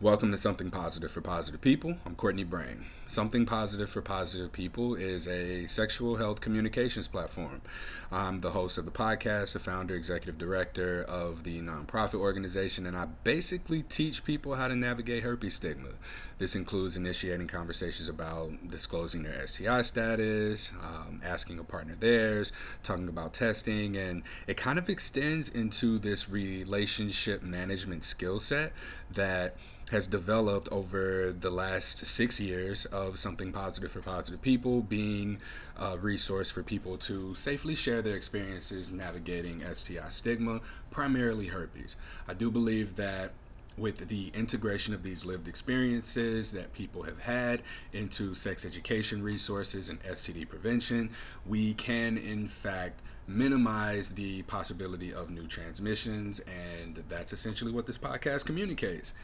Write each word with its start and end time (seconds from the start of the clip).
Welcome 0.00 0.32
to 0.32 0.38
Something 0.38 0.72
Positive 0.72 1.08
for 1.08 1.20
Positive 1.20 1.60
People. 1.60 1.94
I'm 2.04 2.16
Courtney 2.16 2.44
Brame. 2.44 2.82
Something 3.06 3.46
Positive 3.46 3.88
for 3.88 4.02
Positive 4.02 4.50
People 4.50 4.96
is 4.96 5.28
a 5.28 5.68
sexual 5.68 6.16
health 6.16 6.40
communications 6.40 7.06
platform. 7.06 7.62
I'm 8.10 8.40
the 8.40 8.50
host 8.50 8.76
of 8.76 8.86
the 8.86 8.90
podcast, 8.90 9.52
the 9.52 9.60
founder, 9.60 9.94
executive 9.94 10.36
director 10.36 11.04
of 11.04 11.44
the 11.44 11.60
nonprofit 11.60 12.14
organization, 12.18 12.86
and 12.86 12.96
I 12.96 13.06
basically 13.22 13.82
teach 13.82 14.24
people 14.24 14.56
how 14.56 14.66
to 14.66 14.74
navigate 14.74 15.22
herpes 15.22 15.54
stigma. 15.54 15.90
This 16.38 16.56
includes 16.56 16.96
initiating 16.96 17.46
conversations 17.46 18.08
about 18.08 18.50
disclosing 18.68 19.22
their 19.22 19.46
STI 19.46 19.82
status, 19.82 20.72
um, 20.82 21.20
asking 21.24 21.60
a 21.60 21.64
partner 21.64 21.94
theirs, 21.94 22.50
talking 22.82 23.08
about 23.08 23.32
testing, 23.32 23.96
and 23.96 24.24
it 24.48 24.56
kind 24.56 24.80
of 24.80 24.90
extends 24.90 25.50
into 25.50 26.00
this 26.00 26.28
relationship 26.28 27.44
management 27.44 28.04
skill 28.04 28.40
set 28.40 28.72
that 29.12 29.54
has 29.94 30.08
developed 30.08 30.68
over 30.72 31.32
the 31.38 31.50
last 31.50 32.04
six 32.04 32.40
years 32.40 32.84
of 32.86 33.16
something 33.16 33.52
positive 33.52 33.92
for 33.92 34.00
positive 34.00 34.42
people 34.42 34.82
being 34.82 35.38
a 35.78 35.96
resource 35.96 36.50
for 36.50 36.64
people 36.64 36.98
to 36.98 37.32
safely 37.36 37.76
share 37.76 38.02
their 38.02 38.16
experiences 38.16 38.90
navigating 38.90 39.62
STI 39.72 40.08
stigma, 40.08 40.60
primarily 40.90 41.46
herpes. 41.46 41.94
I 42.26 42.34
do 42.34 42.50
believe 42.50 42.96
that 42.96 43.34
with 43.78 44.08
the 44.08 44.32
integration 44.34 44.94
of 44.94 45.04
these 45.04 45.24
lived 45.24 45.46
experiences 45.46 46.50
that 46.50 46.72
people 46.72 47.04
have 47.04 47.20
had 47.20 47.62
into 47.92 48.34
sex 48.34 48.66
education 48.66 49.22
resources 49.22 49.90
and 49.90 50.02
STD 50.02 50.48
prevention, 50.48 51.10
we 51.46 51.72
can 51.74 52.18
in 52.18 52.48
fact 52.48 53.00
minimize 53.26 54.10
the 54.10 54.42
possibility 54.42 55.14
of 55.14 55.30
new 55.30 55.46
transmissions, 55.46 56.40
and 56.40 56.96
that's 57.08 57.32
essentially 57.32 57.72
what 57.72 57.86
this 57.86 57.96
podcast 57.96 58.44
communicates. 58.44 59.14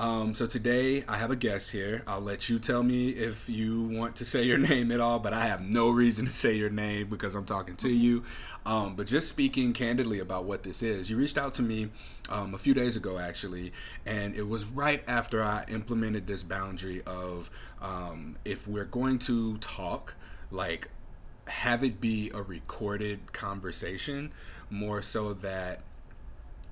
Um, 0.00 0.34
so 0.34 0.46
today 0.46 1.04
I 1.06 1.18
have 1.18 1.30
a 1.30 1.36
guest 1.36 1.70
here. 1.70 2.02
I'll 2.06 2.22
let 2.22 2.48
you 2.48 2.58
tell 2.58 2.82
me 2.82 3.10
if 3.10 3.50
you 3.50 3.82
want 3.82 4.16
to 4.16 4.24
say 4.24 4.44
your 4.44 4.56
name 4.70 4.92
at 4.92 5.00
all, 5.00 5.18
but 5.18 5.34
I 5.34 5.44
have 5.44 5.60
no 5.60 5.90
reason 5.90 6.24
to 6.24 6.32
say 6.32 6.54
your 6.54 6.70
name 6.70 7.10
because 7.10 7.34
I'm 7.34 7.44
talking 7.44 7.76
to 7.76 7.90
you. 7.90 8.24
Um, 8.64 8.96
but 8.96 9.06
just 9.06 9.28
speaking 9.28 9.74
candidly 9.74 10.20
about 10.20 10.46
what 10.46 10.62
this 10.62 10.82
is, 10.82 11.10
you 11.10 11.18
reached 11.18 11.36
out 11.36 11.52
to 11.54 11.62
me 11.62 11.90
um, 12.30 12.54
a 12.54 12.56
few 12.56 12.72
days 12.72 12.96
ago 12.96 13.18
actually, 13.18 13.74
and 14.06 14.34
it 14.34 14.48
was 14.48 14.64
right 14.64 15.04
after 15.06 15.42
I 15.42 15.66
implemented 15.68 16.26
this 16.26 16.44
boundary 16.44 17.02
of 17.06 17.50
um, 17.82 18.38
if 18.46 18.66
we're 18.66 18.86
going 18.86 19.18
to 19.18 19.58
talk, 19.58 20.14
like 20.50 20.88
have 21.46 21.84
it 21.84 22.00
be 22.00 22.30
a 22.32 22.40
recorded 22.40 23.34
conversation 23.34 24.32
more 24.70 25.02
so 25.02 25.34
that 25.34 25.80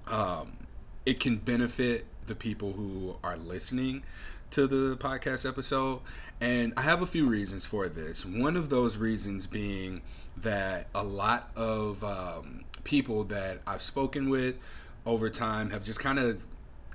um, 0.07 0.57
it 1.05 1.21
can 1.21 1.37
benefit 1.37 2.07
the 2.29 2.35
people 2.35 2.73
who 2.73 3.17
are 3.25 3.37
listening 3.37 4.05
to 4.51 4.67
the 4.67 4.97
podcast 4.97 5.49
episode. 5.49 6.01
And 6.41 6.73
I 6.77 6.83
have 6.83 7.03
a 7.03 7.07
few 7.07 7.27
reasons 7.27 7.67
for 7.67 7.89
this. 7.89 8.25
One 8.25 8.57
of 8.57 8.69
those 8.69 8.97
reasons 8.97 9.47
being 9.47 10.03
that 10.39 10.87
a 10.95 11.03
lot 11.03 11.51
of 11.57 12.05
um, 12.05 12.65
people 12.85 13.25
that 13.25 13.61
I've 13.67 13.83
spoken 13.83 14.31
with 14.31 14.57
over 15.05 15.29
time 15.31 15.71
have 15.71 15.83
just 15.83 16.01
kind 16.01 16.19
of 16.19 16.43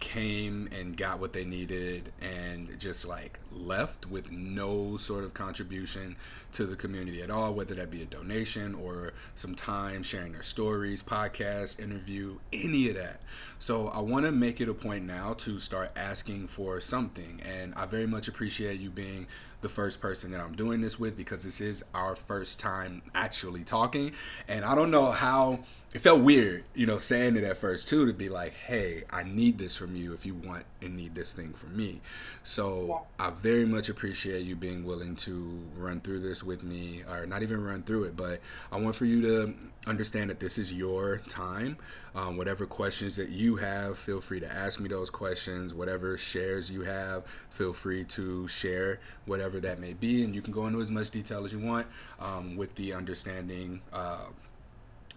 came 0.04 0.68
and 0.78 0.98
got 0.98 1.22
what 1.22 1.32
they 1.32 1.46
needed 1.46 2.12
and 2.22 2.78
just 2.78 3.08
like 3.08 3.40
left 3.52 4.06
with 4.06 4.30
no 4.32 4.98
sort 4.98 5.24
of 5.24 5.34
contribution 5.34 6.18
to 6.52 6.66
the 6.66 6.76
community 6.76 7.22
at 7.22 7.32
all, 7.32 7.54
whether 7.54 7.74
that 7.76 7.90
be 7.90 8.02
a 8.02 8.06
donation 8.06 8.76
or 8.76 9.14
some 9.34 9.56
time 9.56 10.04
sharing 10.04 10.34
their 10.34 10.44
stories, 10.44 11.02
podcast, 11.02 11.80
interview, 11.80 12.38
any 12.52 12.90
of 12.90 12.96
that. 12.96 13.22
So 13.60 13.88
I 13.88 14.02
want 14.02 14.26
to 14.26 14.34
make 14.34 14.60
it 14.60 14.68
a 14.68 14.74
point 14.74 15.06
now 15.06 15.36
to 15.36 15.58
start 15.58 15.94
asking 15.96 16.50
for 16.50 16.82
something. 16.82 17.42
And 17.42 17.74
I 17.76 17.86
very 17.86 18.06
much 18.06 18.28
appreciate 18.28 18.82
you 18.82 18.90
being 18.90 19.28
the 19.64 19.70
first 19.70 20.00
person 20.00 20.30
that 20.32 20.40
I'm 20.40 20.54
doing 20.54 20.82
this 20.82 21.00
with 21.00 21.18
because 21.18 21.44
this 21.44 21.60
is 21.60 21.84
our 21.96 22.16
first 22.16 22.60
time 22.60 23.02
actually 23.16 23.64
talking. 23.64 24.12
And 24.48 24.64
I 24.64 24.76
don't 24.76 24.92
know 24.92 25.10
how 25.10 25.60
it 25.96 26.00
felt 26.00 26.22
weird, 26.22 26.66
you 26.76 26.86
know, 26.86 27.00
saying 27.00 27.36
it 27.36 27.44
at 27.44 27.58
first 27.58 27.90
too 27.90 28.06
to 28.06 28.14
be 28.14 28.30
like, 28.30 28.54
"Hey, 28.54 29.06
I 29.10 29.24
need 29.24 29.58
this 29.58 29.76
from 29.76 29.96
you 29.96 30.14
if 30.14 30.28
you 30.28 30.36
want 30.36 30.66
and 30.84 30.96
need 30.96 31.16
this 31.16 31.34
thing 31.34 31.54
from 31.54 31.76
me." 31.76 32.02
So 32.44 33.04
yeah. 33.20 33.28
I 33.28 33.30
very 33.32 33.66
much 33.66 33.90
appreciate 33.90 34.46
you 34.46 34.56
being 34.56 34.84
willing 34.84 35.16
to 35.18 35.60
run 35.78 36.02
through 36.02 36.20
this 36.20 36.44
with 36.44 36.64
me, 36.64 37.04
or 37.10 37.26
not 37.26 37.44
even 37.44 37.64
run 37.64 37.84
through 37.84 38.06
it, 38.06 38.16
but 38.16 38.40
I 38.72 38.80
want 38.80 38.96
for 38.96 39.06
you 39.06 39.22
to 39.22 39.54
understand 39.88 40.30
that 40.30 40.40
this 40.40 40.58
is 40.58 40.72
your 40.72 41.18
time. 41.28 41.78
Um, 42.16 42.38
whatever 42.38 42.66
questions 42.66 43.16
that 43.16 43.30
you 43.30 43.56
have, 43.56 43.98
feel 43.98 44.22
free 44.22 44.40
to 44.40 44.52
ask 44.52 44.80
me 44.80 44.88
those 44.88 45.10
questions. 45.10 45.74
Whatever 45.74 46.18
shares 46.18 46.70
you 46.70 46.82
have, 46.82 47.26
feel 47.50 47.74
free 47.74 48.04
to 48.06 48.48
share 48.48 49.00
whatever 49.26 49.60
that 49.62 49.80
may 49.80 49.94
be, 49.94 50.24
and 50.24 50.36
you 50.36 50.42
can 50.42 50.54
go 50.54 50.68
into 50.68 50.82
as 50.82 50.92
much 50.92 51.10
detail 51.10 51.46
as 51.46 51.54
you 51.54 51.60
want 51.60 51.88
um, 52.20 52.56
with 52.56 52.74
the 52.76 52.94
understanding. 52.94 53.82
Uh, 53.92 54.26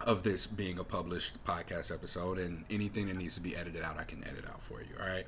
of 0.00 0.22
this 0.22 0.46
being 0.46 0.78
a 0.78 0.84
published 0.84 1.42
podcast 1.46 1.90
episode 1.90 2.38
and 2.38 2.66
anything 2.68 3.06
that 3.06 3.16
needs 3.16 3.36
to 3.36 3.40
be 3.40 3.56
edited 3.56 3.82
out 3.82 3.98
i 3.98 4.04
can 4.04 4.22
edit 4.24 4.44
out 4.46 4.60
for 4.60 4.80
you 4.80 4.94
all 5.00 5.08
right 5.08 5.26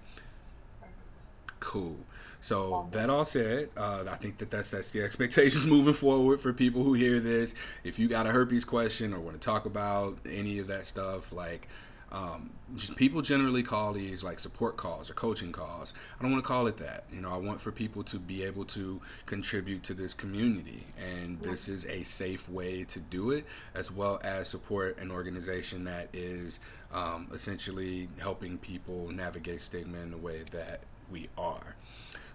cool. 1.61 1.97
So 2.41 2.89
that 2.93 3.11
all 3.11 3.25
said 3.25 3.71
uh, 3.77 4.05
i 4.09 4.15
think 4.15 4.39
that 4.39 4.51
that 4.53 4.65
sets 4.65 4.93
the 4.93 5.03
expectations 5.03 5.67
moving 5.77 5.93
forward 5.93 6.41
for 6.41 6.53
people 6.53 6.85
who 6.85 6.95
hear 6.95 7.21
this. 7.21 7.55
If 7.85 7.99
you 7.99 8.09
got 8.09 8.27
a 8.27 8.31
herpes 8.31 8.65
question 8.65 9.13
or 9.13 9.21
want 9.21 9.41
to 9.41 9.45
talk 9.45 9.67
about 9.67 10.19
any 10.31 10.61
of 10.61 10.69
that 10.69 10.87
stuff 10.87 11.33
like 11.33 11.69
um, 12.11 12.51
people 12.97 13.21
generally 13.21 13.63
call 13.63 13.93
these 13.93 14.25
like 14.25 14.39
support 14.39 14.77
calls 14.77 15.11
or 15.11 15.15
coaching 15.15 15.53
calls. 15.53 15.93
I 16.19 16.23
don't 16.23 16.33
want 16.33 16.43
to 16.43 16.49
call 16.49 16.67
it 16.67 16.79
that. 16.79 17.05
You 17.13 17.21
know, 17.21 17.31
I 17.31 17.37
want 17.37 17.61
for 17.61 17.71
people 17.71 18.03
to 18.05 18.19
be 18.19 18.45
able 18.45 18.65
to 18.67 19.01
contribute 19.27 19.83
to 19.85 19.95
this 19.95 20.15
community, 20.15 20.85
and 20.99 21.41
this 21.41 21.69
is 21.69 21.85
a 21.87 22.03
safe 22.05 22.49
way 22.49 22.85
to 22.85 23.01
do 23.01 23.33
it, 23.33 23.45
as 23.75 23.91
well 23.91 24.21
as 24.25 24.49
support 24.49 24.99
an 24.99 25.11
organization 25.11 25.85
that 25.85 26.09
is 26.15 26.61
um, 26.93 27.29
essentially 27.33 28.09
helping 28.19 28.57
people 28.59 29.11
navigate 29.13 29.61
stigma 29.61 29.99
in 29.99 30.11
the 30.11 30.17
way 30.17 30.45
that 30.53 30.81
we 31.13 31.29
are. 31.37 31.77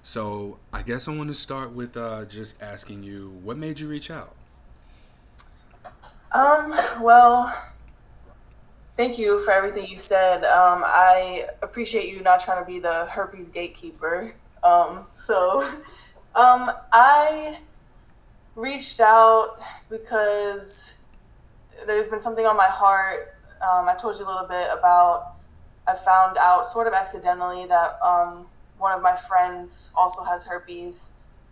So 0.04 0.60
I 0.72 0.82
guess 0.82 1.08
I 1.08 1.16
want 1.16 1.30
to 1.30 1.36
start 1.36 1.72
with 1.72 1.98
uh, 1.98 2.26
just 2.26 2.62
asking 2.62 3.04
you, 3.04 3.30
what 3.44 3.58
made 3.58 3.80
you 3.80 3.88
reach 3.88 4.12
out? 4.12 4.36
Um. 6.32 6.72
Well, 7.02 7.56
Thank 8.96 9.18
you 9.18 9.44
for 9.44 9.52
everything 9.52 9.88
you 9.88 9.98
said. 9.98 10.44
Um, 10.44 10.84
I 10.86 11.48
appreciate 11.64 12.10
you 12.14 12.22
not 12.22 12.44
trying 12.44 12.64
to 12.64 12.66
be 12.66 12.80
the 12.80 13.08
herpes 13.08 13.50
gatekeeper. 13.50 14.36
Um, 14.62 15.08
so, 15.26 15.64
um, 16.36 16.72
I 16.92 17.60
reached 18.56 19.00
out 19.00 19.58
because 19.90 20.94
there's 21.88 22.08
been 22.08 22.20
something 22.20 22.46
on 22.46 22.56
my 22.56 22.68
heart. 22.68 23.22
Um, 23.68 23.90
I 23.90 23.96
told 23.96 24.20
you 24.20 24.26
a 24.26 24.30
little 24.30 24.48
bit 24.48 24.70
about. 24.78 25.24
I 25.88 25.96
found 25.96 26.38
out 26.38 26.72
sort 26.72 26.88
of 26.88 26.94
accidentally 26.94 27.66
that 27.68 27.98
um, 28.06 28.48
one 28.78 28.94
of 28.94 29.02
my 29.02 29.18
friends 29.18 29.90
also 29.96 30.24
has 30.24 30.44
herpes 30.46 31.12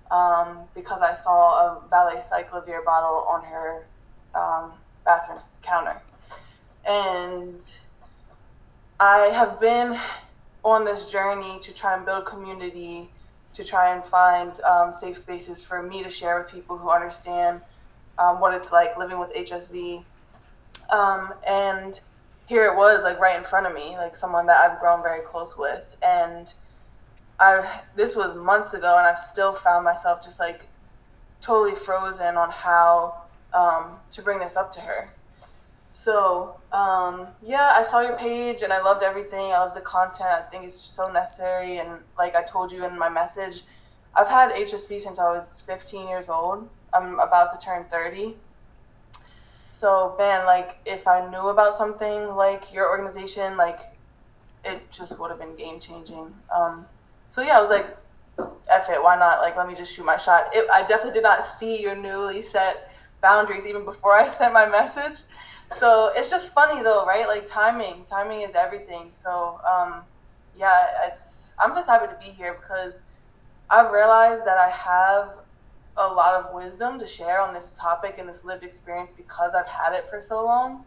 um, 0.09 0.69
because 0.73 1.01
I 1.01 1.13
saw 1.13 1.51
a 1.51 1.89
valacyclovir 1.91 2.85
bottle 2.85 3.25
on 3.27 3.43
her 3.43 3.87
um, 4.33 4.73
bathroom 5.03 5.39
counter 5.63 6.01
and 6.85 7.61
I 8.99 9.29
have 9.33 9.59
been 9.59 9.99
on 10.63 10.85
this 10.85 11.05
journey 11.11 11.59
to 11.61 11.73
try 11.73 11.95
and 11.95 12.05
build 12.05 12.25
community, 12.25 13.09
to 13.55 13.63
try 13.63 13.95
and 13.95 14.05
find 14.05 14.59
um, 14.61 14.93
safe 14.93 15.17
spaces 15.17 15.63
for 15.63 15.81
me 15.81 16.03
to 16.03 16.09
share 16.09 16.39
with 16.39 16.51
people 16.51 16.77
who 16.77 16.89
understand 16.89 17.61
um, 18.19 18.39
what 18.39 18.53
it's 18.53 18.71
like 18.71 18.97
living 18.97 19.19
with 19.19 19.33
HSV. 19.33 20.03
Um, 20.91 21.33
and 21.47 21.99
here 22.45 22.65
it 22.65 22.75
was, 22.75 23.03
like 23.03 23.19
right 23.19 23.37
in 23.37 23.43
front 23.43 23.65
of 23.65 23.73
me, 23.73 23.97
like 23.97 24.15
someone 24.15 24.45
that 24.47 24.59
I've 24.59 24.79
grown 24.79 25.01
very 25.01 25.21
close 25.21 25.57
with. 25.57 25.95
And 26.03 26.51
I, 27.39 27.81
this 27.95 28.15
was 28.15 28.35
months 28.35 28.73
ago, 28.73 28.97
and 28.97 29.07
I've 29.07 29.19
still 29.19 29.53
found 29.53 29.83
myself 29.83 30.23
just 30.23 30.39
like 30.39 30.67
totally 31.41 31.75
frozen 31.75 32.37
on 32.37 32.51
how 32.51 33.15
um, 33.53 33.97
to 34.11 34.21
bring 34.21 34.39
this 34.39 34.55
up 34.55 34.71
to 34.73 34.81
her. 34.81 35.09
So, 36.03 36.55
um, 36.71 37.27
yeah, 37.43 37.73
I 37.75 37.83
saw 37.83 37.99
your 38.01 38.17
page 38.17 38.63
and 38.63 38.73
I 38.73 38.81
loved 38.81 39.03
everything. 39.03 39.51
I 39.51 39.59
love 39.59 39.75
the 39.75 39.81
content. 39.81 40.29
I 40.29 40.41
think 40.49 40.65
it's 40.65 40.79
so 40.79 41.11
necessary. 41.11 41.77
And 41.77 41.99
like 42.17 42.35
I 42.35 42.41
told 42.41 42.71
you 42.71 42.85
in 42.85 42.97
my 42.97 43.09
message, 43.09 43.63
I've 44.15 44.27
had 44.27 44.51
HSV 44.51 44.99
since 44.99 45.19
I 45.19 45.31
was 45.31 45.61
15 45.67 46.07
years 46.07 46.27
old. 46.27 46.67
I'm 46.91 47.19
about 47.19 47.59
to 47.59 47.63
turn 47.63 47.85
30. 47.91 48.35
So, 49.69 50.15
man, 50.17 50.45
like 50.45 50.77
if 50.85 51.07
I 51.07 51.29
knew 51.29 51.49
about 51.49 51.77
something 51.77 52.29
like 52.29 52.73
your 52.73 52.89
organization, 52.89 53.55
like 53.55 53.79
it 54.65 54.81
just 54.91 55.19
would 55.19 55.29
have 55.29 55.39
been 55.39 55.55
game 55.55 55.79
changing. 55.79 56.33
Um, 56.53 56.85
so 57.29 57.41
yeah, 57.41 57.57
I 57.57 57.61
was 57.61 57.69
like, 57.69 57.85
F 58.69 58.89
it, 58.89 59.01
why 59.01 59.17
not? 59.17 59.41
Like, 59.41 59.55
let 59.55 59.67
me 59.67 59.75
just 59.75 59.93
shoot 59.93 60.05
my 60.05 60.17
shot. 60.17 60.49
It, 60.53 60.67
I 60.73 60.81
definitely 60.81 61.13
did 61.13 61.23
not 61.23 61.45
see 61.45 61.79
your 61.79 61.95
newly 61.95 62.41
set 62.41 62.91
boundaries 63.21 63.67
even 63.67 63.85
before 63.85 64.13
I 64.13 64.31
sent 64.37 64.51
my 64.51 64.65
message 64.65 65.19
so 65.79 66.11
it's 66.15 66.29
just 66.29 66.49
funny 66.49 66.83
though, 66.83 67.05
right? 67.05 67.27
Like 67.27 67.47
timing, 67.47 68.05
timing 68.09 68.41
is 68.41 68.55
everything. 68.55 69.11
So 69.21 69.59
um, 69.69 70.03
yeah, 70.55 70.87
it's 71.07 71.53
I'm 71.59 71.75
just 71.75 71.87
happy 71.87 72.07
to 72.07 72.19
be 72.19 72.31
here 72.31 72.59
because 72.61 73.01
I've 73.69 73.91
realized 73.91 74.45
that 74.45 74.57
I 74.57 74.69
have 74.69 75.29
a 75.97 76.07
lot 76.07 76.33
of 76.33 76.53
wisdom 76.53 76.99
to 76.99 77.07
share 77.07 77.41
on 77.41 77.53
this 77.53 77.73
topic 77.79 78.15
and 78.17 78.27
this 78.27 78.43
lived 78.43 78.63
experience 78.63 79.11
because 79.15 79.53
I've 79.55 79.67
had 79.67 79.93
it 79.93 80.05
for 80.09 80.21
so 80.21 80.43
long. 80.43 80.85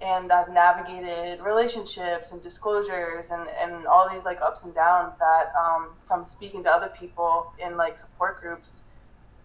And 0.00 0.32
I've 0.32 0.50
navigated 0.50 1.40
relationships 1.40 2.32
and 2.32 2.42
disclosures 2.42 3.30
and, 3.30 3.48
and 3.60 3.86
all 3.86 4.10
these 4.12 4.24
like 4.24 4.40
ups 4.42 4.64
and 4.64 4.74
downs 4.74 5.14
that 5.18 5.52
um, 5.58 5.90
from 6.06 6.26
speaking 6.26 6.64
to 6.64 6.70
other 6.70 6.90
people 6.98 7.52
in 7.64 7.76
like 7.76 7.96
support 7.96 8.40
groups 8.40 8.82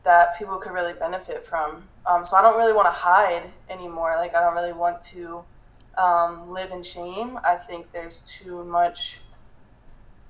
that 0.04 0.38
people 0.38 0.58
could 0.58 0.72
really 0.72 0.94
benefit 0.94 1.46
from. 1.46 1.84
Um, 2.06 2.26
so 2.26 2.38
I 2.38 2.42
don't 2.42 2.58
really 2.58 2.74
want 2.74 2.88
to 2.88 2.92
hide 2.92 3.44
anymore. 3.70 4.16
Like 4.18 4.36
I 4.36 4.42
don't 4.42 4.56
really 4.56 4.74
want 4.74 5.02
to 5.14 5.44
um, 5.98 6.52
live 6.52 6.72
in 6.72 6.84
shame. 6.84 7.40
I 7.44 7.56
think 7.56 7.92
there's 7.92 8.22
too 8.22 8.64
much 8.64 9.20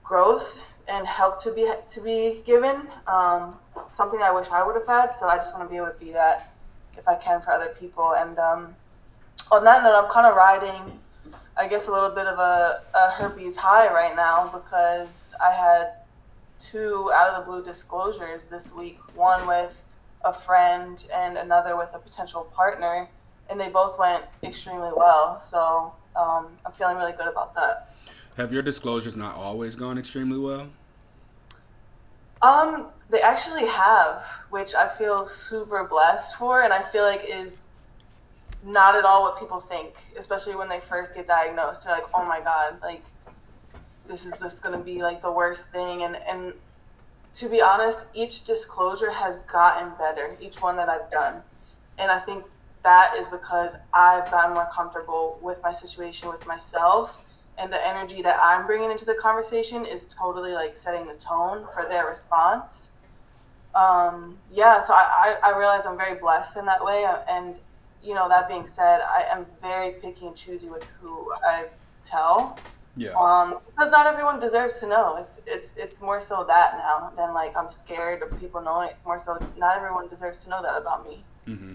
growth 0.04 0.58
and 0.88 1.06
help 1.08 1.42
to 1.44 1.54
be 1.54 1.72
to 1.88 2.02
be 2.02 2.42
given. 2.46 2.88
Um, 3.08 3.58
something 3.90 4.22
I 4.22 4.32
wish 4.32 4.48
I 4.52 4.66
would 4.66 4.76
have 4.76 4.88
had. 4.88 5.16
So 5.20 5.28
I 5.28 5.38
just 5.38 5.54
want 5.54 5.68
to 5.68 5.70
be 5.70 5.78
able 5.78 5.88
to 5.88 6.00
be 6.00 6.12
that 6.12 6.52
if 6.98 7.08
I 7.08 7.16
can 7.16 7.42
for 7.42 7.52
other 7.52 7.74
people. 7.80 8.16
And 8.16 8.38
um, 8.40 8.76
on 9.52 9.64
that 9.64 9.84
note, 9.84 9.96
I'm 9.96 10.12
kind 10.12 10.28
of 10.28 10.36
riding, 10.36 11.00
I 11.56 11.68
guess, 11.68 11.88
a 11.88 11.92
little 11.92 12.10
bit 12.10 12.26
of 12.26 12.40
a, 12.40 12.82
a 12.96 13.12
herpes 13.12 13.56
high 13.56 13.92
right 13.94 14.16
now 14.16 14.48
because 14.48 15.08
I 15.44 15.52
had 15.52 15.94
two 16.60 17.12
out 17.14 17.34
of 17.34 17.46
the 17.46 17.52
blue 17.52 17.64
disclosures 17.64 18.46
this 18.46 18.74
week. 18.74 19.00
One 19.16 19.48
with 19.48 19.74
a 20.24 20.34
friend 20.34 21.04
and 21.14 21.38
another 21.38 21.78
with 21.78 21.90
a 21.94 22.00
potential 22.00 22.44
partner, 22.56 23.08
and 23.50 23.60
they 23.60 23.70
both 23.70 23.98
went 23.98 24.24
extremely 24.44 24.92
well. 24.96 25.40
So 25.40 25.94
um, 26.16 26.48
I'm 26.66 26.72
feeling 26.78 26.98
really 26.98 27.14
good 27.14 27.28
about 27.28 27.56
that. 27.56 27.94
Have 28.38 28.54
your 28.54 28.62
disclosures 28.62 29.18
not 29.18 29.36
always 29.36 29.76
gone 29.76 29.98
extremely 29.98 30.40
well? 30.40 30.70
Um, 32.42 32.88
they 33.10 33.22
actually 33.22 33.66
have, 33.66 34.24
which 34.50 34.74
I 34.76 34.88
feel 34.98 35.28
super 35.28 35.84
blessed 35.84 36.36
for, 36.36 36.62
and 36.62 36.72
I 36.72 36.84
feel 36.84 37.04
like 37.04 37.26
is 37.28 37.64
not 38.64 38.96
at 38.96 39.06
all 39.06 39.24
what 39.24 39.40
people 39.40 39.60
think, 39.62 39.94
especially 40.18 40.56
when 40.56 40.70
they 40.70 40.80
first 40.88 41.16
get 41.16 41.28
diagnosed. 41.28 41.84
They're 41.84 41.96
like, 41.96 42.06
"Oh 42.14 42.26
my 42.26 42.40
god, 42.42 42.80
like 42.82 43.04
this 44.10 44.26
is 44.26 44.34
just 44.40 44.62
gonna 44.62 44.80
be 44.80 45.02
like 45.02 45.22
the 45.22 45.32
worst 45.32 45.72
thing," 45.72 46.04
and 46.04 46.16
and 46.16 46.54
to 47.36 47.48
be 47.48 47.62
honest, 47.62 48.06
each 48.14 48.44
disclosure 48.44 49.12
has 49.12 49.38
gotten 49.52 49.92
better, 49.98 50.36
each 50.42 50.62
one 50.62 50.76
that 50.78 50.90
I've 50.90 51.10
done. 51.12 51.42
And 51.98 52.12
I 52.12 52.20
think 52.20 52.44
that 52.84 53.16
is 53.18 53.28
because 53.28 53.74
I've 53.94 54.30
gotten 54.32 54.54
more 54.54 54.70
comfortable 54.74 55.38
with 55.42 55.58
my 55.64 55.72
situation, 55.72 56.30
with 56.30 56.46
myself, 56.48 57.26
and 57.58 57.72
the 57.72 57.88
energy 57.88 58.22
that 58.22 58.40
I'm 58.42 58.66
bringing 58.66 58.90
into 58.92 59.06
the 59.06 59.16
conversation 59.16 59.86
is 59.86 60.08
totally 60.08 60.54
like 60.54 60.76
setting 60.76 61.06
the 61.06 61.16
tone 61.16 61.68
for 61.74 61.86
their 61.88 62.08
response. 62.08 62.90
Um, 63.76 64.38
yeah, 64.52 64.82
so 64.82 64.94
I, 64.94 65.38
I, 65.44 65.52
I 65.52 65.58
realize 65.58 65.86
I'm 65.86 65.98
very 65.98 66.18
blessed 66.20 66.58
in 66.58 66.66
that 66.66 66.84
way. 66.84 67.06
And, 67.30 67.56
you 68.02 68.16
know, 68.16 68.28
that 68.30 68.48
being 68.48 68.66
said, 68.66 69.02
I 69.02 69.26
am 69.30 69.46
very 69.62 69.92
picky 70.02 70.26
and 70.26 70.36
choosy 70.36 70.70
with 70.70 70.86
who 71.00 71.32
I 71.46 71.68
tell 72.06 72.58
Yeah. 73.00 73.14
um, 73.16 73.60
because 73.66 73.92
not 73.92 74.06
everyone 74.08 74.40
deserves 74.40 74.80
to 74.80 74.88
know. 74.88 75.18
It's 75.18 75.40
it's 75.48 75.74
it's 75.78 76.02
more 76.02 76.20
so 76.20 76.44
that 76.48 76.78
now 76.78 77.12
than 77.16 77.34
like 77.34 77.56
I'm 77.56 77.72
scared 77.72 78.22
of 78.22 78.38
people 78.40 78.62
knowing. 78.62 78.90
It's 78.90 79.06
more 79.06 79.20
so 79.20 79.38
not 79.58 79.78
everyone 79.78 80.10
deserves 80.10 80.44
to 80.44 80.50
know 80.50 80.62
that 80.62 80.78
about 80.82 81.08
me. 81.08 81.24
hmm 81.46 81.74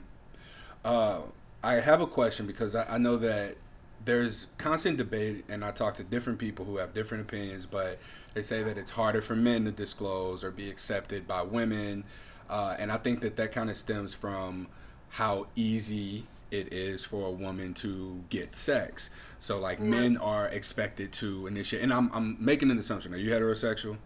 Uh, 0.85 1.21
I 1.63 1.75
have 1.75 2.03
a 2.03 2.07
question 2.07 2.47
because 2.47 2.75
I, 2.75 2.85
I 2.95 2.99
know 2.99 3.17
that 3.17 3.57
there's 4.05 4.49
constant 4.59 4.99
debate, 4.99 5.47
and 5.49 5.65
I 5.65 5.71
talk 5.71 5.95
to 5.95 6.05
different 6.05 6.39
people 6.39 6.65
who 6.67 6.77
have 6.77 6.93
different 6.93 7.23
opinions, 7.25 7.65
but 7.65 7.99
they 8.35 8.43
say 8.43 8.63
that 8.63 8.77
it's 8.77 8.91
harder 8.91 9.23
for 9.23 9.35
men 9.35 9.65
to 9.65 9.71
disclose 9.73 10.45
or 10.45 10.51
be 10.51 10.69
accepted 10.69 11.27
by 11.27 11.43
women. 11.43 12.05
Uh, 12.51 12.77
and 12.79 12.93
I 12.93 12.99
think 12.99 13.21
that 13.23 13.37
that 13.37 13.53
kind 13.53 13.71
of 13.71 13.77
stems 13.77 14.13
from 14.13 14.69
how 15.09 15.47
easy 15.55 16.29
it 16.55 16.73
is 16.73 17.05
for 17.05 17.29
a 17.29 17.33
woman 17.33 17.75
to 17.75 18.25
get 18.31 18.55
sex. 18.57 19.11
So, 19.41 19.59
like, 19.61 19.81
Mm, 19.81 19.85
men 19.85 20.17
are 20.19 20.49
expected 20.49 21.13
to 21.15 21.47
initiate, 21.47 21.83
and 21.83 21.93
I'm, 21.93 22.11
I'm 22.15 22.37
making 22.45 22.71
an 22.71 22.79
assumption. 22.79 23.15
Are 23.15 23.19
you 23.19 23.31
heterosexual? 23.31 23.99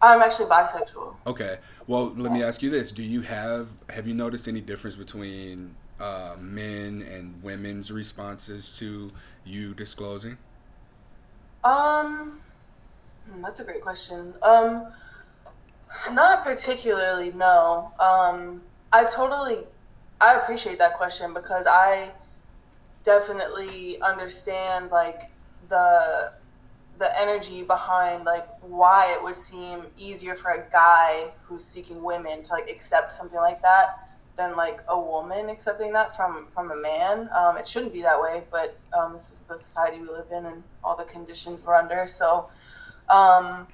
I'm 0.00 0.22
actually 0.22 0.46
bisexual. 0.46 1.16
Okay. 1.26 1.58
Well, 1.86 2.14
let 2.14 2.32
me 2.32 2.42
ask 2.42 2.62
you 2.62 2.70
this: 2.70 2.90
Do 2.92 3.02
you 3.02 3.20
have 3.22 3.70
have 3.90 4.06
you 4.06 4.14
noticed 4.14 4.48
any 4.48 4.60
difference 4.60 4.96
between 4.96 5.76
uh, 6.00 6.36
men 6.38 7.02
and 7.02 7.42
women's 7.42 7.92
responses 7.92 8.76
to 8.78 9.12
you 9.44 9.74
disclosing? 9.74 10.38
Um, 11.64 12.40
hmm, 13.26 13.42
that's 13.42 13.60
a 13.60 13.64
great 13.64 13.82
question. 13.82 14.34
Um, 14.42 14.92
not 16.12 16.44
particularly, 16.44 17.32
no. 17.32 17.92
Um, 17.98 18.62
I 18.92 19.04
totally, 19.04 19.64
I 20.20 20.34
appreciate 20.34 20.78
that 20.78 20.96
question 20.96 21.32
because 21.32 21.66
I 21.66 22.10
definitely 23.04 24.00
understand 24.02 24.90
like 24.90 25.30
the 25.68 26.32
the 26.98 27.20
energy 27.20 27.62
behind 27.62 28.24
like 28.24 28.48
why 28.60 29.12
it 29.12 29.22
would 29.22 29.38
seem 29.38 29.82
easier 29.96 30.34
for 30.34 30.50
a 30.50 30.64
guy 30.72 31.26
who's 31.44 31.64
seeking 31.64 32.02
women 32.02 32.42
to 32.42 32.52
like 32.52 32.68
accept 32.68 33.14
something 33.14 33.38
like 33.38 33.62
that 33.62 34.00
than 34.36 34.56
like 34.56 34.80
a 34.88 34.98
woman 34.98 35.48
accepting 35.48 35.92
that 35.92 36.16
from 36.16 36.48
from 36.52 36.72
a 36.72 36.76
man. 36.76 37.28
Um, 37.36 37.56
it 37.56 37.68
shouldn't 37.68 37.92
be 37.92 38.02
that 38.02 38.20
way, 38.20 38.42
but 38.50 38.76
um, 38.92 39.12
this 39.12 39.30
is 39.30 39.44
the 39.48 39.58
society 39.58 40.00
we 40.00 40.08
live 40.08 40.26
in 40.32 40.46
and 40.46 40.62
all 40.82 40.96
the 40.96 41.04
conditions 41.04 41.62
we're 41.64 41.76
under. 41.76 42.08
So 42.08 42.48
um, 43.08 43.68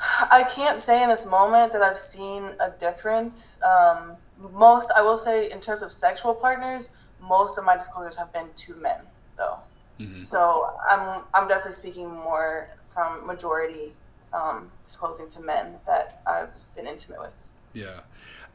I 0.00 0.46
can't 0.50 0.80
say 0.80 1.02
in 1.02 1.10
this 1.10 1.26
moment 1.26 1.72
that 1.72 1.82
I've 1.82 2.00
seen 2.00 2.44
a 2.60 2.70
difference. 2.78 3.58
Um, 3.62 4.16
most, 4.38 4.90
I 4.94 5.02
will 5.02 5.18
say, 5.18 5.50
in 5.50 5.60
terms 5.60 5.82
of 5.82 5.92
sexual 5.92 6.34
partners, 6.34 6.90
most 7.20 7.58
of 7.58 7.64
my 7.64 7.76
disclosures 7.76 8.16
have 8.16 8.32
been 8.32 8.48
to 8.56 8.74
men, 8.76 9.00
though. 9.36 9.58
hmm 9.98 10.24
So 10.24 10.70
I'm 10.88 11.22
I'm 11.34 11.48
definitely 11.48 11.74
speaking 11.78 12.08
more 12.08 12.68
from 12.94 13.26
majority 13.26 13.92
um, 14.32 14.70
disclosing 14.86 15.28
to 15.30 15.40
men 15.40 15.74
that 15.86 16.20
I've 16.26 16.50
been 16.74 16.86
intimate 16.86 17.20
with. 17.20 17.32
Yeah. 17.72 18.00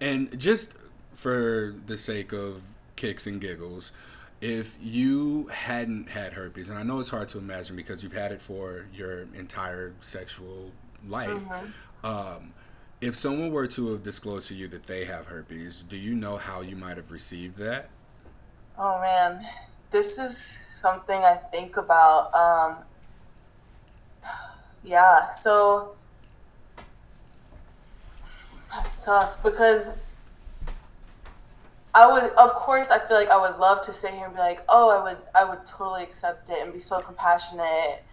And 0.02 0.38
just 0.40 0.76
for 1.16 1.74
the 1.86 1.98
sake 1.98 2.34
of 2.34 2.62
kicks 2.96 3.28
and 3.28 3.42
giggles, 3.42 3.92
if 4.42 4.78
you 4.82 5.48
hadn't 5.48 6.10
had 6.10 6.34
herpes, 6.34 6.70
and 6.70 6.78
I 6.78 6.84
know 6.84 7.00
it's 7.00 7.10
hard 7.10 7.30
to 7.30 7.38
imagine 7.38 7.76
because 7.76 8.04
you've 8.04 8.14
had 8.14 8.32
it 8.32 8.42
for 8.42 8.86
your 8.94 9.22
entire 9.34 9.94
sexual 10.02 10.72
life, 11.08 11.44
hmm 11.48 11.66
um, 12.04 12.54
if 13.04 13.18
someone 13.18 13.52
were 13.52 13.68
to 13.68 13.92
have 13.92 14.02
disclosed 14.02 14.48
to 14.48 14.56
you 14.56 14.70
that 14.70 14.86
they 14.86 15.04
have 15.04 15.28
herpes, 15.28 15.84
do 15.84 15.98
you 15.98 16.16
know 16.16 16.38
how 16.38 16.62
you 16.62 16.78
might 16.78 16.96
have 16.96 17.12
received 17.12 17.58
that? 17.60 17.90
Oh 18.78 19.00
man, 19.02 19.46
this 19.92 20.18
is 20.18 20.40
something 20.82 21.18
I 21.18 21.36
think 21.52 21.76
about. 21.76 22.34
Um, 22.34 22.78
yeah, 24.84 25.32
so 25.32 25.96
that's 28.72 29.04
tough 29.04 29.44
because 29.44 29.88
I 31.94 32.12
would, 32.12 32.32
of 32.32 32.54
course, 32.54 32.90
I 32.90 33.00
feel 33.00 33.18
like 33.18 33.30
I 33.30 33.38
would 33.38 33.60
love 33.60 33.86
to 33.86 33.94
sit 33.94 34.12
here 34.12 34.26
and 34.26 34.34
be 34.34 34.40
like, 34.40 34.62
oh, 34.70 34.90
I 34.90 35.04
would, 35.04 35.18
I 35.36 35.44
would 35.44 35.66
totally 35.68 36.04
accept 36.04 36.50
it 36.50 36.60
and 36.62 36.72
be 36.72 36.80
so 36.80 37.02
compassionate. 37.02 38.04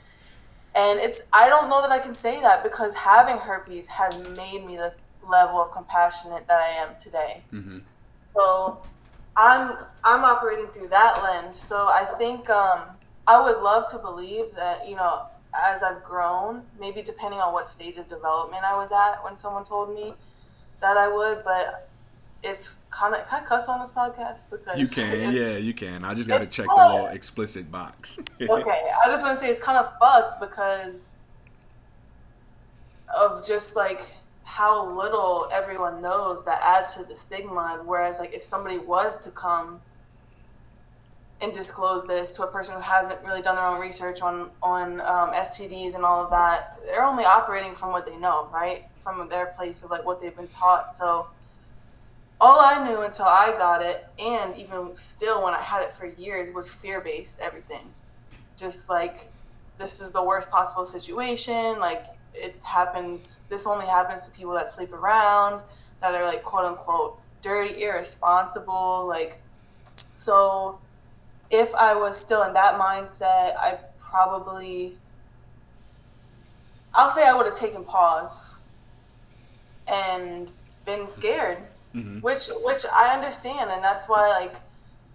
And 0.75 1.00
it's, 1.00 1.21
I 1.33 1.49
don't 1.49 1.69
know 1.69 1.83
that 1.83 1.91
I 1.91 1.99
can 1.99 2.15
say 2.15 2.41
that 2.41 2.62
because 2.62 2.95
having 2.95 3.37
herpes 3.39 3.87
has 3.89 4.17
made 4.37 4.65
me 4.67 4.77
the 4.77 4.95
level 5.23 5.61
of 5.61 5.73
compassionate 5.73 6.47
that 6.49 6.61
I 6.61 6.69
am 6.69 6.95
today. 7.03 7.45
hmm 7.50 7.79
So 8.37 8.83
I'm, 9.37 9.79
I'm 10.05 10.25
operating 10.25 10.69
through 10.69 10.89
that 10.89 11.23
lens. 11.23 11.61
So 11.61 11.89
I 11.89 12.07
think 12.19 12.49
um, 12.50 12.99
I 13.27 13.43
would 13.43 13.62
love 13.62 13.91
to 13.93 13.99
believe 13.99 14.47
that, 14.57 14.89
you 14.89 14.97
know, 14.97 15.23
as 15.67 15.83
I've 15.83 16.05
grown, 16.05 16.65
maybe 16.79 17.03
depending 17.03 17.41
on 17.41 17.53
what 17.53 17.69
stage 17.69 17.97
of 17.97 18.09
development 18.09 18.65
I 18.65 18.77
was 18.77 18.93
at 18.93 19.23
when 19.25 19.37
someone 19.37 19.65
told 19.67 19.95
me 19.95 20.15
that 20.81 20.97
I 20.97 21.09
would, 21.09 21.43
but 21.45 21.91
it's 22.43 22.69
of, 22.93 23.29
can 23.29 23.43
I 23.43 23.47
cuss 23.47 23.69
on 23.69 23.81
this 23.81 23.91
podcast? 23.91 24.41
You 24.77 24.89
can, 24.89 25.33
yeah, 25.35 25.57
you 25.57 25.75
can. 25.75 26.05
I 26.05 26.15
just 26.15 26.29
got 26.29 26.39
to 26.39 26.47
check 26.47 26.67
the 26.67 26.87
little 26.87 27.07
explicit 27.07 27.71
box. 27.71 28.19
Okay, 28.41 28.83
I 29.05 29.09
just 29.09 29.23
want 29.23 29.39
to 29.39 29.45
say 29.45 29.51
it's 29.51 29.61
kind 29.61 29.79
of 29.79 29.93
fucked 29.99 30.41
because 30.41 31.09
of 33.17 33.47
just 33.47 33.77
like 33.77 34.01
how 34.45 34.85
little 34.97 35.49
everyone 35.53 36.03
knows 36.03 36.45
that 36.45 36.61
adds 36.63 36.95
to 36.95 37.05
the 37.05 37.15
stigma. 37.15 37.83
Whereas, 37.85 38.19
like, 38.19 38.33
if 38.35 38.43
somebody 38.45 38.79
was 38.79 39.23
to 39.25 39.31
come 39.31 39.81
and 41.41 41.53
disclose 41.55 42.07
this 42.07 42.33
to 42.33 42.43
a 42.43 42.47
person 42.47 42.75
who 42.75 42.81
hasn't 42.81 43.23
really 43.23 43.41
done 43.43 43.57
their 43.57 43.65
own 43.65 43.81
research 43.81 44.21
on 44.21 44.51
on 44.63 45.01
um, 45.03 45.31
STDs 45.31 45.95
and 45.95 46.05
all 46.05 46.25
of 46.25 46.31
that, 46.31 46.79
they're 46.87 47.05
only 47.05 47.25
operating 47.25 47.75
from 47.75 47.93
what 47.93 48.07
they 48.07 48.17
know, 48.17 48.49
right? 48.53 48.85
From 49.03 49.29
their 49.29 49.47
place 49.47 49.83
of 49.83 49.91
like 49.91 50.05
what 50.05 50.21
they've 50.21 50.37
been 50.37 50.49
taught. 50.49 50.95
So 50.95 51.29
all 52.41 52.61
I 52.61 52.87
knew 52.87 53.03
until 53.03 53.27
I 53.27 53.55
got 53.59 53.83
it, 53.83 54.07
and 54.19 54.57
even 54.57 54.91
still 54.97 55.43
when 55.43 55.55
I 55.55 55.61
had 55.61 55.83
it 55.83 55.97
for 55.97 56.07
years, 56.07 56.55
was 56.55 56.69
fear 56.69 57.01
based 57.01 57.41
everything. 57.41 57.93
Just 58.57 58.89
like 58.89 59.31
this 59.79 60.01
is 60.01 60.13
the 60.13 60.23
worst 60.23 60.51
possible 60.51 60.85
situation. 60.85 61.79
Like 61.79 62.05
it 62.35 62.59
happens. 62.63 63.41
This 63.49 63.67
only 63.67 63.87
happens 63.87 64.25
to 64.25 64.31
people 64.31 64.53
that 64.55 64.71
sleep 64.71 64.93
around, 64.93 65.63
that 66.01 66.15
are 66.15 66.25
like 66.25 66.43
quote 66.43 66.65
unquote 66.65 67.19
dirty, 67.43 67.83
irresponsible. 67.83 69.07
Like 69.07 69.41
so, 70.17 70.79
if 71.51 71.75
I 71.75 71.95
was 71.95 72.17
still 72.17 72.43
in 72.45 72.53
that 72.55 72.79
mindset, 72.79 73.57
I 73.59 73.79
probably 74.01 74.97
I'll 76.95 77.11
say 77.11 77.25
I 77.25 77.35
would 77.35 77.47
have 77.47 77.59
taken 77.59 77.85
pause 77.85 78.57
and 79.87 80.49
been 80.85 81.09
scared, 81.13 81.59
Mm-hmm. 81.95 82.21
which 82.21 82.49
which 82.63 82.85
I 82.93 83.15
understand, 83.15 83.71
and 83.71 83.83
that's 83.83 84.09
why 84.09 84.29
like 84.29 84.55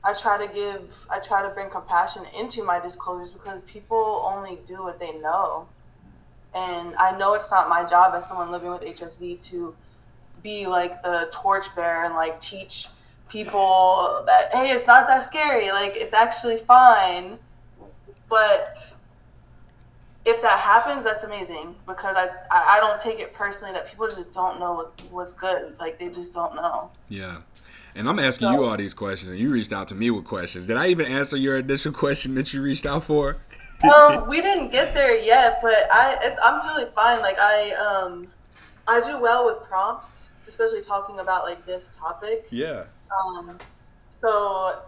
I 0.03 0.13
try 0.13 0.45
to 0.45 0.53
give 0.53 0.81
I 1.09 1.19
try 1.19 1.41
to 1.41 1.49
bring 1.49 1.69
compassion 1.69 2.23
into 2.37 2.63
my 2.63 2.79
disclosures 2.79 3.31
because 3.31 3.61
people 3.61 4.23
only 4.25 4.59
do 4.67 4.83
what 4.83 4.99
they 4.99 5.13
know, 5.19 5.67
and 6.53 6.95
I 6.95 7.17
know 7.17 7.33
it's 7.33 7.49
not 7.49 7.69
my 7.69 7.83
job 7.85 8.13
as 8.13 8.27
someone 8.27 8.51
living 8.51 8.69
with 8.71 8.81
HSV 8.81 9.41
to 9.49 9.73
be 10.43 10.67
like 10.67 11.01
the 11.01 11.29
torchbearer 11.31 12.05
and 12.05 12.13
like 12.13 12.41
teach 12.41 12.87
people 13.29 14.23
that 14.25 14.53
hey 14.53 14.71
it's 14.71 14.87
not 14.87 15.07
that 15.07 15.23
scary. 15.23 15.71
Like 15.71 15.95
it's 15.95 16.13
actually 16.13 16.57
fine. 16.57 17.39
But 18.29 18.75
if 20.25 20.41
that 20.41 20.59
happens, 20.59 21.03
that's 21.03 21.23
amazing 21.23 21.75
because 21.85 22.15
I, 22.17 22.29
I, 22.49 22.79
don't 22.79 22.99
take 22.99 23.19
it 23.19 23.33
personally 23.33 23.73
that 23.73 23.87
people 23.87 24.07
just 24.07 24.33
don't 24.33 24.59
know 24.59 24.73
what, 24.73 25.01
what's 25.11 25.33
good. 25.33 25.75
Like 25.79 25.99
they 25.99 26.09
just 26.09 26.33
don't 26.33 26.55
know. 26.55 26.89
Yeah. 27.09 27.37
And 27.93 28.09
I'm 28.09 28.19
asking 28.19 28.51
you 28.51 28.63
all 28.65 28.75
these 28.75 28.93
questions, 28.93 29.29
and 29.31 29.39
you 29.39 29.51
reached 29.51 29.71
out 29.71 29.87
to 29.89 29.95
me 29.95 30.09
with 30.09 30.25
questions. 30.25 30.67
Did 30.67 30.77
I 30.77 30.87
even 30.87 31.05
answer 31.05 31.37
your 31.37 31.57
initial 31.59 31.91
question 32.03 32.35
that 32.35 32.53
you 32.53 32.61
reached 32.61 32.85
out 32.85 33.05
for? 33.05 33.37
um, 33.95 34.27
we 34.27 34.41
didn't 34.41 34.71
get 34.71 34.93
there 34.93 35.17
yet, 35.17 35.59
but 35.61 35.87
I 35.91 36.35
I'm 36.43 36.59
totally 36.61 36.89
fine. 36.93 37.19
Like 37.21 37.37
I 37.39 37.71
um 37.73 38.27
I 38.87 38.99
do 38.99 39.19
well 39.19 39.45
with 39.45 39.63
prompts, 39.69 40.27
especially 40.47 40.81
talking 40.81 41.19
about 41.19 41.43
like 41.43 41.65
this 41.65 41.87
topic. 41.97 42.47
yeah. 42.49 42.85
Um, 43.15 43.57
so 44.21 44.81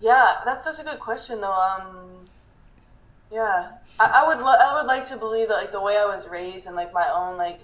yeah, 0.00 0.36
that's 0.44 0.64
such 0.64 0.78
a 0.78 0.84
good 0.84 1.00
question 1.00 1.40
though. 1.40 1.50
Um, 1.50 2.26
Yeah, 3.30 3.72
I, 3.98 4.22
I 4.24 4.28
would 4.28 4.38
lo- 4.38 4.54
I 4.58 4.78
would 4.78 4.86
like 4.86 5.04
to 5.06 5.16
believe 5.16 5.48
that 5.48 5.54
like 5.56 5.72
the 5.72 5.80
way 5.80 5.96
I 5.96 6.04
was 6.04 6.28
raised 6.28 6.66
and 6.66 6.76
like 6.76 6.92
my 6.92 7.08
own 7.10 7.36
like 7.36 7.60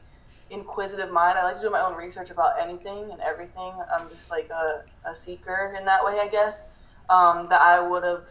inquisitive 0.50 1.11
mind, 1.11 1.38
I 1.38 1.45
like 1.45 1.57
to 1.57 1.62
do 1.62 1.71
my 1.71 1.81
own 1.81 1.95
research 1.97 2.31
about 2.31 2.61
anything 2.61 3.11
and 3.12 3.21
everything. 3.21 3.73
I'm 3.92 4.09
just 4.11 4.31
like 4.31 4.50
a, 4.50 4.83
a 5.09 5.14
seeker 5.14 5.75
in 5.78 5.85
that 5.87 6.04
way, 6.04 6.19
I 6.21 6.28
guess. 6.28 6.66
Um, 7.11 7.49
that 7.49 7.61
I 7.61 7.81
would 7.81 8.04
have 8.04 8.26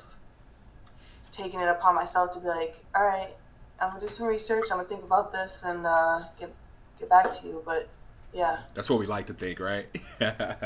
taken 1.32 1.60
it 1.62 1.68
upon 1.70 1.96
myself 1.96 2.34
to 2.34 2.40
be 2.40 2.48
like, 2.48 2.76
all 2.96 3.04
right, 3.04 3.30
I'm 3.80 3.90
gonna 3.90 4.02
do 4.02 4.08
some 4.08 4.28
research. 4.28 4.66
I'm 4.72 4.78
gonna 4.78 4.90
think 4.90 5.04
about 5.04 5.32
this 5.32 5.62
and 5.64 5.86
uh, 5.86 6.24
get 6.40 6.54
get 7.00 7.10
back 7.10 7.32
to 7.40 7.48
you. 7.48 7.62
But 7.66 7.90
yeah, 8.34 8.60
That's 8.74 8.90
what 8.90 9.00
we 9.00 9.06
like 9.06 9.28
to 9.28 9.34
think, 9.34 9.60
right? 9.60 9.88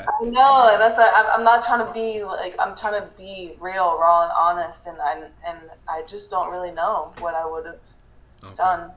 I 0.08 0.24
know, 0.26 0.70
and 0.72 0.82
that's 0.82 0.98
why 0.98 1.12
I'm, 1.14 1.26
I'm 1.40 1.44
not 1.44 1.66
trying 1.66 1.86
to 1.86 1.92
be 1.94 2.24
like 2.24 2.56
I'm 2.60 2.76
trying 2.78 3.02
to 3.02 3.10
be 3.18 3.56
real, 3.60 3.98
raw, 4.00 4.24
and 4.24 4.32
honest, 4.38 4.86
and 4.86 4.98
I 5.02 5.30
and 5.46 5.60
I 5.88 6.04
just 6.08 6.30
don't 6.30 6.52
really 6.52 6.72
know 6.72 7.14
what 7.18 7.34
I 7.36 7.46
would 7.46 7.66
have 7.66 7.80
okay. 8.44 8.76
done. 8.80 8.92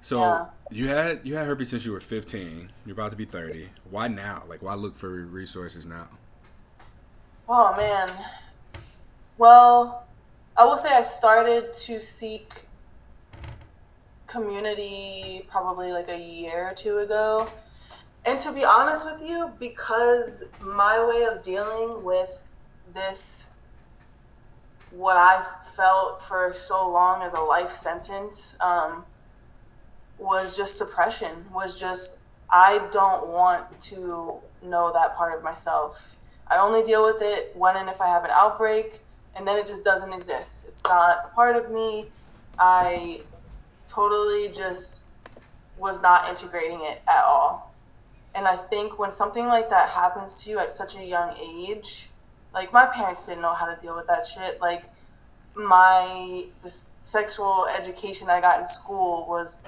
So 0.00 0.40
Yeah. 0.40 0.46
you 0.70 0.88
had 0.88 1.26
you 1.26 1.36
had 1.36 1.46
herpes 1.46 1.70
since 1.70 1.86
you 1.86 1.92
were 1.92 2.00
15. 2.00 2.72
You're 2.84 2.94
about 2.94 3.12
to 3.12 3.16
be 3.16 3.26
30. 3.26 3.72
Why 3.84 4.08
now? 4.08 4.44
Like, 4.48 4.62
why 4.62 4.74
look 4.74 4.96
for 4.96 5.10
resources 5.10 5.86
now? 5.86 6.08
Oh 7.48 7.74
man. 7.76 8.24
Well, 9.38 10.06
I 10.54 10.66
will 10.66 10.76
say 10.76 10.90
I 10.90 11.00
started 11.00 11.72
to 11.86 11.98
seek 11.98 12.68
community 14.28 15.46
probably 15.50 15.92
like 15.92 16.08
a 16.08 16.18
year 16.18 16.68
or 16.68 16.74
two 16.74 16.98
ago. 16.98 17.52
And 18.28 18.38
to 18.40 18.52
be 18.52 18.62
honest 18.62 19.06
with 19.06 19.26
you, 19.26 19.50
because 19.58 20.44
my 20.60 21.02
way 21.02 21.24
of 21.24 21.42
dealing 21.42 22.04
with 22.04 22.28
this, 22.92 23.44
what 24.90 25.16
I 25.16 25.46
felt 25.74 26.22
for 26.24 26.54
so 26.54 26.90
long 26.90 27.22
as 27.22 27.32
a 27.32 27.40
life 27.40 27.74
sentence, 27.74 28.54
um, 28.60 29.02
was 30.18 30.54
just 30.54 30.76
suppression, 30.76 31.30
was 31.54 31.80
just, 31.80 32.18
I 32.50 32.86
don't 32.92 33.28
want 33.28 33.64
to 33.92 34.34
know 34.62 34.92
that 34.92 35.16
part 35.16 35.34
of 35.34 35.42
myself. 35.42 35.98
I 36.48 36.58
only 36.58 36.82
deal 36.84 37.06
with 37.06 37.22
it 37.22 37.56
when 37.56 37.76
and 37.76 37.88
if 37.88 37.98
I 37.98 38.08
have 38.08 38.24
an 38.24 38.30
outbreak, 38.30 39.00
and 39.36 39.48
then 39.48 39.56
it 39.56 39.66
just 39.66 39.84
doesn't 39.84 40.12
exist. 40.12 40.66
It's 40.68 40.84
not 40.84 41.18
a 41.24 41.34
part 41.34 41.56
of 41.56 41.70
me. 41.70 42.10
I 42.58 43.22
totally 43.88 44.50
just 44.50 45.00
was 45.78 46.02
not 46.02 46.28
integrating 46.28 46.80
it 46.82 47.00
at 47.08 47.24
all. 47.24 47.67
And 48.34 48.46
I 48.46 48.56
think 48.56 48.98
when 48.98 49.12
something 49.12 49.46
like 49.46 49.70
that 49.70 49.88
happens 49.88 50.42
to 50.42 50.50
you 50.50 50.58
at 50.58 50.72
such 50.72 50.96
a 50.96 51.04
young 51.04 51.36
age, 51.36 52.08
like 52.54 52.72
my 52.72 52.86
parents 52.86 53.26
didn't 53.26 53.42
know 53.42 53.54
how 53.54 53.66
to 53.66 53.80
deal 53.80 53.94
with 53.94 54.06
that 54.06 54.26
shit. 54.26 54.60
Like 54.60 54.84
my 55.54 56.44
sexual 57.02 57.66
education 57.66 58.28
I 58.28 58.40
got 58.40 58.60
in 58.60 58.66
school 58.66 59.26
was 59.28 59.58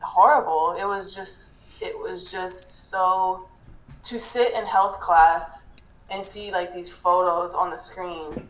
horrible. 0.00 0.76
It 0.78 0.84
was 0.84 1.14
just 1.14 1.50
it 1.80 1.96
was 1.98 2.30
just 2.30 2.90
so 2.90 3.48
to 4.04 4.18
sit 4.18 4.54
in 4.54 4.64
health 4.64 5.00
class 5.00 5.64
and 6.10 6.24
see 6.24 6.52
like 6.52 6.74
these 6.74 6.90
photos 6.90 7.52
on 7.52 7.70
the 7.70 7.76
screen 7.76 8.48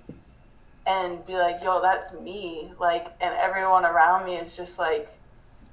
and 0.86 1.26
be 1.26 1.34
like, 1.34 1.62
yo, 1.62 1.80
that's 1.80 2.12
me. 2.20 2.70
Like 2.78 3.06
and 3.20 3.34
everyone 3.34 3.84
around 3.84 4.26
me 4.26 4.36
is 4.36 4.56
just 4.56 4.78
like, 4.78 5.08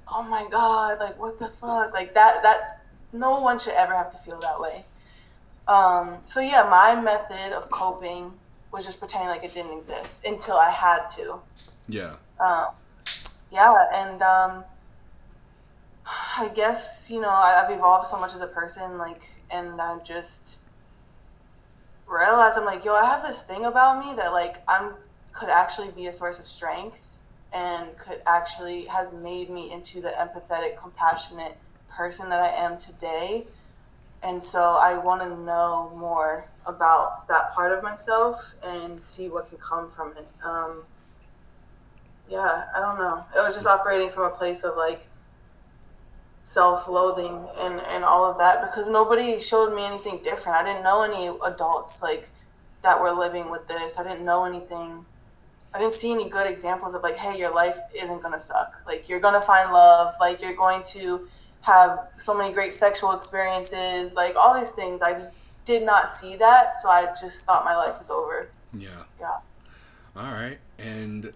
oh 0.08 0.22
my 0.22 0.46
god, 0.50 0.98
like 0.98 1.18
what 1.18 1.38
the 1.38 1.48
fuck? 1.48 1.92
Like 1.92 2.14
that 2.14 2.42
that's 2.42 2.72
no 3.14 3.40
one 3.40 3.58
should 3.58 3.74
ever 3.74 3.94
have 3.94 4.10
to 4.12 4.18
feel 4.18 4.38
that 4.40 4.60
way. 4.60 4.84
Um 5.68 6.18
so 6.24 6.40
yeah, 6.40 6.64
my 6.68 7.00
method 7.00 7.52
of 7.52 7.70
coping 7.70 8.32
was 8.72 8.84
just 8.84 8.98
pretending 8.98 9.28
like 9.28 9.44
it 9.44 9.54
didn't 9.54 9.78
exist 9.78 10.24
until 10.24 10.56
I 10.56 10.70
had 10.70 11.06
to. 11.16 11.40
Yeah. 11.88 12.16
Um 12.40 12.66
yeah, 13.50 13.74
and 13.94 14.20
um 14.22 14.64
I 16.36 16.50
guess 16.54 17.06
you 17.08 17.20
know 17.20 17.30
I've 17.30 17.70
evolved 17.70 18.08
so 18.08 18.18
much 18.18 18.34
as 18.34 18.40
a 18.40 18.46
person, 18.46 18.98
like, 18.98 19.22
and 19.50 19.80
I 19.80 19.98
just 20.06 20.56
realized 22.06 22.58
I'm 22.58 22.64
like, 22.64 22.84
yo, 22.84 22.94
I 22.94 23.04
have 23.06 23.22
this 23.22 23.42
thing 23.42 23.64
about 23.64 24.04
me 24.04 24.14
that 24.16 24.32
like 24.32 24.56
I'm 24.68 24.94
could 25.32 25.48
actually 25.48 25.90
be 25.90 26.06
a 26.06 26.12
source 26.12 26.38
of 26.38 26.46
strength 26.46 27.00
and 27.52 27.96
could 27.98 28.20
actually 28.26 28.86
has 28.86 29.12
made 29.12 29.50
me 29.50 29.72
into 29.72 30.00
the 30.00 30.10
empathetic, 30.10 30.78
compassionate 30.80 31.56
person 31.96 32.28
that 32.28 32.40
I 32.40 32.48
am 32.48 32.78
today. 32.78 33.46
And 34.22 34.42
so 34.42 34.60
I 34.60 34.96
want 34.96 35.22
to 35.22 35.28
know 35.28 35.92
more 35.96 36.46
about 36.66 37.28
that 37.28 37.52
part 37.54 37.72
of 37.76 37.82
myself 37.82 38.54
and 38.62 39.02
see 39.02 39.28
what 39.28 39.48
can 39.50 39.58
come 39.58 39.90
from 39.90 40.12
it. 40.16 40.26
Um, 40.42 40.82
yeah, 42.28 42.64
I 42.74 42.80
don't 42.80 42.98
know. 42.98 43.24
It 43.36 43.40
was 43.40 43.54
just 43.54 43.66
operating 43.66 44.10
from 44.10 44.24
a 44.24 44.30
place 44.30 44.62
of 44.64 44.76
like 44.76 45.06
self-loathing 46.44 47.48
and 47.58 47.80
and 47.80 48.04
all 48.04 48.30
of 48.30 48.38
that 48.38 48.60
because 48.70 48.88
nobody 48.88 49.40
showed 49.40 49.74
me 49.74 49.84
anything 49.84 50.20
different. 50.22 50.58
I 50.58 50.64
didn't 50.64 50.84
know 50.84 51.02
any 51.02 51.36
adults 51.44 52.00
like 52.02 52.28
that 52.82 53.00
were 53.00 53.12
living 53.12 53.50
with 53.50 53.66
this. 53.68 53.98
I 53.98 54.02
didn't 54.02 54.24
know 54.24 54.44
anything. 54.44 55.04
I 55.74 55.78
didn't 55.78 55.94
see 55.94 56.12
any 56.12 56.30
good 56.30 56.46
examples 56.46 56.94
of 56.94 57.02
like, 57.02 57.16
hey, 57.16 57.36
your 57.38 57.52
life 57.52 57.76
isn't 57.94 58.22
gonna 58.22 58.40
suck. 58.40 58.72
Like 58.86 59.08
you're 59.08 59.20
gonna 59.20 59.42
find 59.42 59.72
love. 59.72 60.14
Like 60.20 60.40
you're 60.40 60.56
going 60.56 60.82
to 60.92 61.28
have 61.64 62.08
so 62.18 62.34
many 62.34 62.52
great 62.52 62.74
sexual 62.74 63.12
experiences. 63.12 64.14
Like 64.14 64.36
all 64.36 64.58
these 64.58 64.70
things. 64.70 65.02
I 65.02 65.14
just 65.14 65.34
did 65.64 65.82
not 65.82 66.12
see 66.12 66.36
that, 66.36 66.74
so 66.82 66.88
I 66.90 67.14
just 67.20 67.44
thought 67.46 67.64
my 67.64 67.74
life 67.74 67.98
was 67.98 68.10
over. 68.10 68.48
Yeah. 68.78 68.90
Yeah. 69.18 69.36
All 70.16 70.30
right. 70.30 70.58
And 70.78 71.32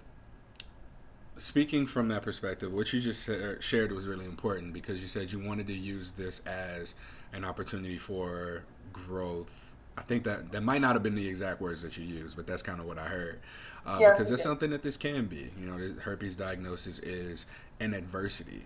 speaking 1.38 1.86
from 1.86 2.08
that 2.08 2.22
perspective, 2.22 2.72
what 2.72 2.92
you 2.92 3.00
just 3.00 3.28
shared 3.60 3.90
was 3.92 4.06
really 4.06 4.26
important 4.26 4.74
because 4.74 5.00
you 5.00 5.08
said 5.08 5.32
you 5.32 5.40
wanted 5.40 5.66
to 5.68 5.72
use 5.72 6.12
this 6.12 6.40
as 6.40 6.94
an 7.32 7.44
opportunity 7.44 7.96
for 7.96 8.62
growth. 8.92 9.64
I 9.96 10.02
think 10.02 10.24
that 10.24 10.52
that 10.52 10.62
might 10.62 10.80
not 10.80 10.92
have 10.94 11.02
been 11.02 11.16
the 11.16 11.26
exact 11.26 11.60
words 11.60 11.82
that 11.82 11.96
you 11.96 12.04
used, 12.04 12.36
but 12.36 12.46
that's 12.46 12.62
kind 12.62 12.80
of 12.80 12.86
what 12.86 12.98
I 12.98 13.04
heard. 13.04 13.40
Uh, 13.84 13.96
Yes, 13.98 14.12
because 14.12 14.30
it's 14.30 14.42
something 14.42 14.70
that 14.70 14.82
this 14.82 14.96
can 14.96 15.24
be. 15.26 15.50
You 15.58 15.66
know, 15.66 15.78
the 15.78 16.00
herpes 16.00 16.36
diagnosis 16.36 16.98
is 16.98 17.46
an 17.80 17.94
adversity. 17.94 18.62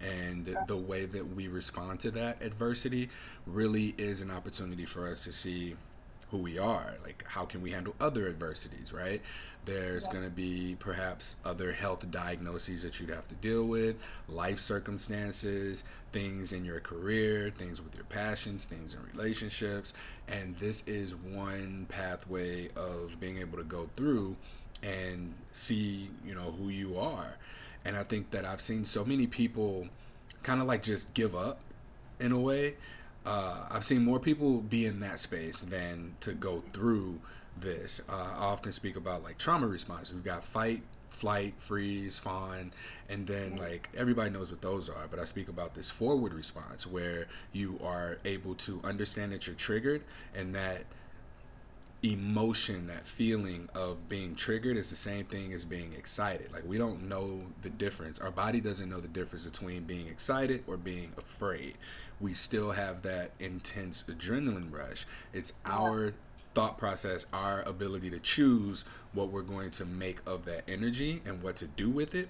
And 0.00 0.56
the 0.66 0.76
way 0.76 1.06
that 1.06 1.26
we 1.34 1.48
respond 1.48 2.00
to 2.00 2.10
that 2.12 2.42
adversity 2.42 3.10
really 3.46 3.86
is 3.98 4.22
an 4.22 4.30
opportunity 4.30 4.84
for 4.84 5.08
us 5.08 5.24
to 5.24 5.32
see 5.32 5.76
who 6.30 6.38
we 6.38 6.58
are. 6.58 6.94
Like, 7.04 7.24
how 7.26 7.44
can 7.44 7.62
we 7.62 7.70
handle 7.70 7.94
other 8.00 8.28
adversities, 8.28 8.92
right? 8.92 9.22
There's 9.64 10.06
Yeah. 10.06 10.12
going 10.12 10.24
to 10.24 10.30
be 10.30 10.74
perhaps 10.74 11.36
other 11.44 11.72
health 11.72 12.10
diagnoses 12.10 12.82
that 12.82 12.98
you'd 12.98 13.10
have 13.10 13.28
to 13.28 13.34
deal 13.36 13.66
with, 13.66 14.02
life 14.26 14.58
circumstances, 14.60 15.84
things 16.12 16.52
in 16.52 16.64
your 16.64 16.80
career, 16.80 17.50
things 17.50 17.80
with 17.80 17.94
your 17.94 18.04
passions, 18.04 18.64
things 18.64 18.94
in 18.94 19.02
relationships. 19.04 19.92
And 20.28 20.56
this 20.58 20.82
is 20.88 21.14
one 21.14 21.86
pathway 21.88 22.70
of 22.74 23.18
being 23.20 23.38
able 23.38 23.58
to 23.58 23.64
go 23.64 23.86
through 23.86 24.36
and 24.82 25.34
see, 25.52 26.10
you 26.24 26.34
know, 26.34 26.50
who 26.52 26.68
you 26.68 26.98
are. 26.98 27.38
And 27.86 27.96
I 27.96 28.02
think 28.02 28.32
that 28.32 28.44
I've 28.44 28.60
seen 28.60 28.84
so 28.84 29.04
many 29.04 29.28
people 29.28 29.86
kind 30.42 30.60
of 30.60 30.66
like 30.66 30.82
just 30.82 31.14
give 31.14 31.36
up 31.36 31.60
in 32.18 32.32
a 32.32 32.38
way. 32.38 32.74
Uh, 33.24 33.66
I've 33.70 33.84
seen 33.84 34.04
more 34.04 34.18
people 34.18 34.60
be 34.60 34.86
in 34.86 35.00
that 35.00 35.20
space 35.20 35.60
than 35.60 36.14
to 36.20 36.32
go 36.32 36.62
through 36.72 37.18
this. 37.56 38.02
Uh, 38.08 38.12
I 38.12 38.44
often 38.46 38.72
speak 38.72 38.96
about 38.96 39.22
like 39.22 39.38
trauma 39.38 39.68
response. 39.68 40.12
We've 40.12 40.24
got 40.24 40.42
fight, 40.42 40.82
flight, 41.10 41.54
freeze, 41.58 42.18
fawn, 42.18 42.72
and 43.08 43.24
then 43.24 43.56
like 43.56 43.88
everybody 43.96 44.30
knows 44.30 44.50
what 44.50 44.60
those 44.60 44.88
are. 44.88 45.06
But 45.08 45.20
I 45.20 45.24
speak 45.24 45.48
about 45.48 45.74
this 45.74 45.88
forward 45.88 46.34
response 46.34 46.86
where 46.88 47.26
you 47.52 47.78
are 47.84 48.18
able 48.24 48.56
to 48.56 48.80
understand 48.82 49.32
that 49.32 49.46
you're 49.46 49.56
triggered 49.56 50.02
and 50.34 50.56
that 50.56 50.84
emotion, 52.02 52.88
that 52.88 53.06
feeling 53.06 53.68
of 53.74 54.08
being 54.08 54.34
triggered 54.34 54.76
is 54.76 54.90
the 54.90 54.96
same 54.96 55.24
thing 55.24 55.52
as 55.52 55.64
being 55.64 55.92
excited. 55.94 56.52
Like 56.52 56.64
we 56.64 56.78
don't 56.78 57.08
know 57.08 57.40
the 57.62 57.70
difference. 57.70 58.18
Our 58.20 58.30
body 58.30 58.60
doesn't 58.60 58.88
know 58.88 59.00
the 59.00 59.08
difference 59.08 59.44
between 59.44 59.84
being 59.84 60.08
excited 60.08 60.64
or 60.66 60.76
being 60.76 61.12
afraid. 61.16 61.74
We 62.20 62.34
still 62.34 62.70
have 62.70 63.02
that 63.02 63.32
intense 63.38 64.04
adrenaline 64.04 64.72
rush. 64.72 65.06
It's 65.32 65.52
our 65.64 66.12
thought 66.54 66.78
process, 66.78 67.26
our 67.32 67.62
ability 67.62 68.10
to 68.10 68.18
choose 68.18 68.84
what 69.12 69.28
we're 69.28 69.42
going 69.42 69.70
to 69.72 69.84
make 69.84 70.20
of 70.26 70.46
that 70.46 70.64
energy 70.68 71.20
and 71.26 71.42
what 71.42 71.56
to 71.56 71.66
do 71.66 71.90
with 71.90 72.14
it 72.14 72.28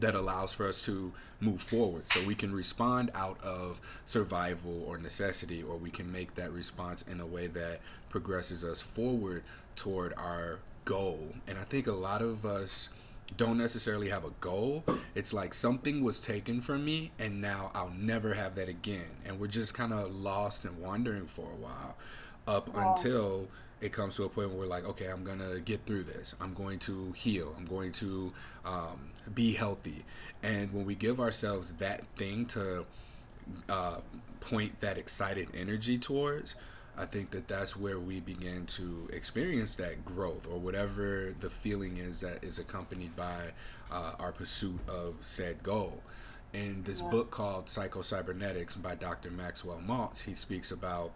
that 0.00 0.14
allows 0.14 0.52
for 0.52 0.68
us 0.68 0.84
to 0.84 1.12
move 1.40 1.62
forward. 1.62 2.08
So 2.10 2.22
we 2.26 2.34
can 2.34 2.52
respond 2.52 3.10
out 3.14 3.42
of 3.42 3.80
survival 4.04 4.84
or 4.86 4.98
necessity, 4.98 5.62
or 5.62 5.76
we 5.76 5.90
can 5.90 6.10
make 6.10 6.34
that 6.34 6.52
response 6.52 7.02
in 7.02 7.20
a 7.20 7.26
way 7.26 7.46
that 7.48 7.80
progresses 8.16 8.64
us 8.64 8.80
forward 8.80 9.42
toward 9.76 10.14
our 10.16 10.58
goal. 10.86 11.34
And 11.46 11.58
I 11.58 11.64
think 11.64 11.86
a 11.86 11.92
lot 11.92 12.22
of 12.22 12.46
us 12.46 12.88
don't 13.36 13.58
necessarily 13.58 14.08
have 14.08 14.24
a 14.24 14.30
goal. 14.40 14.84
It's 15.14 15.34
like 15.34 15.52
something 15.52 16.02
was 16.02 16.22
taken 16.22 16.62
from 16.62 16.82
me 16.82 17.10
and 17.18 17.42
now 17.42 17.70
I'll 17.74 17.90
never 17.90 18.32
have 18.32 18.54
that 18.54 18.68
again. 18.68 19.10
And 19.26 19.38
we're 19.38 19.48
just 19.48 19.74
kind 19.74 19.92
of 19.92 20.14
lost 20.14 20.64
and 20.64 20.78
wandering 20.78 21.26
for 21.26 21.42
a 21.52 21.56
while 21.56 21.98
up 22.46 22.70
Yeah. 22.72 22.88
until 22.88 23.50
it 23.82 23.92
comes 23.92 24.16
to 24.16 24.24
a 24.24 24.30
point 24.30 24.48
where 24.48 24.60
we're 24.60 24.66
like, 24.66 24.86
okay, 24.86 25.08
I'm 25.08 25.22
gonna 25.22 25.60
get 25.60 25.84
through 25.84 26.04
this. 26.04 26.34
I'm 26.40 26.54
going 26.54 26.78
to 26.88 27.12
heal. 27.12 27.52
I'm 27.58 27.66
going 27.66 27.92
to 27.92 28.32
um, 28.64 29.10
be 29.34 29.52
healthy. 29.52 30.06
And 30.42 30.72
when 30.72 30.86
we 30.86 30.94
give 30.94 31.20
ourselves 31.20 31.74
that 31.74 32.00
thing 32.16 32.46
to 32.46 32.86
uh, 33.68 34.00
point 34.40 34.80
that 34.80 34.96
excited 34.96 35.50
energy 35.54 35.98
towards, 35.98 36.56
I 36.98 37.04
think 37.06 37.30
that 37.32 37.46
that's 37.48 37.76
where 37.76 37.98
we 37.98 38.20
begin 38.20 38.66
to 38.66 39.08
experience 39.12 39.76
that 39.76 40.04
growth 40.04 40.46
or 40.46 40.58
whatever 40.58 41.34
the 41.38 41.50
feeling 41.50 41.98
is 41.98 42.20
that 42.20 42.42
is 42.44 42.58
accompanied 42.58 43.14
by 43.16 43.52
uh, 43.90 44.12
our 44.18 44.32
pursuit 44.32 44.80
of 44.88 45.24
said 45.26 45.62
goal. 45.62 46.02
In 46.52 46.82
this 46.82 47.02
Yeah. 47.02 47.10
book 47.10 47.30
called 47.30 47.68
Psycho 47.68 48.02
Cybernetics 48.02 48.76
by 48.76 48.94
Dr. 48.94 49.30
Maxwell 49.30 49.80
Maltz, 49.80 50.22
he 50.22 50.34
speaks 50.34 50.70
about 50.70 51.12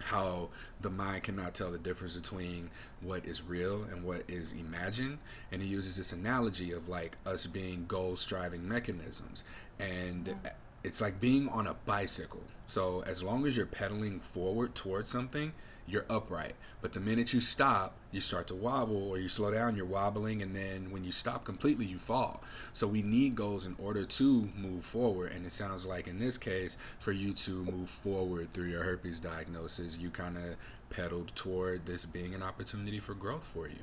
how 0.00 0.50
the 0.80 0.90
mind 0.90 1.22
cannot 1.22 1.54
tell 1.54 1.70
the 1.70 1.78
difference 1.78 2.16
between 2.16 2.70
what 3.00 3.24
is 3.26 3.42
real 3.42 3.84
and 3.84 4.02
what 4.04 4.24
is 4.28 4.52
imagined. 4.52 5.18
And 5.52 5.62
he 5.62 5.68
uses 5.68 5.96
this 5.96 6.12
analogy 6.12 6.72
of 6.72 6.88
like 6.88 7.16
us 7.26 7.46
being 7.46 7.86
goal 7.86 8.16
striving 8.16 8.66
mechanisms. 8.68 9.44
And 9.78 10.26
Mm. 10.26 10.50
It's 10.84 11.00
like 11.00 11.20
being 11.20 11.48
on 11.48 11.66
a 11.66 11.74
bicycle. 11.86 12.42
So 12.66 13.02
as 13.06 13.22
long 13.22 13.46
as 13.46 13.56
you're 13.56 13.66
pedaling 13.66 14.20
forward 14.20 14.74
towards 14.74 15.10
something, 15.10 15.52
you're 15.86 16.04
upright. 16.08 16.54
But 16.80 16.92
the 16.92 17.00
minute 17.00 17.32
you 17.32 17.40
stop, 17.40 17.94
you 18.10 18.20
start 18.20 18.46
to 18.48 18.54
wobble 18.54 19.10
or 19.10 19.18
you 19.18 19.28
slow 19.28 19.50
down, 19.50 19.76
you're 19.76 19.86
wobbling. 19.86 20.42
And 20.42 20.54
then 20.54 20.90
when 20.90 21.04
you 21.04 21.12
stop 21.12 21.44
completely, 21.44 21.86
you 21.86 21.98
fall. 21.98 22.42
So 22.72 22.86
we 22.86 23.02
need 23.02 23.34
goals 23.34 23.66
in 23.66 23.76
order 23.78 24.04
to 24.04 24.48
move 24.56 24.84
forward. 24.84 25.32
And 25.32 25.44
it 25.44 25.52
sounds 25.52 25.84
like 25.84 26.06
in 26.06 26.18
this 26.18 26.38
case, 26.38 26.76
for 26.98 27.12
you 27.12 27.32
to 27.34 27.50
move 27.50 27.88
forward 27.88 28.52
through 28.52 28.68
your 28.68 28.82
herpes 28.82 29.20
diagnosis, 29.20 29.98
you 29.98 30.10
kind 30.10 30.36
of 30.36 30.56
pedaled 30.90 31.34
toward 31.34 31.84
this 31.86 32.04
being 32.04 32.34
an 32.34 32.42
opportunity 32.42 33.00
for 33.00 33.14
growth 33.14 33.44
for 33.44 33.68
you. 33.68 33.82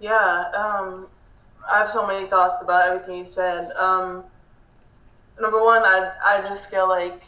Yeah. 0.00 0.44
Um, 0.54 1.06
I 1.70 1.78
have 1.78 1.90
so 1.90 2.06
many 2.06 2.26
thoughts 2.26 2.62
about 2.62 2.88
everything 2.88 3.18
you 3.18 3.26
said. 3.26 3.70
Um, 3.72 4.24
number 5.38 5.62
one, 5.62 5.82
I 5.82 6.12
I 6.24 6.42
just 6.42 6.70
feel 6.70 6.88
like 6.88 7.22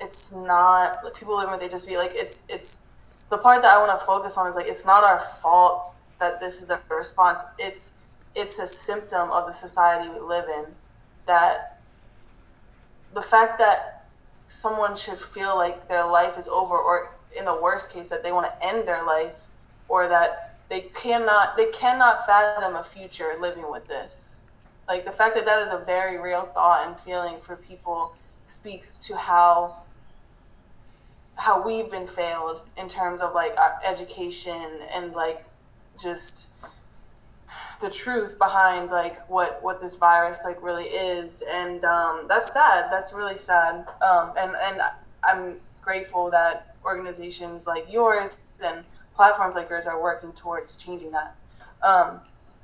it's 0.00 0.32
not 0.32 1.04
like, 1.04 1.14
people 1.14 1.36
live 1.36 1.58
they 1.60 1.68
just 1.68 1.86
be 1.86 1.96
like 1.96 2.12
it's 2.14 2.40
it's 2.48 2.82
the 3.30 3.38
part 3.38 3.62
that 3.62 3.72
I 3.72 3.78
want 3.78 3.98
to 3.98 4.04
focus 4.04 4.36
on 4.36 4.48
is 4.48 4.56
like 4.56 4.66
it's 4.66 4.84
not 4.84 5.04
our 5.04 5.24
fault 5.40 5.94
that 6.18 6.40
this 6.40 6.60
is 6.60 6.66
the 6.66 6.80
response. 6.90 7.42
It's 7.58 7.92
it's 8.34 8.58
a 8.58 8.68
symptom 8.68 9.30
of 9.30 9.46
the 9.46 9.52
society 9.52 10.08
we 10.10 10.20
live 10.20 10.48
in 10.48 10.66
that 11.26 11.80
the 13.14 13.22
fact 13.22 13.58
that 13.58 14.06
someone 14.48 14.96
should 14.96 15.18
feel 15.18 15.56
like 15.56 15.88
their 15.88 16.04
life 16.06 16.38
is 16.38 16.48
over 16.48 16.76
or 16.76 17.10
in 17.36 17.44
the 17.44 17.54
worst 17.54 17.90
case 17.90 18.08
that 18.08 18.22
they 18.22 18.32
want 18.32 18.46
to 18.46 18.66
end 18.66 18.86
their 18.86 19.04
life 19.04 19.32
or 19.88 20.08
that 20.08 20.56
they 20.68 20.82
cannot 20.94 21.56
they 21.56 21.66
cannot 21.70 22.26
fathom 22.26 22.76
a 22.76 22.84
future 22.84 23.36
living 23.40 23.70
with 23.70 23.86
this 23.86 24.31
like 24.92 25.06
the 25.06 25.12
fact 25.12 25.34
that 25.34 25.46
that 25.46 25.66
is 25.66 25.72
a 25.72 25.78
very 25.78 26.18
real 26.18 26.44
thought 26.52 26.86
and 26.86 27.00
feeling 27.00 27.40
for 27.40 27.56
people 27.56 28.14
speaks 28.46 28.96
to 28.96 29.16
how 29.16 29.78
how 31.34 31.66
we've 31.66 31.90
been 31.90 32.06
failed 32.06 32.60
in 32.76 32.90
terms 32.90 33.22
of 33.22 33.32
like 33.32 33.56
education 33.82 34.80
and 34.94 35.14
like 35.14 35.46
just 35.98 36.48
the 37.80 37.88
truth 37.88 38.36
behind 38.38 38.90
like 38.90 39.26
what 39.30 39.62
what 39.62 39.80
this 39.80 39.94
virus 39.94 40.44
like 40.44 40.62
really 40.62 40.84
is. 40.84 41.42
And 41.50 41.82
um 41.86 42.26
that's 42.28 42.52
sad. 42.52 42.92
That's 42.92 43.14
really 43.14 43.38
sad. 43.38 43.86
Um 44.02 44.34
and 44.36 44.54
and 44.56 44.82
i'm 45.24 45.56
grateful 45.80 46.30
that 46.30 46.76
organizations 46.84 47.66
like 47.66 47.86
yours 47.90 48.36
and 48.62 48.84
platforms 49.16 49.54
like 49.54 49.70
yours 49.70 49.86
are 49.86 50.02
working 50.02 50.32
towards 50.32 50.76
changing 50.76 51.12
that. 51.12 51.34
Um 51.82 52.20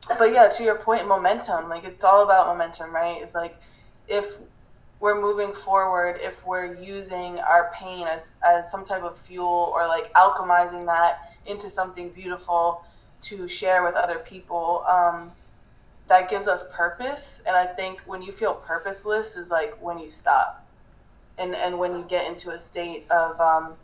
but 0.07 0.33
yeah 0.33 0.49
to 0.49 0.63
your 0.63 0.77
point 0.77 1.07
momentum 1.07 1.69
like 1.69 1.85
it's 1.85 2.05
all 2.05 2.23
about 2.23 2.47
momentum 2.47 2.95
right? 2.95 3.21
It's 3.23 3.35
like 3.35 3.57
if 4.07 4.27
we're 5.01 5.21
moving 5.21 5.53
forward 5.53 6.19
if 6.23 6.45
we're 6.47 6.75
using 6.75 7.39
our 7.41 7.71
pain 7.75 8.07
as 8.07 8.33
as 8.47 8.71
some 8.71 8.85
type 8.85 9.03
of 9.03 9.19
fuel 9.19 9.73
or 9.75 9.87
like 9.87 10.13
alchemizing 10.15 10.87
that 10.87 11.19
into 11.47 11.71
something 11.71 12.11
beautiful 12.11 12.83
to 13.23 13.49
share 13.49 13.83
with 13.83 13.95
other 13.95 14.19
people 14.19 14.85
um 14.89 15.33
that 16.09 16.31
gives 16.31 16.49
us 16.49 16.65
purpose. 16.73 17.43
And 17.47 17.55
i 17.57 17.67
think 17.67 18.01
when 18.07 18.23
you 18.23 18.33
feel 18.33 18.55
purposeless 18.55 19.37
is 19.37 19.51
like 19.51 19.77
when 19.81 19.99
you 19.99 20.11
stop 20.11 20.65
and 21.39 21.55
and 21.55 21.79
when 21.79 21.93
you 21.93 22.05
get 22.09 22.27
into 22.27 22.51
a 22.51 22.59
state 22.59 23.07
of 23.11 23.41
um 23.41 23.75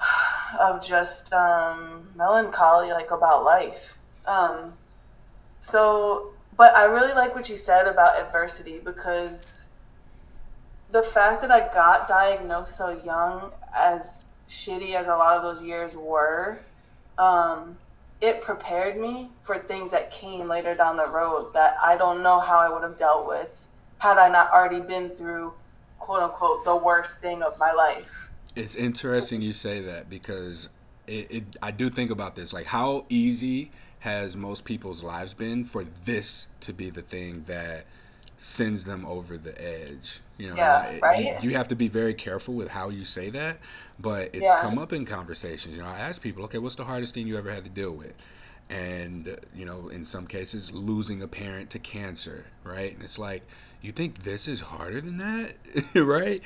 of 0.60 0.82
just 0.84 1.32
um 1.32 2.08
melancholy 2.14 2.90
like 2.90 3.10
about 3.10 3.44
life 3.44 3.96
um 4.26 4.72
so 5.60 6.30
but 6.56 6.74
i 6.76 6.84
really 6.84 7.12
like 7.12 7.34
what 7.34 7.48
you 7.48 7.56
said 7.56 7.86
about 7.86 8.20
adversity 8.20 8.80
because 8.84 9.64
the 10.94 11.02
fact 11.02 11.42
that 11.42 11.50
I 11.50 11.60
got 11.74 12.06
diagnosed 12.06 12.76
so 12.76 13.00
young, 13.04 13.50
as 13.74 14.26
shitty 14.48 14.94
as 14.94 15.08
a 15.08 15.16
lot 15.16 15.36
of 15.36 15.42
those 15.42 15.62
years 15.62 15.96
were, 15.96 16.60
um, 17.18 17.76
it 18.20 18.40
prepared 18.42 18.96
me 18.96 19.28
for 19.42 19.58
things 19.58 19.90
that 19.90 20.12
came 20.12 20.48
later 20.48 20.74
down 20.76 20.96
the 20.96 21.08
road 21.08 21.52
that 21.52 21.74
I 21.82 21.96
don't 21.96 22.22
know 22.22 22.38
how 22.38 22.58
I 22.58 22.72
would 22.72 22.84
have 22.84 22.96
dealt 22.96 23.26
with 23.26 23.66
had 23.98 24.18
I 24.18 24.28
not 24.28 24.52
already 24.52 24.80
been 24.80 25.10
through, 25.10 25.52
quote 25.98 26.22
unquote, 26.22 26.64
the 26.64 26.76
worst 26.76 27.18
thing 27.18 27.42
of 27.42 27.58
my 27.58 27.72
life. 27.72 28.30
It's 28.54 28.76
interesting 28.76 29.42
you 29.42 29.52
say 29.52 29.80
that 29.80 30.08
because 30.08 30.68
it, 31.08 31.26
it 31.30 31.44
I 31.60 31.72
do 31.72 31.90
think 31.90 32.12
about 32.12 32.36
this 32.36 32.52
like 32.52 32.66
how 32.66 33.04
easy 33.08 33.72
has 34.04 34.36
most 34.36 34.64
people's 34.64 35.02
lives 35.02 35.34
been 35.34 35.64
for 35.64 35.84
this 36.04 36.48
to 36.60 36.72
be 36.74 36.90
the 36.90 37.02
thing 37.02 37.44
that 37.44 37.86
sends 38.38 38.84
them 38.84 39.06
over 39.06 39.38
the 39.38 39.54
edge. 39.60 40.20
You 40.38 40.48
know, 40.50 40.58
Yeah, 40.58 40.98
you 41.12 41.28
right? 41.28 41.36
you 41.38 41.54
have 41.54 41.68
to 41.68 41.76
be 41.76 41.88
very 41.88 42.14
careful 42.14 42.54
with 42.54 42.68
how 42.68 42.90
you 42.90 43.04
say 43.04 43.30
that, 43.30 43.60
but 43.98 44.30
it's 44.34 44.40
Yeah, 44.42 44.52
come 44.52 44.78
up 44.78 44.92
in 44.92 45.06
conversations. 45.06 45.76
You 45.76 45.82
know, 45.82 45.88
I 45.88 46.00
ask 46.00 46.22
people, 46.22 46.44
okay, 46.44 46.58
what's 46.58 46.76
the 46.76 46.84
hardest 46.84 47.14
thing 47.14 47.26
you 47.28 47.38
ever 47.38 47.50
had 47.50 47.64
to 47.64 47.70
deal 47.70 47.92
with? 47.92 48.14
And 48.70 49.36
you 49.54 49.66
know, 49.66 49.88
in 49.88 50.04
some 50.04 50.26
cases, 50.26 50.72
losing 50.72 51.22
a 51.22 51.28
parent 51.28 51.70
to 51.70 51.78
cancer, 51.78 52.46
right? 52.64 52.92
And 52.94 53.02
it's 53.02 53.18
like, 53.18 53.46
you 53.82 53.92
think 53.92 54.22
this 54.22 54.48
is 54.48 54.60
harder 54.60 55.00
than 55.00 55.18
that, 55.18 55.54
right? 55.94 56.42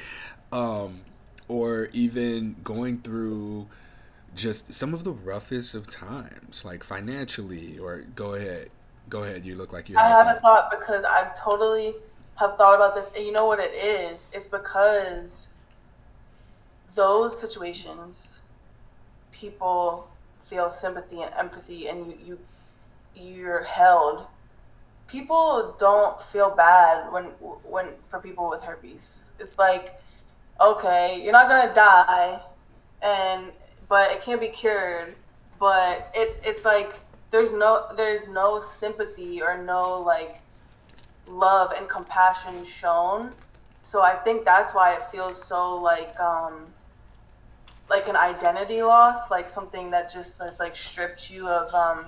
Um, 0.53 1.01
or 1.49 1.89
even 1.93 2.57
going 2.63 3.01
through 3.01 3.69
just 4.35 4.73
some 4.73 4.95
of 4.95 5.05
the 5.05 5.13
roughest 5.13 5.75
of 5.75 5.87
times, 5.89 6.65
like 6.65 6.85
financially, 6.85 7.79
or 7.79 8.03
go 8.15 8.35
ahead, 8.35 8.71
go 9.09 9.25
ahead. 9.25 9.45
You 9.45 9.57
look 9.57 9.73
like 9.73 9.89
you 9.89 9.97
I 9.99 10.09
haven't 10.09 10.41
thought. 10.41 10.71
thought 10.71 10.71
because 10.71 11.05
I 11.05 11.31
totally 11.37 11.95
have 12.37 12.57
thought 12.57 12.75
about 12.75 12.95
this. 12.95 13.11
And 13.17 13.25
you 13.25 13.33
know 13.33 13.47
what 13.47 13.59
it 13.61 13.73
is? 13.75 14.27
It's 14.33 14.47
because 14.47 15.49
those 16.95 17.39
situations, 17.41 18.39
people 19.33 20.09
feel 20.49 20.71
sympathy 20.71 21.23
and 21.23 21.33
empathy, 21.35 21.89
and 21.89 22.07
you, 22.07 22.19
you 22.25 22.39
you're 23.17 23.65
held. 23.65 24.27
People 25.09 25.75
don't 25.79 26.21
feel 26.23 26.51
bad 26.51 27.11
when 27.13 27.25
when 27.65 27.87
for 28.11 28.21
people 28.21 28.49
with 28.51 28.63
herpes. 28.63 29.31
It's 29.39 29.59
like, 29.59 30.01
okay, 30.61 31.21
you're 31.23 31.33
not 31.33 31.49
gonna 31.49 31.75
die, 31.75 32.41
and 33.03 33.53
but 33.89 34.11
it 34.13 34.23
can't 34.23 34.41
be 34.41 34.49
cured. 34.49 35.15
But 35.59 36.11
it's 36.15 36.39
it's 36.47 36.65
like 36.65 37.01
there's 37.31 37.53
no 37.53 37.87
there's 37.97 38.29
no 38.29 38.63
sympathy 38.63 39.43
or 39.43 39.63
no 39.63 40.01
like 40.01 40.41
love 41.27 41.73
and 41.77 41.89
compassion 41.89 42.65
shown. 42.65 43.33
So 43.83 44.03
I 44.03 44.15
think 44.17 44.45
that's 44.45 44.75
why 44.75 44.95
it 44.95 45.03
feels 45.11 45.43
so 45.43 45.77
like 45.81 46.19
um 46.21 46.67
like 47.91 48.09
an 48.09 48.17
identity 48.17 48.83
loss, 48.83 49.31
like 49.31 49.51
something 49.51 49.91
that 49.91 50.13
just 50.13 50.39
has 50.41 50.61
like 50.61 50.77
stripped 50.77 51.31
you 51.31 51.49
of 51.49 51.75
um 51.75 52.07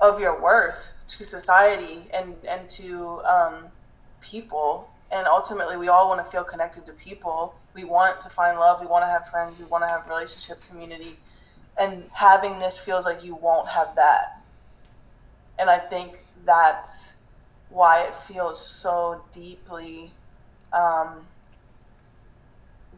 of 0.00 0.20
your 0.20 0.40
worth 0.40 0.78
to 1.08 1.24
society 1.24 2.08
and 2.12 2.34
and 2.48 2.68
to 2.70 3.20
um 3.24 3.66
people. 4.20 4.88
And 5.12 5.26
ultimately, 5.26 5.76
we 5.76 5.88
all 5.88 6.08
want 6.08 6.24
to 6.24 6.30
feel 6.32 6.42
connected 6.42 6.86
to 6.86 6.92
people. 6.92 7.54
We 7.74 7.84
want 7.84 8.20
to 8.22 8.30
find 8.30 8.58
love. 8.58 8.80
We 8.80 8.86
want 8.86 9.02
to 9.02 9.08
have 9.08 9.28
friends. 9.28 9.58
We 9.58 9.66
want 9.66 9.84
to 9.84 9.88
have 9.88 10.08
relationship, 10.08 10.58
community. 10.68 11.18
And 11.78 12.04
having 12.12 12.58
this 12.58 12.78
feels 12.78 13.04
like 13.04 13.22
you 13.22 13.34
won't 13.34 13.68
have 13.68 13.94
that. 13.96 14.42
And 15.58 15.68
I 15.68 15.78
think 15.78 16.18
that's 16.46 17.12
why 17.68 18.04
it 18.04 18.14
feels 18.26 18.66
so 18.66 19.22
deeply 19.32 20.10
um, 20.72 21.26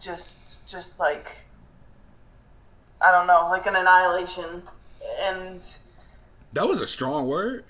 just 0.01 0.67
just 0.67 0.99
like 0.99 1.27
I 3.01 3.11
don't 3.11 3.27
know, 3.27 3.49
like 3.51 3.67
an 3.67 3.77
annihilation. 3.77 4.63
And 5.21 5.61
That 6.53 6.67
was 6.67 6.81
a 6.81 6.87
strong 6.87 7.27
word. 7.27 7.65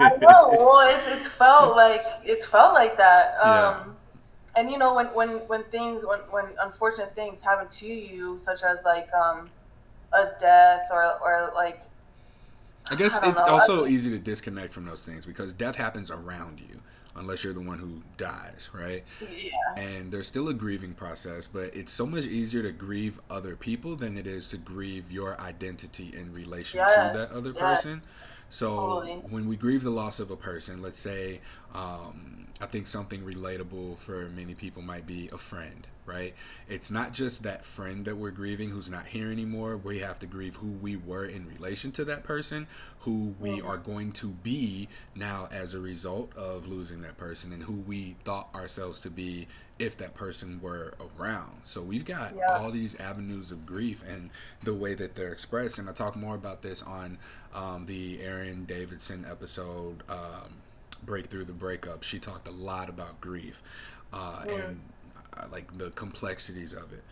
I 0.00 0.10
know, 0.20 0.56
well, 0.58 0.80
it's 0.94 1.06
it's 1.08 1.28
felt 1.28 1.76
like 1.76 2.02
it's 2.24 2.46
felt 2.46 2.74
like 2.74 2.96
that. 2.98 3.34
yeah. 3.42 3.80
Um, 3.80 3.96
and 4.54 4.70
you 4.70 4.78
know, 4.78 4.94
when 4.94 5.06
when 5.08 5.28
when 5.48 5.64
things 5.64 6.04
when 6.04 6.20
when 6.30 6.46
unfortunate 6.62 7.14
things 7.14 7.40
happen 7.40 7.68
to 7.68 7.86
you, 7.86 8.38
such 8.38 8.62
as 8.62 8.84
like 8.84 9.08
um 9.14 9.50
a 10.12 10.26
death 10.40 10.82
or 10.90 11.04
or 11.24 11.52
like 11.54 11.82
I 12.90 12.94
guess 12.96 13.18
I 13.20 13.20
it's 13.22 13.42
know, 13.46 13.46
also 13.46 13.86
easy 13.86 14.10
to 14.10 14.18
disconnect 14.18 14.72
from 14.72 14.84
those 14.84 15.04
things 15.04 15.26
because 15.26 15.52
death 15.52 15.76
happens 15.76 16.10
around 16.10 16.60
you 16.60 16.80
unless 17.16 17.44
you're 17.44 17.52
the 17.52 17.60
one 17.60 17.78
who 17.78 18.02
dies, 18.16 18.70
right? 18.72 19.04
yeah, 19.20 19.76
and 19.76 20.12
there's 20.12 20.26
still 20.26 20.48
a 20.48 20.54
grieving 20.54 20.94
process, 20.94 21.46
but 21.46 21.74
it's 21.76 21.92
so 21.92 22.06
much 22.06 22.26
easier 22.26 22.62
to 22.62 22.72
grieve 22.72 23.18
other 23.30 23.56
people 23.56 23.96
than 23.96 24.16
it 24.18 24.26
is 24.26 24.48
to 24.50 24.58
grieve 24.58 25.10
your 25.12 25.40
identity 25.40 26.14
in 26.14 26.32
relation 26.32 26.86
to 26.86 27.08
that 27.10 27.30
other 27.32 27.54
yes, 27.54 27.84
person. 27.84 28.02
So 28.48 29.02
totally, 29.02 29.24
when 29.30 29.46
we 29.48 29.56
grieve 29.56 29.82
the 29.82 29.90
loss 29.90 30.20
of 30.20 30.30
a 30.30 30.36
person, 30.36 30.80
let's 30.82 30.98
say, 30.98 31.40
um, 31.72 32.48
I 32.60 32.66
think 32.66 32.86
something 32.86 33.22
relatable 33.22 33.98
for 33.98 34.28
many 34.30 34.54
people 34.54 34.82
might 34.82 35.06
be 35.06 35.28
a 35.32 35.38
friend, 35.38 35.86
right? 36.08 36.34
It's 36.68 36.90
not 36.90 37.12
just 37.12 37.44
that 37.44 37.64
friend 37.64 38.06
that 38.06 38.16
we're 38.16 38.30
grieving 38.32 38.70
who's 38.70 38.90
not 38.90 39.06
here 39.06 39.30
anymore. 39.30 39.76
We 39.76 40.00
have 40.00 40.18
to 40.20 40.26
grieve 40.26 40.56
who 40.56 40.72
we 40.72 40.96
were 40.96 41.26
in 41.26 41.46
relation 41.46 41.92
to 41.92 42.04
that 42.06 42.24
person, 42.24 42.68
who 43.00 43.34
we 43.38 43.60
are 43.60 43.76
hmm 43.76 43.78
going 43.78 44.12
to 44.14 44.28
be 44.32 44.88
now 45.14 45.48
as 45.52 45.74
a 45.74 45.80
result 45.80 46.36
of 46.36 46.66
losing 46.66 47.02
that 47.02 47.18
person, 47.18 47.52
and 47.52 47.62
who 47.62 47.80
we 47.80 48.16
thought 48.24 48.54
ourselves 48.54 49.02
to 49.02 49.10
be 49.10 49.48
if 49.78 49.98
that 49.98 50.14
person 50.14 50.60
were 50.60 50.96
around. 51.18 51.62
So 51.64 51.82
we've 51.82 52.04
got 52.04 52.34
yeah, 52.34 52.44
all 52.48 52.70
these 52.72 52.96
avenues 53.00 53.52
of 53.52 53.66
grief 53.66 54.02
and 54.06 54.30
the 54.62 54.74
way 54.74 54.94
that 54.94 55.14
they're 55.14 55.32
expressed. 55.32 55.78
And 55.78 55.88
I 55.88 55.92
talk 55.92 56.16
more 56.16 56.34
about 56.34 56.62
this 56.62 56.82
on 56.82 57.18
um, 57.52 57.86
the 57.86 58.20
Aaron 58.22 58.64
Davidson 58.64 59.26
episode, 59.28 60.02
um, 60.08 60.62
Breakthrough 61.02 61.44
the 61.44 61.52
Breakup. 61.52 62.02
She 62.02 62.18
talked 62.20 62.48
a 62.48 62.52
lot 62.52 62.88
about 62.88 63.20
grief 63.20 63.62
uh, 64.12 64.44
mm, 64.44 64.48
and 64.48 64.92
like 65.50 65.76
the 65.76 65.90
complexities 65.90 66.72
of 66.72 66.92
it. 66.92 67.04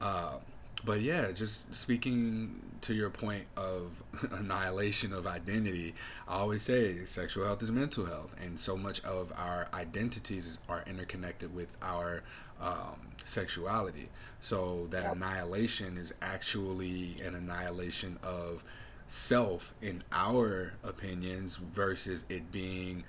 Uh, 0.00 0.38
but 0.84 1.00
yeah, 1.00 1.30
just 1.30 1.72
speaking 1.74 2.60
to 2.80 2.94
your 2.94 3.10
point 3.10 3.44
of 3.56 4.02
annihilation 4.32 5.12
of 5.12 5.26
identity, 5.26 5.94
I 6.26 6.38
always 6.38 6.62
say 6.62 7.04
sexual 7.04 7.44
health 7.44 7.62
is 7.62 7.70
mental 7.70 8.04
health, 8.04 8.34
and 8.42 8.58
so 8.58 8.76
much 8.76 9.00
of 9.04 9.32
our 9.36 9.68
identities 9.74 10.58
are 10.68 10.82
interconnected 10.86 11.54
with 11.54 11.76
our 11.82 12.22
um, 12.60 13.00
sexuality. 13.24 14.08
So 14.40 14.88
that 14.90 15.04
yep, 15.04 15.16
annihilation 15.16 15.96
is 15.96 16.14
actually 16.20 17.20
an 17.24 17.36
annihilation 17.36 18.18
of 18.24 18.64
self 19.06 19.74
in 19.82 20.02
our 20.10 20.72
opinions 20.82 21.56
versus 21.56 22.24
it 22.28 22.50
being 22.50 23.04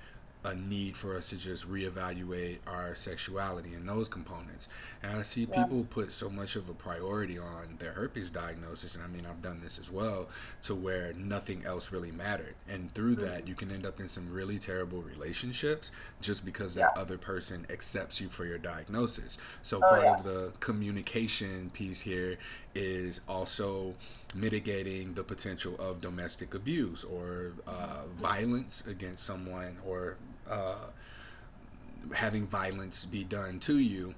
a 0.46 0.54
need 0.56 0.98
for 0.98 1.16
us 1.16 1.30
to 1.30 1.38
just 1.38 1.70
reevaluate 1.70 2.60
our 2.68 2.96
sexuality 2.96 3.74
and 3.74 3.88
those 3.88 4.10
components. 4.10 4.68
And 5.02 5.18
I 5.18 5.22
see 5.24 5.46
yeah, 5.48 5.66
people 5.66 5.84
put 5.86 6.12
so 6.12 6.30
much 6.30 6.56
of 6.56 6.70
a 6.70 6.74
priority 6.74 7.38
on 7.40 7.78
their 7.80 7.94
herpes 7.94 8.30
diagnosis, 8.30 8.96
and 8.96 9.04
I 9.04 9.08
mean, 9.08 9.26
I've 9.26 9.42
done 9.42 9.60
this 9.62 9.80
as 9.80 9.90
well, 9.90 10.30
to 10.64 10.76
where 10.76 11.14
nothing 11.14 11.66
else 11.66 11.92
really 11.92 12.12
mattered. 12.12 12.56
And 12.68 12.94
through 12.94 13.16
that, 13.18 13.48
hmm 13.48 13.48
you 13.48 13.56
can 13.56 13.72
end 13.72 13.86
up 13.86 14.00
in 14.00 14.08
some 14.08 14.30
really 14.32 14.60
terrible 14.60 15.02
relationships 15.02 15.92
just 16.22 16.46
because 16.46 16.76
that 16.76 16.92
other 16.96 17.18
person 17.18 17.66
accepts 17.70 18.20
you 18.20 18.30
for 18.30 18.46
your 18.46 18.58
diagnosis. 18.58 19.38
So, 19.62 19.82
oh 19.82 19.96
part 19.96 20.04
yeah, 20.04 20.16
of 20.20 20.24
the 20.24 20.54
communication 20.60 21.70
piece 21.72 22.00
here 22.02 22.38
is 22.76 23.22
also 23.28 23.96
mitigating 24.34 25.14
the 25.14 25.24
potential 25.24 25.76
of 25.80 26.02
domestic 26.02 26.54
abuse 26.54 27.04
or 27.04 27.54
uh, 27.68 28.08
violence 28.08 28.86
against 28.88 29.24
someone 29.24 29.78
or 29.86 30.18
uh, 30.50 30.88
having 32.14 32.48
violence 32.48 33.06
be 33.06 33.24
done 33.24 33.60
to 33.60 33.78
you 33.78 34.14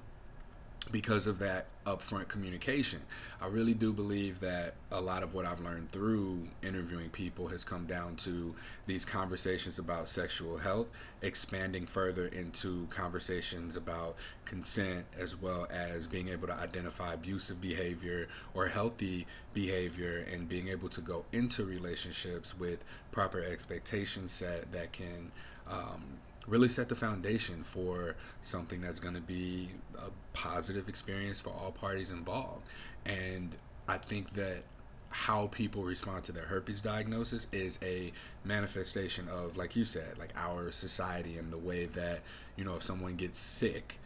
because 0.92 1.28
of 1.28 1.40
that 1.40 1.66
upfront 1.86 2.28
communication. 2.28 3.00
I 3.42 3.48
really 3.48 3.74
do 3.74 3.92
believe 3.92 4.40
that 4.42 4.74
a 4.92 5.02
lot 5.02 5.24
of 5.24 5.34
what 5.34 5.46
I've 5.46 5.60
learned 5.60 5.92
through 5.92 6.48
interviewing 6.64 7.10
people 7.10 7.48
has 7.48 7.64
come 7.64 7.86
down 7.86 8.16
to 8.18 8.56
these 8.86 9.06
conversations 9.06 9.80
about 9.80 10.08
sexual 10.10 10.58
health, 10.58 10.88
expanding 11.22 11.86
further 11.86 12.28
into 12.28 12.88
conversations 12.88 13.78
about 13.78 14.16
consent, 14.46 15.06
as 15.18 15.40
well 15.40 15.68
as 15.70 16.08
being 16.08 16.30
able 16.30 16.48
to 16.48 16.54
identify 16.54 17.14
abusive 17.14 17.62
behavior 17.62 18.28
or 18.54 18.68
healthy 18.68 19.26
behavior, 19.54 20.26
and 20.32 20.48
being 20.48 20.68
able 20.70 20.90
to 20.90 21.02
go 21.02 21.26
into 21.32 21.66
relationships 21.66 22.58
with 22.58 22.84
proper 23.12 23.44
expectations 23.44 24.32
set 24.32 24.72
that 24.72 24.92
can. 24.92 25.32
Um, 25.70 26.20
really 26.48 26.70
set 26.70 26.90
the 26.90 26.96
foundation 26.96 27.64
for 27.64 28.16
something 28.42 28.82
that's 28.82 29.00
going 29.00 29.16
to 29.16 29.22
be 29.22 29.70
a 29.98 30.10
positive 30.34 30.88
experience 30.90 31.40
for 31.40 31.50
all 31.50 31.72
parties 31.72 32.12
involved. 32.12 32.64
And 33.06 33.56
I 33.88 33.98
think 33.98 34.34
that 34.34 34.64
how 35.10 35.48
people 35.48 35.84
respond 35.84 36.26
to 36.26 36.32
their 36.32 36.44
herpes 36.44 36.82
diagnosis 36.82 37.48
is 37.52 37.80
a 37.82 38.12
manifestation 38.44 39.28
of, 39.30 39.56
like 39.58 39.76
you 39.76 39.86
said, 39.86 40.18
like 40.20 40.34
our 40.36 40.72
society 40.72 41.38
and 41.38 41.52
the 41.52 41.58
way 41.58 41.86
that, 41.86 42.20
you 42.58 42.66
know, 42.66 42.76
if 42.76 42.84
someone 42.84 43.16
gets 43.16 43.40
sick, 43.40 43.98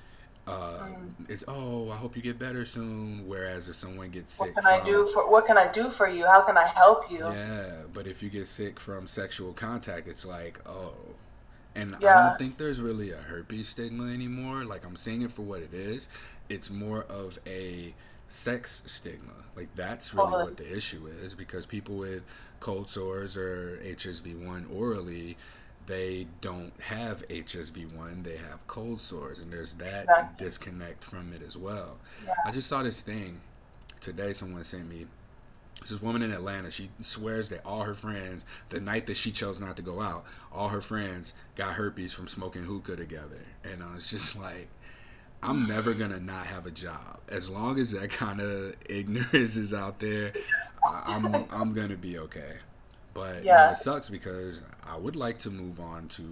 uh, 0.48 0.80
mm. 0.80 1.30
it's, 1.30 1.44
oh, 1.48 1.90
I 1.90 1.96
hope 1.96 2.16
you 2.16 2.22
get 2.22 2.40
better 2.40 2.66
soon. 2.66 3.28
Whereas 3.28 3.68
if 3.68 3.76
someone 3.76 4.10
gets 4.10 4.40
What 4.40 4.48
sick 4.48 4.56
can 4.56 4.68
I 4.68 4.84
do 4.84 5.10
for 5.14 5.30
What 5.30 5.46
can 5.46 5.58
I 5.58 5.72
do 5.72 5.90
for 5.90 6.08
you? 6.08 6.26
How 6.26 6.42
can 6.42 6.58
I 6.58 6.68
help 6.68 7.12
you? 7.12 7.20
yeah, 7.20 7.72
but 7.94 8.08
if 8.08 8.24
you 8.24 8.30
get 8.30 8.48
sick 8.48 8.80
from 8.80 9.08
sexual 9.08 9.54
contact, 9.54 10.08
it's 10.08 10.26
like, 10.26 10.60
oh, 10.68 10.94
and 11.82 11.96
I 11.96 12.30
don't 12.30 12.38
think 12.38 12.58
there's 12.58 12.82
really 12.82 13.12
a 13.12 13.18
herpes 13.18 13.70
stigma 13.70 14.12
anymore. 14.14 14.66
Like 14.66 14.86
I'm 14.86 14.96
seeing 14.96 15.22
it 15.22 15.32
for 15.32 15.44
what 15.44 15.62
it 15.62 15.74
is. 15.74 16.08
It's 16.50 16.70
more 16.70 17.04
of 17.04 17.38
a 17.48 17.94
sex 18.28 18.82
stigma. 18.86 19.34
Like 19.56 19.70
that's 19.76 20.14
really 20.14 20.32
what 20.32 20.58
the 20.58 20.76
issue 20.76 21.08
is 21.24 21.34
because 21.34 21.66
people 21.66 21.96
with 21.96 22.24
cold 22.60 22.90
sores 22.90 23.38
or 23.38 23.80
HSV1 23.84 24.66
orally, 24.74 25.38
they 25.88 26.28
don't 26.42 26.74
have 26.82 27.28
HSV1, 27.28 28.24
they 28.24 28.38
have 28.38 28.66
cold 28.68 29.02
sores 29.02 29.40
and 29.40 29.52
there's 29.52 29.74
that 29.76 30.04
Exactly. 30.04 30.46
disconnect 30.46 31.04
from 31.04 31.34
it 31.34 31.42
as 31.42 31.58
well. 31.58 31.98
Yeah. 32.26 32.34
I 32.46 32.52
just 32.52 32.68
saw 32.68 32.84
this 32.84 33.02
thing 33.02 33.40
today 34.00 34.34
someone 34.34 34.64
sent 34.64 34.88
me 34.90 35.06
this 35.82 36.02
woman 36.02 36.22
in 36.22 36.32
Atlanta, 36.32 36.72
she 36.72 36.90
swears 37.02 37.50
that 37.50 37.66
all 37.66 37.84
her 37.84 37.94
friends, 37.94 38.46
the 38.70 38.82
night 38.82 39.08
that 39.08 39.18
she 39.18 39.32
chose 39.32 39.62
not 39.62 39.78
to 39.78 39.82
go 39.82 40.02
out, 40.02 40.26
all 40.52 40.70
her 40.70 40.82
friends 40.82 41.34
got 41.56 41.74
herpes 41.74 42.14
from 42.14 42.28
smoking 42.28 42.64
hookah 42.64 42.98
together. 42.98 43.46
And 43.64 43.82
I 43.82 43.96
was 43.96 44.10
just 44.10 44.36
like, 44.40 44.68
I'm 45.42 45.68
never 45.68 45.94
gonna 45.94 46.20
not 46.20 46.46
have 46.48 46.66
a 46.66 46.72
job 46.72 47.20
as 47.30 47.50
long 47.50 47.80
as 47.80 47.92
that 47.92 48.10
kind 48.10 48.42
of 48.42 48.76
ignorance 48.90 49.56
is 49.56 49.74
out 49.74 50.00
there. 50.00 50.34
I'm 50.84 51.46
I'm 51.50 51.74
gonna 51.74 51.96
be 51.96 52.20
okay. 52.20 52.58
But 53.14 53.46
you 53.46 53.56
know, 53.56 53.70
it 53.70 53.78
sucks 53.78 54.10
because 54.10 54.62
I 54.84 54.98
would 54.98 55.16
like 55.16 55.40
to 55.40 55.50
move 55.50 55.80
on 55.80 56.08
to 56.10 56.24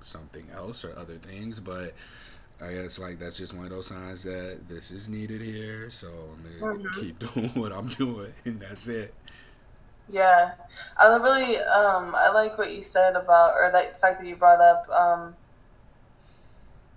something 0.00 0.46
else 0.54 0.84
or 0.84 0.96
other 0.98 1.14
things, 1.14 1.60
but 1.60 1.92
I 2.60 2.72
guess 2.72 2.98
like 2.98 3.18
that's 3.18 3.36
just 3.36 3.54
one 3.54 3.64
of 3.66 3.70
those 3.70 3.88
signs 3.88 4.22
that 4.24 4.66
this 4.68 4.90
is 4.90 5.08
needed 5.08 5.40
here. 5.42 5.90
So 5.90 6.08
I'm 6.34 6.42
gonna 6.42 6.54
hmm 6.60 6.86
keep 6.92 7.18
doing 7.34 7.50
what 7.54 7.72
I'm 7.72 7.88
doing, 7.88 8.32
and 8.44 8.60
that's 8.60 8.86
it. 8.88 9.14
Yeah, 10.08 10.54
I 10.98 11.06
really 11.16 11.58
um 11.58 12.14
I 12.14 12.30
like 12.30 12.58
what 12.58 12.72
you 12.72 12.82
said 12.82 13.16
about 13.16 13.54
or 13.54 13.70
that 13.72 14.00
fact 14.00 14.20
that 14.20 14.26
you 14.26 14.36
brought 14.36 14.60
up 14.60 14.88
um 14.90 15.36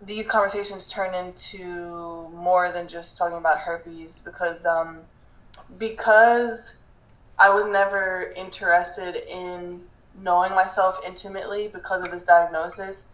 these 0.01 0.27
conversations 0.27 0.87
turn 0.87 1.13
into 1.15 2.29
more 2.33 2.71
than 2.71 2.87
just 2.87 3.17
talking 3.17 3.37
about 3.37 3.59
herpes 3.59 4.21
because 4.23 4.65
um 4.65 5.01
because 5.77 6.75
I 7.37 7.49
was 7.49 7.65
never 7.67 8.31
interested 8.35 9.15
in 9.15 9.83
knowing 10.13 10.51
myself 10.53 10.99
intimately 11.05 11.67
because 11.69 12.03
of 12.03 12.11
this 12.11 12.23
diagnosis. 12.25 13.07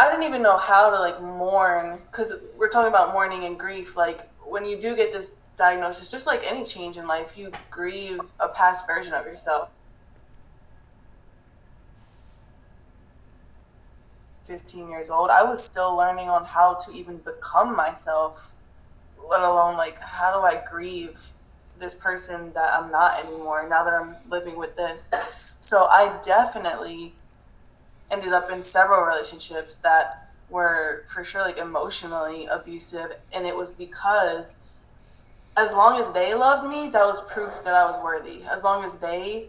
I 0.00 0.10
didn't 0.10 0.24
even 0.24 0.40
know 0.40 0.56
how 0.56 0.88
to 0.88 0.98
like 0.98 1.20
mourn 1.20 2.00
because 2.10 2.32
we're 2.56 2.70
talking 2.70 2.88
about 2.88 3.12
mourning 3.12 3.44
and 3.44 3.58
grief. 3.58 3.98
Like 3.98 4.26
when 4.42 4.64
you 4.64 4.80
do 4.80 4.96
get 4.96 5.12
this 5.12 5.32
diagnosis, 5.58 6.10
just 6.10 6.26
like 6.26 6.40
any 6.50 6.64
change 6.64 6.96
in 6.96 7.06
life, 7.06 7.36
you 7.36 7.52
grieve 7.70 8.18
a 8.40 8.48
past 8.48 8.86
version 8.86 9.12
of 9.12 9.26
yourself. 9.26 9.68
Fifteen 14.46 14.88
years 14.88 15.10
old, 15.10 15.28
I 15.28 15.42
was 15.42 15.62
still 15.62 15.94
learning 15.94 16.30
on 16.30 16.46
how 16.46 16.76
to 16.86 16.92
even 16.92 17.18
become 17.18 17.76
myself, 17.76 18.54
let 19.28 19.42
alone 19.42 19.76
like 19.76 20.00
how 20.00 20.32
do 20.32 20.46
I 20.46 20.62
grieve 20.70 21.20
this 21.78 21.92
person 21.92 22.52
that 22.54 22.72
I'm 22.72 22.90
not 22.90 23.22
anymore 23.22 23.68
now 23.68 23.84
that 23.84 23.92
I'm 23.92 24.16
living 24.30 24.56
with 24.56 24.74
this. 24.76 25.12
So 25.60 25.88
I 25.90 26.18
definitely 26.24 27.12
ended 28.10 28.32
up 28.32 28.50
in 28.50 28.62
several 28.62 29.02
relationships 29.02 29.76
that 29.82 30.30
were 30.48 31.04
for 31.12 31.24
sure 31.24 31.42
like 31.42 31.58
emotionally 31.58 32.46
abusive 32.46 33.12
and 33.32 33.46
it 33.46 33.54
was 33.54 33.70
because 33.70 34.56
as 35.56 35.72
long 35.72 36.00
as 36.00 36.12
they 36.12 36.34
loved 36.34 36.68
me 36.68 36.88
that 36.90 37.04
was 37.04 37.20
proof 37.32 37.52
that 37.64 37.74
i 37.74 37.84
was 37.84 38.02
worthy. 38.02 38.42
As 38.44 38.62
long 38.62 38.84
as 38.84 38.98
they 38.98 39.48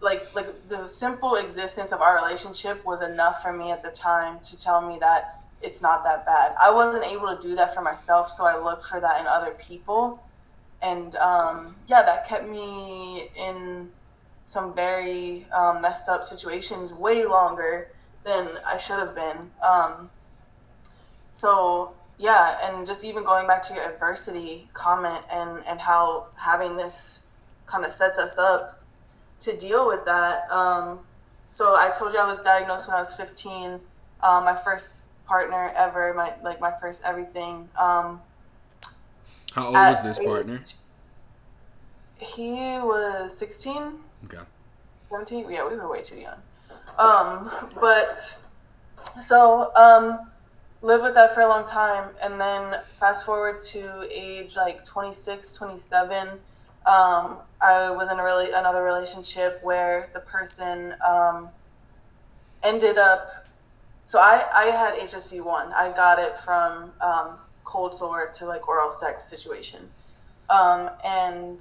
like 0.00 0.34
like 0.34 0.68
the 0.68 0.88
simple 0.88 1.36
existence 1.36 1.92
of 1.92 2.00
our 2.00 2.16
relationship 2.16 2.84
was 2.84 3.02
enough 3.02 3.42
for 3.42 3.52
me 3.52 3.70
at 3.70 3.82
the 3.82 3.90
time 3.90 4.40
to 4.40 4.58
tell 4.58 4.86
me 4.86 4.98
that 5.00 5.36
it's 5.60 5.80
not 5.80 6.02
that 6.04 6.26
bad. 6.26 6.54
I 6.60 6.70
wasn't 6.70 7.04
able 7.04 7.36
to 7.36 7.40
do 7.40 7.54
that 7.54 7.74
for 7.74 7.82
myself 7.82 8.30
so 8.30 8.44
i 8.44 8.58
looked 8.62 8.86
for 8.86 9.00
that 9.00 9.20
in 9.20 9.26
other 9.26 9.52
people. 9.66 10.22
And 10.82 11.14
um, 11.16 11.76
yeah 11.86 12.02
that 12.02 12.26
kept 12.26 12.48
me 12.48 13.30
in 13.36 13.90
some 14.52 14.74
very 14.74 15.46
um, 15.50 15.80
messed 15.80 16.10
up 16.10 16.24
situations 16.26 16.92
way 16.92 17.24
longer 17.24 17.88
than 18.22 18.48
I 18.66 18.76
should 18.76 18.98
have 18.98 19.14
been. 19.14 19.50
Um, 19.62 20.10
so 21.32 21.92
yeah, 22.18 22.58
and 22.62 22.86
just 22.86 23.02
even 23.02 23.24
going 23.24 23.46
back 23.46 23.62
to 23.68 23.74
your 23.74 23.84
adversity 23.84 24.68
comment 24.74 25.24
and 25.30 25.64
and 25.66 25.80
how 25.80 26.26
having 26.36 26.76
this 26.76 27.20
kind 27.66 27.86
of 27.86 27.92
sets 27.92 28.18
us 28.18 28.36
up 28.36 28.82
to 29.40 29.56
deal 29.56 29.86
with 29.88 30.04
that. 30.04 30.50
Um, 30.50 30.98
so 31.50 31.74
I 31.74 31.90
told 31.98 32.12
you 32.12 32.18
I 32.18 32.26
was 32.26 32.42
diagnosed 32.42 32.88
when 32.88 32.96
I 32.96 33.00
was 33.00 33.14
15. 33.14 33.80
Um, 34.22 34.44
my 34.44 34.56
first 34.62 34.94
partner 35.26 35.72
ever, 35.74 36.12
my 36.12 36.34
like 36.42 36.60
my 36.60 36.74
first 36.78 37.00
everything. 37.06 37.70
Um, 37.78 38.20
How 39.52 39.64
old 39.68 39.74
was 39.74 40.02
this 40.02 40.18
partner? 40.18 40.62
he 42.22 42.52
was 42.52 43.36
16, 43.36 43.94
Okay. 44.24 44.42
17. 45.10 45.50
Yeah, 45.50 45.68
we 45.68 45.76
were 45.76 45.88
way 45.88 46.02
too 46.02 46.16
young. 46.16 46.38
Um, 46.98 47.50
but 47.80 48.20
so 49.26 49.74
um, 49.76 50.30
lived 50.82 51.02
with 51.04 51.14
that 51.14 51.34
for 51.34 51.42
a 51.42 51.48
long 51.48 51.66
time, 51.66 52.10
and 52.22 52.40
then 52.40 52.80
fast 52.98 53.24
forward 53.24 53.62
to 53.72 54.08
age 54.10 54.56
like 54.56 54.84
26, 54.84 55.54
27. 55.54 56.28
Um, 56.84 57.38
I 57.60 57.90
was 57.90 58.10
in 58.10 58.18
a 58.18 58.24
really 58.24 58.50
another 58.52 58.82
relationship 58.82 59.60
where 59.62 60.10
the 60.14 60.20
person 60.20 60.94
um, 61.06 61.48
ended 62.62 62.98
up. 62.98 63.46
So 64.06 64.18
I 64.18 64.44
I 64.52 64.64
had 64.66 64.94
HSV 64.94 65.42
one. 65.42 65.72
I 65.72 65.92
got 65.92 66.18
it 66.18 66.38
from 66.40 66.90
um, 67.00 67.38
cold 67.64 67.96
sore 67.96 68.32
to 68.38 68.46
like 68.46 68.68
oral 68.68 68.92
sex 68.92 69.24
situation. 69.24 69.88
Um, 70.50 70.90
and 71.04 71.60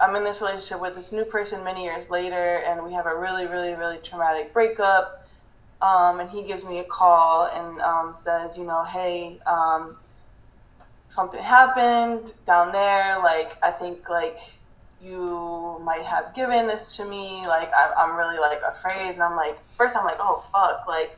I'm 0.00 0.16
in 0.16 0.24
this 0.24 0.40
relationship 0.40 0.80
with 0.80 0.94
this 0.94 1.12
new 1.12 1.24
person 1.24 1.62
many 1.62 1.84
years 1.84 2.10
later, 2.10 2.62
and 2.66 2.84
we 2.84 2.92
have 2.92 3.06
a 3.06 3.16
really, 3.16 3.46
really, 3.46 3.74
really 3.74 3.98
traumatic 3.98 4.52
breakup 4.52 5.20
um, 5.82 6.20
and 6.20 6.30
he 6.30 6.42
gives 6.42 6.62
me 6.64 6.80
a 6.80 6.84
call 6.84 7.46
and 7.46 7.80
um, 7.80 8.14
says, 8.14 8.56
you 8.56 8.64
know, 8.64 8.84
hey, 8.84 9.38
um, 9.46 9.96
something 11.08 11.42
happened 11.42 12.32
down 12.46 12.72
there. 12.72 13.18
Like, 13.18 13.56
I 13.62 13.70
think 13.70 14.08
like 14.08 14.38
you 15.02 15.78
might 15.82 16.04
have 16.04 16.34
given 16.34 16.66
this 16.66 16.96
to 16.96 17.04
me. 17.06 17.46
Like, 17.46 17.72
I, 17.72 17.92
I'm 17.96 18.16
really 18.16 18.38
like 18.38 18.60
afraid. 18.62 19.12
And 19.12 19.22
I'm 19.22 19.36
like, 19.36 19.58
first 19.76 19.96
I'm 19.96 20.04
like, 20.04 20.18
oh 20.20 20.44
fuck, 20.52 20.86
like, 20.86 21.16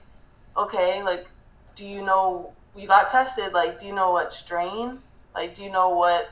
okay, 0.56 1.02
like, 1.02 1.26
do 1.74 1.84
you 1.84 2.02
know 2.02 2.52
you 2.76 2.86
got 2.86 3.10
tested? 3.10 3.52
Like, 3.52 3.80
do 3.80 3.86
you 3.86 3.94
know 3.94 4.12
what 4.12 4.32
strain? 4.32 5.00
Like, 5.34 5.56
do 5.56 5.62
you 5.62 5.72
know 5.72 5.88
what 5.88 6.30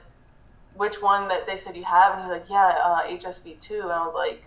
which 0.81 1.03
one 1.03 1.29
that 1.29 1.47
they 1.47 1.59
said 1.59 1.77
you 1.77 1.85
have? 1.85 2.15
And 2.15 2.23
he's 2.23 2.31
like, 2.33 2.49
yeah, 2.49 2.75
uh, 2.83 3.03
HSV 3.07 3.61
two. 3.61 3.83
And 3.83 3.93
I 3.93 4.03
was 4.03 4.15
like, 4.15 4.43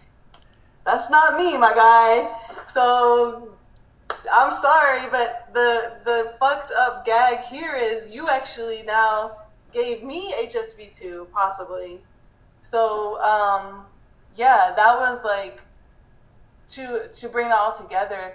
that's 0.83 1.07
not 1.11 1.37
me, 1.37 1.55
my 1.59 1.71
guy. 1.75 2.35
So 2.71 3.49
I'm 4.31 4.59
sorry, 4.59 5.07
but 5.11 5.49
the 5.53 5.97
the 6.05 6.33
fucked 6.39 6.71
up 6.71 7.05
gag 7.05 7.45
here 7.45 7.75
is 7.75 8.09
you 8.09 8.29
actually 8.29 8.81
now 8.81 9.37
gave 9.71 10.03
me 10.03 10.33
HSV 10.33 10.97
two 10.97 11.27
possibly. 11.31 12.01
So 12.67 13.21
um 13.21 13.85
yeah, 14.35 14.73
that 14.75 14.97
was 14.97 15.23
like 15.23 15.59
to 16.71 17.09
to 17.09 17.29
bring 17.29 17.47
it 17.47 17.53
all 17.53 17.77
together. 17.77 18.33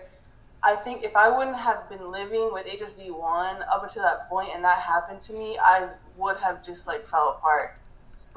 I 0.62 0.76
think 0.76 1.02
if 1.02 1.16
I 1.16 1.28
wouldn't 1.36 1.56
have 1.56 1.88
been 1.88 2.12
living 2.12 2.50
with 2.52 2.66
HSV 2.66 3.10
one 3.10 3.56
up 3.62 3.82
until 3.82 4.04
that 4.04 4.28
point 4.28 4.50
and 4.54 4.62
that 4.64 4.78
happened 4.78 5.20
to 5.22 5.32
me, 5.32 5.58
I 5.60 5.88
would 6.16 6.36
have 6.36 6.64
just 6.64 6.86
like 6.86 7.04
fell 7.04 7.30
apart. 7.36 7.74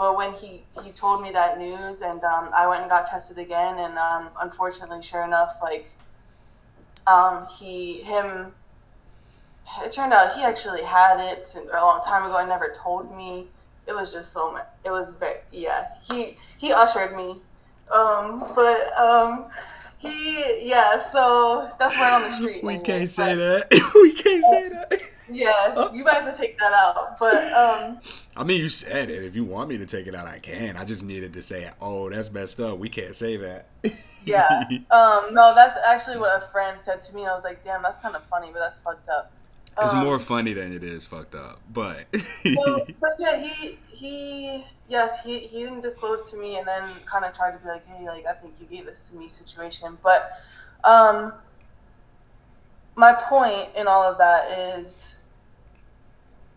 But 0.02 0.18
when 0.18 0.34
he 0.34 0.64
he 0.84 0.90
told 0.92 1.22
me 1.22 1.32
that 1.34 1.60
news 1.60 2.02
and 2.02 2.24
um, 2.24 2.50
I 2.58 2.66
went 2.66 2.82
and 2.82 2.90
got 2.90 3.06
tested 3.06 3.38
again 3.38 3.78
and 3.78 4.00
um, 4.00 4.30
unfortunately, 4.42 5.04
sure 5.04 5.24
enough, 5.24 5.58
like 5.62 5.92
um, 7.06 7.46
he 7.60 8.02
him 8.02 8.52
it 9.84 9.92
turned 9.92 10.12
out 10.12 10.36
he 10.36 10.42
actually 10.42 10.82
had 10.82 11.20
it 11.20 11.56
a 11.56 11.76
long 11.76 12.04
time 12.04 12.26
ago 12.26 12.38
and 12.38 12.50
never 12.50 12.74
told 12.76 13.16
me. 13.16 13.46
It 13.86 13.94
was 13.94 14.12
just 14.12 14.34
so 14.34 14.52
much. 14.52 14.66
It 14.84 14.90
was 14.90 15.14
very 15.20 15.38
yeah. 15.52 15.90
He 16.10 16.36
he 16.58 16.74
ushered 16.74 17.16
me, 17.16 17.40
um, 17.94 18.52
but 18.56 18.98
um, 18.98 19.52
he 20.00 20.68
yeah. 20.68 21.00
So 21.12 21.70
that's 21.78 21.96
word 21.96 22.12
on 22.12 22.22
the 22.24 22.38
street 22.38 22.64
we 22.64 22.80
can't 22.80 23.02
But 23.02 23.10
say 23.10 23.36
that. 23.36 23.92
we 24.02 24.14
can't 24.14 24.44
say 24.44 24.70
that. 24.70 25.11
Yeah, 25.36 25.76
you 25.94 26.04
might 26.04 26.15
have 26.15 26.32
to 26.32 26.38
take 26.38 26.58
that 26.60 26.74
out. 26.74 27.17
But 27.20 27.52
um, 27.54 28.00
I 28.36 28.44
mean, 28.44 28.62
you 28.62 28.70
said 28.70 29.10
it. 29.10 29.24
If 29.24 29.36
you 29.36 29.44
want 29.44 29.70
me 29.70 29.78
to 29.78 29.86
take 29.86 30.08
it 30.08 30.15
out, 30.15 30.28
I 30.28 30.39
can. 30.39 30.78
I 30.78 30.86
just 30.86 31.04
needed 31.04 31.34
to 31.34 31.44
say, 31.44 31.70
"Oh, 31.82 32.10
that's 32.10 32.32
messed 32.32 32.60
up. 32.60 32.78
We 32.78 32.89
can't 32.89 33.15
say 33.15 33.38
that." 33.38 33.67
yeah. 34.26 34.63
Um, 34.91 35.34
no, 35.34 35.54
that's 35.56 35.78
actually 35.86 36.17
what 36.17 36.41
a 36.44 36.46
friend 36.48 36.80
said 36.84 37.02
to 37.04 37.15
me. 37.15 37.26
I 37.26 37.34
was 37.34 37.44
like, 37.44 37.63
damn, 37.63 37.82
that's 37.82 38.00
kind 38.00 38.15
of 38.15 38.24
funny, 38.26 38.50
but 38.52 38.60
that's 38.60 38.80
fucked 38.80 39.08
up. 39.10 39.32
it's 39.80 39.94
more 39.94 40.15
Um, 40.15 40.20
funny 40.20 40.54
than 40.54 40.74
it 40.74 40.84
is 40.84 41.06
fucked 41.08 41.36
up, 41.36 41.62
but 41.70 42.06
Well, 42.54 42.88
but 43.00 43.12
yeah, 43.20 43.38
he 43.38 43.80
he 43.89 44.65
yes, 44.88 45.24
he 45.24 45.39
he 45.39 45.60
didn't 45.63 45.82
disclose 45.82 46.30
to 46.32 46.38
me, 46.38 46.58
and 46.58 46.67
then 46.67 46.84
kind 47.06 47.24
of 47.26 47.36
tried 47.36 47.52
to 47.52 47.58
be 47.60 47.67
like, 47.67 47.86
hey, 47.88 48.06
like 48.08 48.26
I 48.26 48.34
think 48.34 48.56
you 48.60 48.65
gave 48.65 48.86
this 48.86 49.10
to 49.10 49.15
me 49.15 49.30
situation. 49.30 49.98
But 50.04 50.32
um, 50.84 51.34
my 52.96 53.13
point 53.13 53.70
in 53.76 53.88
all 53.88 54.04
of 54.04 54.17
that 54.17 54.52
is, 54.52 55.15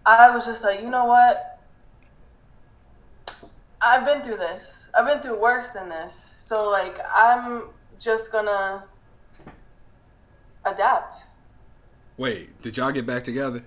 I 0.07 0.31
was 0.35 0.47
just 0.47 0.62
like, 0.62 0.81
you 0.81 0.90
know 0.90 1.07
what? 1.07 1.43
I've 3.81 4.05
been 4.05 4.23
through 4.23 4.38
this. 4.38 4.88
I've 4.95 5.07
been 5.07 5.21
through 5.21 5.40
worse 5.40 5.71
than 5.71 5.88
this. 5.88 6.35
So 6.40 6.69
like, 6.71 6.99
I'm 7.14 7.69
just 7.99 8.33
gonna 8.33 8.85
adapt. 10.64 11.17
wait, 12.19 12.61
did 12.62 12.77
y'all 12.77 12.93
get 12.93 13.07
back 13.07 13.25
together? 13.25 13.64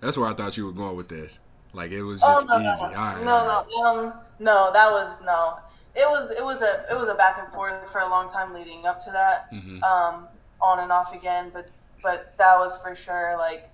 That's 0.00 0.16
where 0.18 0.28
I 0.28 0.34
thought 0.34 0.56
you 0.56 0.66
were 0.66 0.72
going 0.72 0.96
with 0.96 1.08
this. 1.08 1.38
Like 1.72 1.92
it 1.92 2.02
was 2.02 2.22
Oh 2.22 2.40
just 2.40 2.46
no 2.48 2.58
easy. 2.58 2.84
All 2.94 3.02
right, 3.02 3.22
no 3.24 3.24
right. 3.24 3.46
no 3.46 3.64
no 3.66 3.84
um 3.84 4.12
no 4.38 4.72
that 4.72 4.90
was 4.90 5.20
no. 5.22 5.58
It 5.94 6.08
was 6.08 6.30
it 6.30 6.44
was 6.44 6.62
a 6.62 6.86
it 6.90 6.96
was 6.96 7.08
a 7.08 7.14
back 7.14 7.38
and 7.38 7.52
forth 7.52 7.90
for 7.90 8.00
a 8.00 8.08
long 8.08 8.30
time 8.30 8.52
leading 8.54 8.86
up 8.86 9.00
to 9.04 9.10
that, 9.12 9.46
Mm-hmm. 9.52 9.78
um, 9.82 10.28
on 10.60 10.80
and 10.80 10.90
off 10.92 11.14
again. 11.14 11.50
But 11.52 11.70
but 12.02 12.34
that 12.38 12.58
was 12.58 12.76
for 12.82 12.94
sure 12.94 13.36
like 13.38 13.64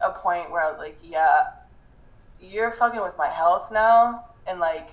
a 0.00 0.10
point 0.12 0.50
where 0.50 0.62
I 0.62 0.70
was 0.70 0.78
like, 0.78 0.98
yeah, 1.02 1.44
you're 2.40 2.72
fucking 2.72 3.00
with 3.02 3.16
my 3.18 3.28
health 3.28 3.70
now, 3.72 4.24
and 4.46 4.60
like 4.60 4.90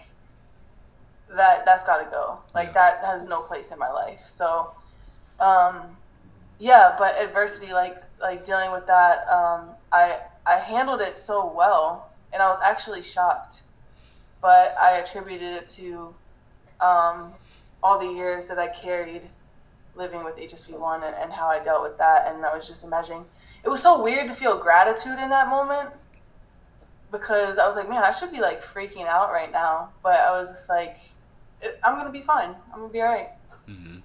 that 1.35 1.65
that's 1.65 1.83
got 1.85 1.97
to 2.03 2.09
go. 2.09 2.39
Like 2.53 2.69
Yeah. 2.69 2.73
that 2.73 3.05
has 3.05 3.23
no 3.25 3.41
place 3.41 3.71
in 3.71 3.79
my 3.79 3.89
life. 3.91 4.21
So 4.29 4.71
um 5.39 5.97
yeah, 6.59 6.95
but 6.97 7.19
adversity 7.21 7.73
like 7.73 7.97
like 8.21 8.45
dealing 8.45 8.71
with 8.71 8.87
that 8.87 9.27
um 9.29 9.75
I 9.91 10.19
I 10.45 10.57
handled 10.59 11.01
it 11.01 11.19
so 11.19 11.51
well, 11.55 12.11
and 12.33 12.41
I 12.41 12.49
was 12.49 12.59
actually 12.63 13.01
shocked 13.03 13.63
but 14.41 14.75
I 14.79 14.97
attributed 14.97 15.53
it 15.53 15.69
to 15.71 16.15
um, 16.79 17.33
all 17.81 17.99
the 17.99 18.07
years 18.07 18.47
that 18.47 18.59
I 18.59 18.67
carried 18.67 19.23
living 19.95 20.23
with 20.23 20.37
HSV1 20.37 21.03
and, 21.03 21.15
and 21.15 21.33
how 21.33 21.47
I 21.47 21.63
dealt 21.63 21.81
with 21.83 21.97
that. 21.97 22.27
And 22.27 22.45
I 22.45 22.55
was 22.55 22.67
just 22.67 22.83
imagining, 22.83 23.25
it 23.65 23.69
was 23.69 23.81
so 23.81 24.01
weird 24.01 24.27
to 24.29 24.35
feel 24.35 24.57
gratitude 24.57 25.17
in 25.19 25.29
that 25.29 25.49
moment 25.49 25.89
because 27.11 27.57
I 27.57 27.67
was 27.67 27.75
like, 27.75 27.89
man, 27.89 28.03
I 28.03 28.11
should 28.11 28.31
be 28.31 28.39
like 28.39 28.63
freaking 28.63 29.07
out 29.07 29.31
right 29.31 29.51
now. 29.51 29.89
But 30.03 30.19
I 30.19 30.39
was 30.39 30.49
just 30.49 30.69
like, 30.69 30.97
I'm 31.83 31.95
going 31.95 32.05
to 32.05 32.11
be 32.11 32.21
fine. 32.21 32.55
I'm 32.71 32.79
going 32.79 32.89
to 32.89 32.93
be 32.93 33.01
all 33.01 33.07
right. 33.07 33.29
Mm-hmm. 33.67 33.97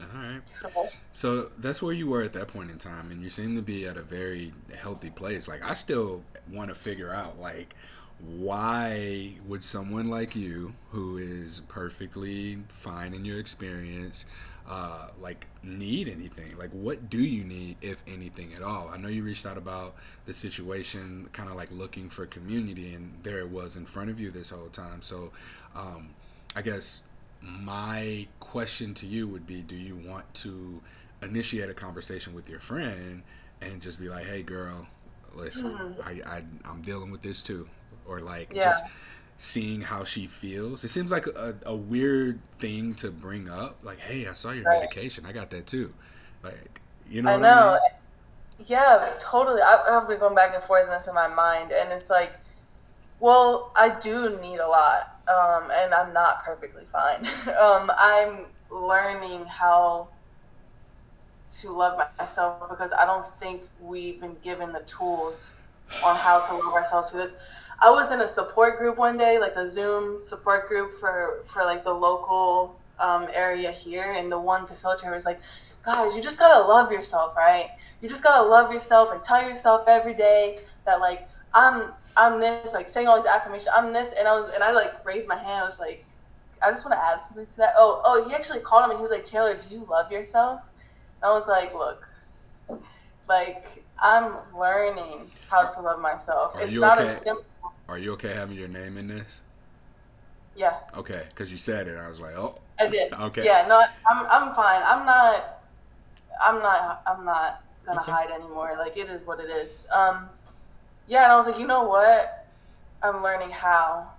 All 0.00 0.22
right. 0.22 0.42
So, 0.60 0.88
So 1.12 1.42
that's 1.58 1.82
where 1.82 1.92
you 1.92 2.08
were 2.08 2.22
at 2.22 2.32
that 2.32 2.48
point 2.48 2.70
in 2.70 2.78
time, 2.78 3.10
and 3.10 3.22
you 3.22 3.30
seem 3.30 3.56
to 3.56 3.62
be 3.62 3.86
at 3.86 3.96
a 3.96 4.02
very 4.02 4.52
healthy 4.76 5.10
place. 5.10 5.48
Like 5.48 5.64
I 5.64 5.72
still 5.72 6.22
want 6.50 6.68
to 6.68 6.74
figure 6.74 7.12
out, 7.12 7.38
like, 7.38 7.74
why 8.18 9.34
would 9.46 9.62
someone 9.62 10.08
like 10.08 10.34
you, 10.34 10.74
who 10.90 11.18
is 11.18 11.60
perfectly 11.68 12.58
fine 12.68 13.14
in 13.14 13.24
your 13.24 13.38
experience, 13.38 14.26
uh, 14.68 15.08
like 15.18 15.46
need 15.62 16.08
anything? 16.08 16.56
Like, 16.56 16.70
what 16.70 17.08
do 17.10 17.18
you 17.18 17.44
need, 17.44 17.76
if 17.80 18.02
anything 18.06 18.52
at 18.54 18.62
all? 18.62 18.88
I 18.88 18.96
know 18.96 19.08
you 19.08 19.22
reached 19.22 19.46
out 19.46 19.58
about 19.58 19.96
the 20.24 20.34
situation, 20.34 21.28
kind 21.32 21.48
of 21.48 21.56
like 21.56 21.70
looking 21.70 22.08
for 22.10 22.26
community, 22.26 22.94
and 22.94 23.18
there 23.22 23.38
it 23.40 23.50
was 23.50 23.76
in 23.76 23.86
front 23.86 24.10
of 24.10 24.20
you 24.20 24.30
this 24.30 24.50
whole 24.50 24.68
time. 24.68 25.02
So, 25.02 25.32
um, 25.74 26.14
I 26.54 26.62
guess 26.62 27.02
my 27.40 28.26
question 28.40 28.94
to 28.94 29.06
you 29.06 29.28
would 29.28 29.46
be 29.46 29.62
do 29.62 29.76
you 29.76 29.96
want 29.96 30.32
to 30.34 30.82
initiate 31.22 31.68
a 31.68 31.74
conversation 31.74 32.34
with 32.34 32.48
your 32.48 32.60
friend 32.60 33.22
and 33.60 33.80
just 33.80 34.00
be 34.00 34.08
like 34.08 34.24
hey 34.26 34.42
girl 34.42 34.86
listen 35.34 35.70
hmm, 35.70 36.00
I, 36.02 36.20
I 36.26 36.42
i'm 36.64 36.82
dealing 36.82 37.10
with 37.10 37.22
this 37.22 37.42
too 37.42 37.68
or 38.06 38.20
like 38.20 38.54
yeah, 38.54 38.62
just 38.62 38.84
seeing 39.38 39.80
how 39.80 40.04
she 40.04 40.26
feels 40.26 40.84
it 40.84 40.88
seems 40.88 41.10
like 41.12 41.26
a, 41.26 41.54
a 41.66 41.76
weird 41.76 42.40
thing 42.58 42.94
to 42.94 43.10
bring 43.10 43.48
up 43.48 43.78
like 43.84 43.98
hey 44.00 44.26
i 44.26 44.32
saw 44.32 44.50
your 44.52 44.66
right. 44.66 44.66
medication 44.66 45.26
i 45.26 45.32
got 45.32 45.50
that 45.50 45.66
too 45.66 45.94
like 46.42 46.80
you 47.06 47.22
know 47.22 47.32
I 47.32 47.34
what 47.34 47.42
i 47.42 47.46
know. 47.46 47.78
mean 47.78 47.80
Yeah, 48.58 49.14
totally. 49.20 49.62
I, 49.62 49.82
I've 49.88 50.08
been 50.08 50.20
going 50.20 50.34
back 50.36 50.54
and 50.54 50.64
forth 50.64 50.84
in 50.84 50.90
this 50.90 51.08
in 51.08 51.14
my 51.14 51.28
mind. 51.28 51.72
And 51.72 51.92
it's 51.92 52.10
like, 52.10 52.32
well, 53.20 53.72
I 53.76 53.98
do 54.00 54.38
need 54.40 54.58
a 54.60 54.68
lot. 54.68 55.02
Um, 55.28 55.70
and 55.72 55.94
I'm 55.94 56.12
not 56.14 56.44
perfectly 56.44 56.84
fine. 56.92 57.26
um, 57.60 57.92
I'm 57.98 58.46
learning 58.70 59.46
how 59.46 60.10
to 61.60 61.70
love 61.72 61.98
myself 62.18 62.68
because 62.70 62.90
I 62.98 63.04
don't 63.06 63.26
think 63.38 63.62
we've 63.78 64.20
been 64.20 64.36
given 64.42 64.72
the 64.72 64.80
tools 64.86 65.52
on 66.02 66.16
how 66.16 66.40
to 66.40 66.54
love 66.54 66.74
ourselves 66.74 67.10
through 67.10 67.22
this. 67.22 67.34
I 67.82 67.90
was 67.90 68.10
in 68.12 68.20
a 68.20 68.28
support 68.28 68.78
group 68.78 68.96
one 68.98 69.16
day, 69.18 69.38
like 69.38 69.56
a 69.56 69.70
Zoom 69.70 70.20
support 70.22 70.68
group 70.68 70.92
for 71.00 71.44
for 71.52 71.64
like 71.64 71.84
the 71.84 71.92
local 71.92 72.80
um, 72.98 73.28
area 73.32 73.70
here, 73.72 74.12
and 74.12 74.30
the 74.30 74.38
one 74.38 74.66
facilitator 74.66 75.14
was 75.14 75.24
like, 75.26 75.40
"Guys, 75.84 76.14
you 76.14 76.22
just 76.22 76.38
gotta 76.38 76.66
love 76.66 76.90
yourself, 76.92 77.34
right? 77.36 77.68
You 78.00 78.08
just 78.08 78.22
gotta 78.22 78.46
love 78.48 78.72
yourself 78.72 79.10
and 79.12 79.22
tell 79.22 79.42
yourself 79.42 79.82
every 79.88 80.14
day 80.14 80.58
that 80.86 81.00
like 81.00 81.28
I'm 81.54 81.92
I'm 82.16 82.40
this, 82.40 82.60
like 82.60 82.74
saying 82.76 82.94
all 82.94 83.04
these 83.04 83.14
affirmations, 83.14 83.58
I'm 83.60 83.78
this." 83.92 83.98
And 84.04 84.16
I 84.16 84.22
was 84.24 84.40
and 84.42 84.52
I 84.52 84.60
like 84.62 84.92
raised 85.04 85.28
my 85.28 85.36
hand. 85.36 85.62
I 85.62 85.64
was 85.66 85.78
like, 85.78 86.06
I 86.62 86.70
just 86.70 86.84
want 86.84 86.94
to 86.94 87.02
add 87.04 87.20
something 87.26 87.46
to 87.46 87.56
that. 87.58 87.74
Oh, 87.78 88.00
oh, 88.04 88.28
he 88.28 88.34
actually 88.34 88.60
called 88.60 88.84
him 88.84 88.90
and 88.90 88.98
he 88.98 89.02
was 89.02 89.10
like, 89.10 89.24
"Taylor, 89.24 89.54
do 89.56 89.74
you 89.74 89.86
love 89.88 90.10
yourself?" 90.10 90.60
And 91.22 91.30
I 91.30 91.34
was 91.34 91.46
like, 91.48 91.74
look, 91.74 92.00
like 93.28 93.84
I'm 94.00 94.36
learning 94.58 95.30
how 95.48 95.66
to 95.68 95.80
love 95.80 96.00
myself. 96.00 96.52
are 96.54 96.60
It's 96.60 96.78
not 96.80 96.98
as 96.98 97.12
okay 97.12 97.22
simple. 97.22 97.44
Are 97.88 97.98
you 97.98 98.12
okay 98.12 98.32
having 98.32 98.56
your 98.56 98.68
name 98.68 98.96
in 98.96 99.06
this 99.06 99.42
Yeah, 100.54 100.74
okay 100.96 101.24
because 101.28 101.50
you 101.52 101.58
said 101.58 101.88
it 101.88 101.96
i 101.96 102.08
was 102.08 102.20
like 102.20 102.36
oh 102.36 102.54
I 102.78 102.86
did. 102.86 103.12
okay 103.20 103.44
Yeah, 103.44 103.66
no, 103.68 103.82
I'm 104.08 104.26
I'm 104.26 104.54
fine. 104.54 104.82
I'm 104.84 105.06
not 105.06 105.58
I'm 106.40 106.58
not 106.62 107.02
I'm 107.06 107.24
not 107.24 107.60
gonna 107.86 108.00
okay 108.00 108.12
hide 108.12 108.30
anymore. 108.30 108.74
Like 108.78 108.96
it 108.96 109.08
is 109.08 109.26
what 109.26 109.40
it 109.40 109.50
is. 109.50 109.84
Um, 109.94 110.28
yeah, 111.06 111.24
and 111.24 111.32
I 111.32 111.36
was 111.36 111.46
like, 111.46 111.58
you 111.58 111.66
know 111.66 111.84
what? 111.84 112.32
I'm 113.02 113.22
learning 113.22 113.50
how, 113.50 114.10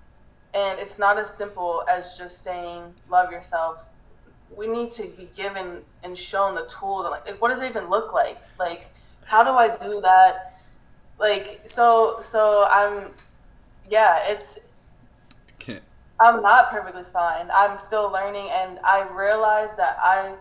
and 0.54 0.80
it's 0.80 0.98
not 1.00 1.18
as 1.18 1.30
simple 1.30 1.84
as 1.90 2.16
just 2.18 2.44
saying 2.44 2.94
love 3.10 3.32
yourself. 3.32 3.78
We 4.56 4.68
need 4.68 4.92
to 4.94 5.04
be 5.04 5.30
given 5.36 5.82
and 6.04 6.18
shown 6.18 6.56
the 6.56 6.68
tools. 6.80 7.06
And 7.06 7.12
like, 7.12 7.42
what 7.42 7.50
does 7.50 7.62
it 7.62 7.70
even 7.70 7.90
look 7.90 8.14
like? 8.14 8.38
Like, 8.60 8.94
how 9.26 9.44
do 9.44 9.52
I 9.52 9.76
do 9.78 10.02
that? 10.02 10.36
Like, 11.20 11.62
so 11.68 12.20
so 12.22 12.68
I'm 12.70 13.12
yeah, 13.90 14.20
it's 14.28 14.60
can't 15.60 15.84
I'm 16.20 16.42
not 16.42 16.72
perfectly 16.72 17.04
fine. 17.14 17.50
I'm 17.54 17.78
still 17.78 18.12
learning, 18.12 18.50
and 18.50 18.80
I 18.84 19.08
realize 19.10 19.76
that 19.78 19.98
I 20.02 20.36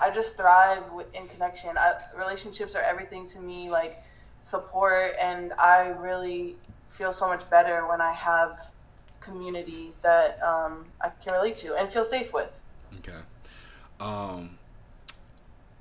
I 0.00 0.10
just 0.10 0.36
thrive 0.36 0.82
in 1.14 1.28
connection. 1.28 1.76
I, 1.76 1.94
relationships 2.16 2.74
are 2.74 2.82
everything 2.82 3.28
to 3.30 3.40
me, 3.40 3.70
like 3.70 4.02
support, 4.42 5.12
and 5.20 5.52
I 5.54 5.88
really 5.88 6.56
feel 6.90 7.12
so 7.12 7.26
much 7.26 7.48
better 7.50 7.86
when 7.88 8.00
I 8.00 8.12
have 8.12 8.58
community 9.20 9.92
that 10.02 10.38
um, 10.42 10.86
I 11.00 11.10
can 11.22 11.32
relate 11.34 11.58
to 11.58 11.74
and 11.76 11.90
feel 11.92 12.04
safe 12.04 12.32
with. 12.32 12.60
okay 12.98 13.18
um 14.00 14.58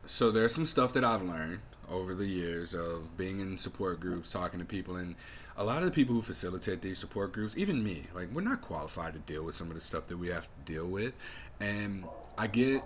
So 0.06 0.32
there's 0.32 0.54
some 0.54 0.66
stuff 0.66 0.94
that 0.94 1.04
I've 1.04 1.24
learned 1.24 1.60
over 1.90 2.16
the 2.16 2.26
years 2.28 2.74
of 2.74 3.16
being 3.18 3.40
in 3.40 3.58
support 3.58 4.00
groups, 4.00 4.32
talking 4.32 4.60
to 4.60 4.66
people, 4.66 4.96
and 4.98 5.16
a 5.58 5.64
lot 5.64 5.80
of 5.80 5.86
the 5.86 5.92
people 5.92 6.16
who 6.16 6.22
facilitate 6.22 6.82
these 6.82 7.00
support 7.00 7.34
groups, 7.34 7.58
even 7.58 7.84
me, 7.84 8.06
like 8.14 8.30
we're 8.32 8.42
not 8.42 8.62
qualified 8.62 9.14
to 9.14 9.20
deal 9.20 9.44
with 9.44 9.56
some 9.56 9.68
of 9.70 9.76
the 9.76 9.82
stuff 9.82 10.08
that 10.08 10.18
we 10.18 10.30
have 10.30 10.44
to 10.46 10.60
deal 10.74 10.88
with, 10.88 11.14
and 11.60 12.10
I 12.38 12.48
get 12.48 12.84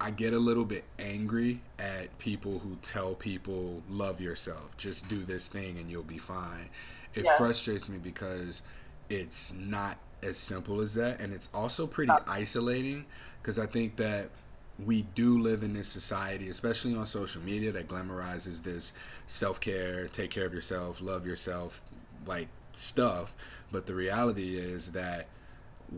I 0.00 0.10
get 0.10 0.34
a 0.34 0.38
little 0.38 0.64
bit 0.64 0.84
angry 0.98 1.62
at 1.78 2.18
people 2.18 2.58
who 2.58 2.76
tell 2.76 3.14
people 3.14 3.82
love 3.88 4.20
yourself, 4.20 4.76
just 4.76 5.08
do 5.08 5.24
this 5.24 5.48
thing 5.48 5.78
and 5.78 5.90
you'll 5.90 6.02
be 6.02 6.18
fine. 6.18 6.68
It 7.14 7.24
Yeah. 7.24 7.36
frustrates 7.36 7.88
me 7.88 7.98
because 7.98 8.62
it's 9.08 9.52
not 9.54 9.98
as 10.22 10.36
simple 10.38 10.80
as 10.80 10.94
that 10.94 11.20
and 11.20 11.32
it's 11.32 11.48
also 11.54 11.86
pretty 11.86 12.18
isolating 12.26 13.06
because 13.40 13.58
I 13.58 13.66
think 13.66 13.96
that 13.96 14.30
we 14.78 15.02
do 15.02 15.38
live 15.38 15.62
in 15.62 15.72
this 15.74 15.88
society, 15.88 16.48
especially 16.48 16.94
on 16.94 17.06
social 17.06 17.42
media, 17.42 17.72
that 17.72 17.88
glamorizes 17.88 18.62
this 18.62 18.92
self 19.26 19.60
care, 19.60 20.08
take 20.08 20.30
care 20.30 20.46
of 20.46 20.54
yourself, 20.54 21.00
love 21.00 21.26
yourself, 21.26 21.82
like 22.26 22.48
stuff. 22.74 23.36
But 23.70 23.86
the 23.86 23.94
reality 23.94 24.56
is 24.56 24.92
that 24.92 25.30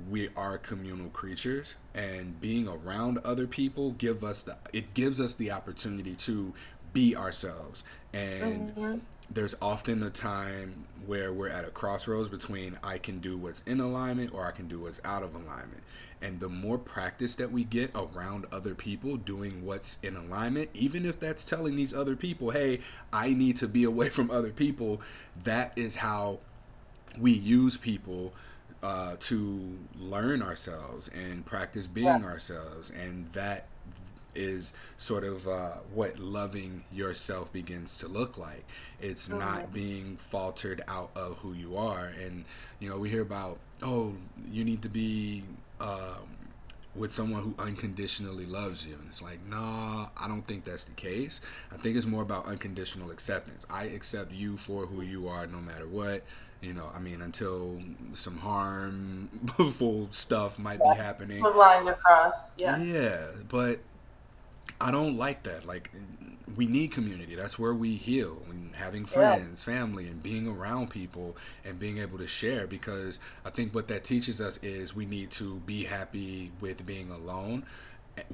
we 0.08 0.28
are 0.36 0.58
communal 0.58 1.08
creatures 1.10 1.74
and 1.94 2.40
being 2.40 2.68
around 2.68 3.18
other 3.24 3.46
people 3.46 3.92
give 3.92 4.24
us 4.24 4.42
the 4.42 4.56
it 4.72 4.94
gives 4.94 5.20
us 5.20 5.34
the 5.34 5.52
opportunity 5.52 6.14
to 6.16 6.52
be 6.92 7.14
ourselves 7.16 7.84
and 8.12 8.72
hmm 8.76 9.00
there's 9.30 9.54
often 9.60 10.02
a 10.02 10.10
time 10.10 10.86
where 11.04 11.32
we're 11.32 11.48
at 11.48 11.64
a 11.64 11.70
crossroads 11.70 12.28
between 12.28 12.78
I 12.82 12.98
can 12.98 13.20
do 13.20 13.36
what's 13.36 13.60
in 13.62 13.80
alignment 13.80 14.32
or 14.32 14.46
I 14.46 14.52
can 14.52 14.68
do 14.68 14.80
what's 14.80 15.00
out 15.04 15.22
of 15.22 15.34
alignment. 15.34 15.82
And 16.22 16.38
the 16.40 16.48
more 16.48 16.78
practice 16.78 17.36
that 17.36 17.50
we 17.50 17.64
get 17.64 17.90
around 17.94 18.46
other 18.52 18.74
people 18.74 19.16
doing 19.16 19.62
what's 19.64 19.98
in 20.02 20.16
alignment, 20.16 20.70
even 20.74 21.04
if 21.04 21.18
that's 21.20 21.44
telling 21.44 21.76
these 21.76 21.92
other 21.94 22.16
people, 22.16 22.50
hey, 22.50 22.80
I 23.12 23.34
need 23.34 23.58
to 23.58 23.68
be 23.68 23.84
away 23.92 24.10
from 24.10 24.30
other 24.30 24.52
people, 24.52 25.02
that 25.44 25.72
is 25.76 25.96
how 25.96 26.40
we 27.18 27.32
use 27.32 27.76
people 27.76 28.34
uh, 28.82 29.16
to 29.18 29.88
learn 29.94 30.42
ourselves 30.42 31.08
and 31.08 31.44
practice 31.44 31.86
Yeah. 31.94 32.18
being 32.18 32.24
ourselves. 32.24 32.90
And 32.90 33.32
that 33.32 33.70
is 34.37 34.72
sort 34.96 35.25
of 35.25 35.46
uh, 35.49 35.77
what 35.92 36.18
loving 36.18 36.85
yourself 36.90 37.53
begins 37.53 37.99
to 37.99 38.09
look 38.09 38.38
like. 38.38 38.66
It's 39.01 39.29
not 39.29 39.72
hmm 39.72 39.72
being 39.72 40.16
faltered 40.16 40.83
out 40.88 41.13
of 41.17 41.38
who 41.38 41.52
you 41.54 41.77
are. 41.77 42.06
And, 42.23 42.44
you 42.79 42.88
know, 42.88 42.98
we 42.98 43.10
hear 43.10 43.23
about, 43.23 43.60
oh, 43.83 44.17
you 44.46 44.65
need 44.65 44.83
to 44.83 44.88
be. 44.90 45.44
Um, 45.81 46.38
with 46.94 47.13
someone 47.13 47.42
who 47.42 47.54
unconditionally 47.58 48.46
loves 48.46 48.87
you. 48.87 48.94
And 48.94 49.06
it's 49.08 49.23
like, 49.23 49.42
nah, 49.44 50.08
I 50.17 50.29
don't 50.29 50.46
think 50.46 50.65
that's 50.65 50.85
the 50.85 50.94
case. 50.94 51.40
I 51.73 51.77
think 51.77 51.96
it's 51.96 52.06
more 52.06 52.23
about 52.23 52.46
unconditional 52.46 53.10
acceptance. 53.10 53.67
I 53.71 53.85
accept 53.85 54.33
you 54.33 54.56
for 54.56 54.87
who 54.87 55.02
you 55.02 55.29
are 55.29 55.46
no 55.46 55.58
matter 55.58 55.87
what. 55.87 56.25
You 56.60 56.73
know, 56.73 56.90
I 56.94 56.98
mean, 57.00 57.21
until 57.23 57.83
some 58.15 58.38
harmful 58.38 60.08
stuff 60.10 60.58
might 60.58 60.83
be 60.83 60.92
Yeah. 60.92 60.94
happening. 60.94 61.48
With 61.48 61.56
lines 61.56 61.88
across. 61.88 62.54
Yeah. 62.56 62.79
Yeah, 62.83 63.29
but 63.48 63.81
I 64.81 64.90
don't 64.90 65.16
like 65.16 65.44
that. 65.44 65.64
Like, 65.64 65.90
we 66.54 66.66
need 66.66 66.92
community. 66.92 67.35
That's 67.35 67.58
where 67.58 67.74
we 67.74 67.96
heal. 67.96 68.42
And 68.50 68.74
having 68.74 69.06
Yeah. 69.14 69.40
friends, 69.44 69.64
family, 69.64 70.06
and 70.08 70.22
being 70.22 70.46
around 70.48 70.90
people 70.90 71.37
and 71.64 71.79
being 71.79 71.98
able 71.98 72.18
to 72.18 72.27
share. 72.27 72.66
Because 72.66 73.18
I 73.44 73.50
think 73.50 73.74
what 73.74 73.88
that 73.88 74.04
teaches 74.04 74.40
us 74.40 74.58
is 74.58 74.94
we 74.94 75.06
need 75.06 75.31
to 75.33 75.60
be 75.60 75.85
happy 75.85 76.52
with 76.60 76.85
being 76.85 77.10
alone 77.10 77.64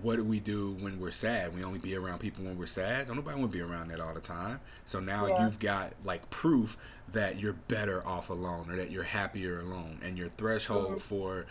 what 0.01 0.17
do 0.17 0.25
we 0.25 0.41
do 0.41 0.73
when 0.81 0.99
we're 1.01 1.11
sad? 1.11 1.55
We 1.55 1.65
only 1.65 1.79
be 1.79 1.97
around 1.97 2.21
people 2.21 2.45
when 2.45 2.57
we're 2.57 2.67
sad. 2.67 3.09
Don't 3.09 3.17
nobody 3.17 3.39
want 3.39 3.53
to 3.53 3.59
be 3.59 3.63
around 3.63 3.89
that 3.89 4.01
all 4.01 4.15
the 4.15 4.21
time. 4.21 4.61
So 4.85 5.01
now 5.01 5.27
Yeah. 5.27 5.35
you've 5.39 5.59
got 5.59 5.95
like 6.05 6.31
proof 6.31 6.77
that 7.09 7.41
you're 7.41 7.53
better 7.53 8.07
off 8.07 8.31
alone 8.31 8.71
or 8.71 8.77
that 8.77 8.91
you're 8.91 9.03
happier 9.03 9.61
alone, 9.61 10.01
and 10.03 10.17
your 10.17 10.29
threshold 10.29 11.03
for 11.03 11.47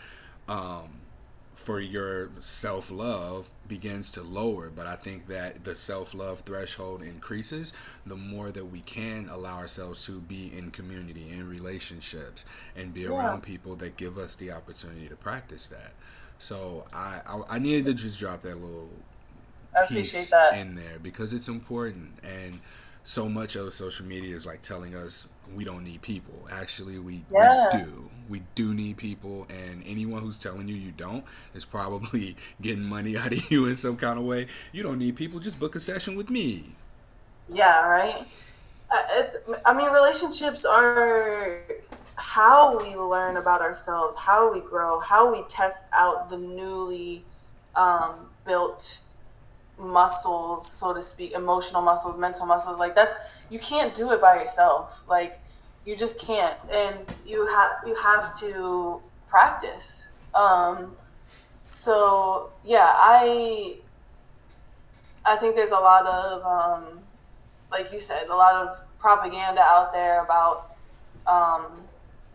um, 0.48 1.01
for 1.54 1.80
your 1.80 2.30
self 2.40 2.90
love 2.90 3.50
begins 3.66 4.10
to 4.12 4.22
lower. 4.22 4.70
But 4.70 4.86
I 4.86 4.96
think 4.96 5.26
that 5.28 5.64
the 5.64 5.74
self 5.76 6.14
love 6.14 6.40
threshold 6.40 7.02
increases 7.02 7.72
the 8.06 8.16
more 8.16 8.50
that 8.50 8.66
we 8.66 8.80
can 8.82 9.28
allow 9.28 9.56
ourselves 9.58 10.04
to 10.06 10.20
be 10.20 10.52
in 10.56 10.70
community, 10.70 11.30
in 11.30 11.48
relationships, 11.48 12.44
and 12.76 12.94
be 12.94 13.06
Yeah. 13.06 13.06
around 13.06 13.42
people 13.42 13.76
that 13.76 13.96
give 13.96 14.18
us 14.18 14.36
the 14.36 14.52
opportunity 14.52 15.08
to 15.08 15.16
practice 15.16 15.68
that. 15.68 15.94
So 16.38 16.86
I, 16.92 17.20
I 17.26 17.56
I 17.56 17.58
needed 17.58 17.86
to 17.86 17.94
just 17.94 18.18
drop 18.18 18.42
that 18.42 18.60
little 18.60 19.04
piece 19.80 20.32
that. 20.32 20.50
in 20.50 20.74
there 20.74 20.98
because 20.98 21.32
it's 21.32 21.48
important 21.48 22.18
and 22.24 22.60
so 23.04 23.28
much 23.28 23.56
of 23.56 23.72
social 23.74 24.06
media 24.06 24.34
is 24.34 24.46
like 24.46 24.62
telling 24.62 24.94
us 24.94 25.26
we 25.54 25.64
don't 25.64 25.84
need 25.84 26.02
people. 26.02 26.48
Actually, 26.50 26.98
we 26.98 27.24
we 27.36 27.50
do. 27.68 28.10
We 28.28 28.40
do 28.54 28.74
need 28.74 28.96
people, 28.98 29.46
and 29.50 29.82
anyone 29.86 30.22
who's 30.22 30.38
telling 30.38 30.68
you 30.68 30.74
you 30.76 30.92
don't 30.92 31.24
is 31.54 31.64
probably 31.64 32.36
getting 32.60 32.84
money 32.84 33.16
out 33.18 33.32
of 33.32 33.50
you 33.50 33.66
in 33.66 33.74
some 33.74 33.96
kind 33.96 34.18
of 34.18 34.24
way. 34.24 34.48
You 34.72 34.82
don't 34.82 34.98
need 34.98 35.16
people. 35.16 35.40
Just 35.40 35.58
book 35.58 35.76
a 35.76 35.80
session 35.80 36.16
with 36.16 36.30
me. 36.30 36.76
Yeah. 37.48 37.86
Right. 37.86 38.26
Uh, 38.90 39.02
It's. 39.12 39.36
I 39.64 39.74
mean, 39.74 39.90
relationships 39.90 40.64
are 40.64 41.66
how 42.16 42.78
we 42.78 42.94
learn 42.96 43.36
about 43.36 43.62
ourselves, 43.62 44.16
how 44.18 44.52
we 44.52 44.60
grow, 44.60 45.00
how 45.00 45.32
we 45.32 45.44
test 45.48 45.84
out 45.92 46.30
the 46.30 46.38
newly 46.38 47.26
um, 47.74 48.30
built 48.44 49.01
muscles, 49.78 50.70
so 50.78 50.92
to 50.94 51.02
speak, 51.02 51.32
emotional 51.32 51.82
muscles, 51.82 52.18
mental 52.18 52.46
muscles. 52.46 52.78
Like 52.78 52.94
that's 52.94 53.14
you 53.50 53.58
can't 53.58 53.94
do 53.94 54.12
it 54.12 54.20
by 54.20 54.42
yourself. 54.42 55.02
Like 55.08 55.40
you 55.84 55.96
just 55.96 56.20
can't, 56.20 56.56
and 56.72 56.96
you 57.24 57.46
have 57.46 57.70
you 57.86 57.94
have 57.96 58.38
to 58.40 59.00
practice. 59.28 60.00
Um, 60.34 60.96
so 61.74 62.52
yeah, 62.64 62.92
I 62.94 63.78
I 65.24 65.36
think 65.36 65.56
there's 65.56 65.70
a 65.70 65.74
lot 65.74 66.06
of 66.06 66.42
um, 66.44 67.00
like 67.70 67.92
you 67.92 68.00
said, 68.00 68.26
a 68.28 68.34
lot 68.34 68.54
of 68.54 68.76
propaganda 68.98 69.60
out 69.60 69.92
there 69.92 70.24
about 70.24 70.66
um, 71.26 71.82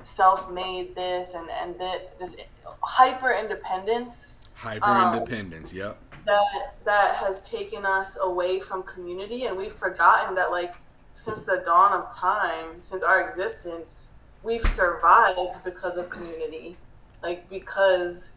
self-made 0.04 0.96
this 0.96 1.34
and 1.34 1.50
and 1.50 1.78
thi- 1.78 2.08
this 2.20 2.36
hyper 2.82 3.32
independence. 3.32 4.34
Hyper 4.54 4.86
Um, 4.90 5.14
independence. 5.14 5.74
Yep. 5.74 5.98
That 6.28 6.76
that 6.86 7.16
has 7.16 7.42
taken 7.44 7.86
us 7.86 8.18
away 8.22 8.60
from 8.60 8.84
community 8.84 9.46
and 9.46 9.58
we've 9.58 9.74
forgotten 9.74 10.36
that 10.36 10.52
like 10.52 10.74
since 11.16 11.46
the 11.46 11.64
dawn 11.66 11.94
of 11.94 12.16
time 12.16 12.84
since 12.84 13.04
our 13.04 13.28
existence 13.28 14.12
we've 14.44 14.66
survived 14.68 15.64
because 15.66 15.98
of 15.98 16.10
community. 16.10 16.78
Like 17.24 17.50
because 17.50 18.32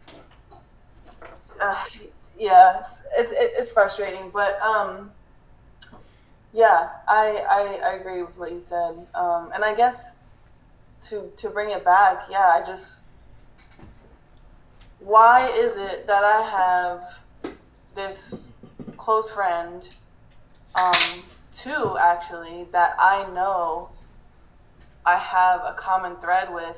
uh, 1.61 1.83
yeah 2.37 2.83
it's, 3.17 3.31
it's 3.35 3.71
frustrating 3.71 4.31
but 4.33 4.59
um 4.61 5.11
yeah 6.53 6.89
I, 7.07 7.45
I 7.49 7.91
i 7.91 7.93
agree 7.95 8.23
with 8.23 8.37
what 8.37 8.51
you 8.51 8.61
said. 8.61 9.07
Um 9.15 9.51
and 9.53 9.63
i 9.63 9.75
guess 9.75 10.19
to 11.09 11.31
to 11.37 11.49
bring 11.49 11.71
it 11.71 11.85
back 11.85 12.23
yeah 12.29 12.51
i 12.55 12.63
just 12.65 12.85
why 14.99 15.49
is 15.49 15.77
it 15.77 16.07
that 16.07 16.23
i 16.23 16.41
have 16.41 17.03
this 17.95 18.47
close 18.97 19.29
friend 19.31 19.87
um, 20.79 21.23
two 21.55 21.97
actually 21.99 22.67
that 22.71 22.95
I 22.99 23.29
know 23.33 23.89
I 25.05 25.17
have 25.17 25.61
a 25.61 25.73
common 25.77 26.15
thread 26.17 26.53
with 26.53 26.77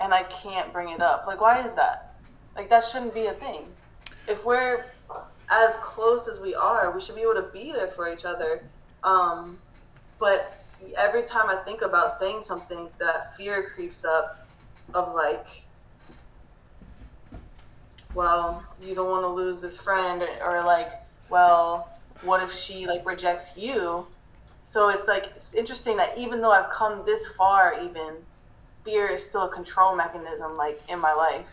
and 0.00 0.12
I 0.12 0.24
can't 0.24 0.72
bring 0.72 0.90
it 0.90 1.00
up. 1.00 1.24
Like, 1.26 1.40
why 1.40 1.64
is 1.64 1.72
that? 1.72 2.14
Like, 2.54 2.68
that 2.70 2.84
shouldn't 2.84 3.14
be 3.14 3.26
a 3.26 3.32
thing. 3.32 3.64
If 4.28 4.44
we're 4.44 4.84
as 5.50 5.76
close 5.76 6.28
as 6.28 6.38
we 6.40 6.54
are, 6.54 6.90
we 6.92 7.00
should 7.00 7.14
be 7.14 7.22
able 7.22 7.34
to 7.34 7.48
be 7.52 7.72
there 7.72 7.88
for 7.88 8.12
each 8.12 8.24
other. 8.24 8.62
Um, 9.02 9.58
but 10.18 10.64
every 10.96 11.22
time 11.22 11.48
I 11.48 11.56
think 11.56 11.82
about 11.82 12.18
saying 12.18 12.42
something, 12.42 12.88
that 12.98 13.36
fear 13.36 13.70
creeps 13.74 14.04
up 14.04 14.46
of 14.94 15.14
like, 15.14 15.46
well, 18.16 18.64
you 18.82 18.94
don't 18.94 19.10
want 19.10 19.22
to 19.22 19.28
lose 19.28 19.60
this 19.60 19.76
friend, 19.76 20.24
or, 20.44 20.64
like, 20.64 20.90
well, 21.28 21.88
what 22.22 22.42
if 22.42 22.52
she 22.52 22.86
like 22.86 23.06
rejects 23.06 23.56
you? 23.56 24.06
So 24.64 24.88
it's 24.88 25.06
like 25.06 25.32
it's 25.36 25.54
interesting 25.54 25.96
that 25.98 26.16
even 26.18 26.40
though 26.40 26.50
I've 26.50 26.70
come 26.70 27.02
this 27.04 27.26
far, 27.36 27.80
even 27.82 28.14
fear 28.84 29.08
is 29.08 29.24
still 29.24 29.42
a 29.42 29.48
control 29.48 29.94
mechanism, 29.94 30.56
like 30.56 30.80
in 30.88 30.98
my 30.98 31.12
life. 31.12 31.46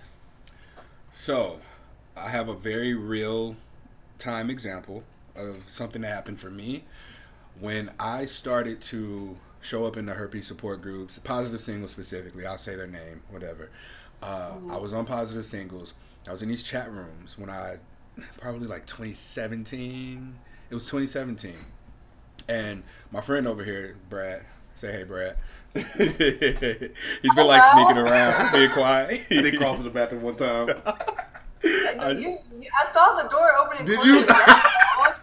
So 1.12 1.60
I 2.16 2.30
have 2.30 2.48
a 2.48 2.56
very 2.56 2.94
real 2.94 3.56
time 4.18 4.50
example 4.50 5.04
of 5.36 5.58
something 5.68 6.02
that 6.02 6.14
happened 6.14 6.40
for 6.40 6.50
me 6.50 6.84
when 7.60 7.92
I 8.00 8.26
started 8.26 8.82
to 8.84 9.38
show 9.62 9.86
up 9.86 9.98
in 9.98 10.06
the 10.06 10.14
herpes 10.14 10.48
support 10.48 10.82
groups, 10.82 11.20
positive 11.20 11.62
singles 11.62 11.92
specifically, 11.92 12.46
I'll 12.46 12.58
say 12.58 12.76
their 12.76 12.88
name, 12.88 13.22
whatever. 13.30 13.70
Uh, 14.24 14.58
I 14.70 14.78
Mm-hmm. 14.78 14.80
was 14.80 14.94
on 14.94 15.06
positive 15.06 15.46
singles. 15.46 15.96
I 16.28 16.32
was 16.32 16.44
in 16.44 16.50
these 16.50 16.64
chat 16.64 16.92
rooms 16.92 17.38
when 17.38 17.50
I 17.50 17.78
probably 18.38 18.68
like 18.68 18.86
2017. 18.88 20.40
It 20.70 20.76
was 20.76 20.90
2017, 20.90 21.66
and 22.50 22.84
my 23.12 23.22
friend 23.22 23.48
over 23.48 23.64
here, 23.64 23.98
Brad, 24.10 24.46
say 24.76 24.92
hey, 24.92 25.04
Brad. 25.04 25.38
He's 27.22 27.36
been 27.36 27.48
Hi, 27.48 27.48
like 27.48 27.64
sneaking 27.64 27.98
around, 27.98 28.52
being 28.52 28.72
quiet. 28.72 29.22
I 29.32 29.40
did 29.40 29.58
crawl 29.58 29.78
to 29.78 29.84
the 29.84 29.90
bathroom 29.92 30.24
one 30.24 30.36
time. 30.38 30.74
I, 32.00 32.12
you, 32.18 32.40
I 32.86 32.92
saw 32.94 33.22
the 33.22 33.30
door 33.30 33.52
open 33.58 33.86
Did 33.86 34.04
you? 34.04 34.24
again. 34.24 34.36
I 34.36 34.98
was 34.98 35.16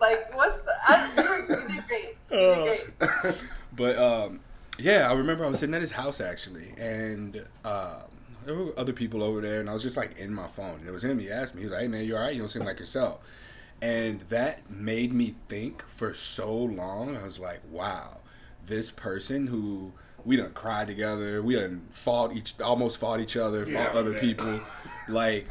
like, 0.00 0.34
what's? 0.34 0.56
The, 0.64 0.72
I, 0.86 1.08
you 1.16 1.28
were, 1.28 1.38
you 1.56 1.66
did 1.66 1.86
great. 1.88 2.18
You 2.38 2.48
did 2.48 2.62
uh, 2.62 2.64
great. 2.64 2.80
But 3.72 3.96
um, 3.98 4.40
yeah, 4.78 5.10
I 5.10 5.14
remember 5.14 5.44
I 5.44 5.48
was 5.48 5.58
sitting 5.58 5.74
at 5.74 5.80
his 5.80 5.92
house 5.92 6.20
actually, 6.20 6.74
and 6.78 7.36
um, 7.64 8.13
there 8.44 8.54
were 8.54 8.78
other 8.78 8.92
people 8.92 9.22
over 9.22 9.40
there, 9.40 9.60
and 9.60 9.68
I 9.68 9.72
was 9.72 9.82
just 9.82 9.96
like 9.96 10.18
in 10.18 10.32
my 10.34 10.46
phone. 10.46 10.80
And 10.80 10.88
it 10.88 10.90
was 10.92 11.04
him. 11.04 11.18
He 11.18 11.30
asked 11.30 11.54
me, 11.54 11.62
he 11.62 11.66
was 11.66 11.72
like, 11.72 11.82
"Hey 11.82 11.88
man, 11.88 12.04
you 12.04 12.14
alright? 12.16 12.34
You 12.34 12.40
don't 12.40 12.48
seem 12.48 12.64
like 12.64 12.78
yourself." 12.80 13.20
And 13.82 14.20
that 14.30 14.70
made 14.70 15.12
me 15.12 15.34
think 15.48 15.82
for 15.86 16.14
so 16.14 16.54
long. 16.54 17.16
I 17.16 17.24
was 17.24 17.38
like, 17.38 17.60
"Wow, 17.70 18.20
this 18.66 18.90
person 18.90 19.46
who 19.46 19.92
we 20.24 20.36
done 20.36 20.52
cried 20.52 20.86
together, 20.86 21.42
we 21.42 21.54
done 21.56 21.86
fought 21.90 22.34
each, 22.34 22.60
almost 22.60 22.98
fought 22.98 23.20
each 23.20 23.36
other, 23.36 23.64
Yeah, 23.66 23.86
fought 23.86 23.96
other 23.96 24.10
remember 24.12 24.20
people, 24.20 24.60
like." 25.08 25.48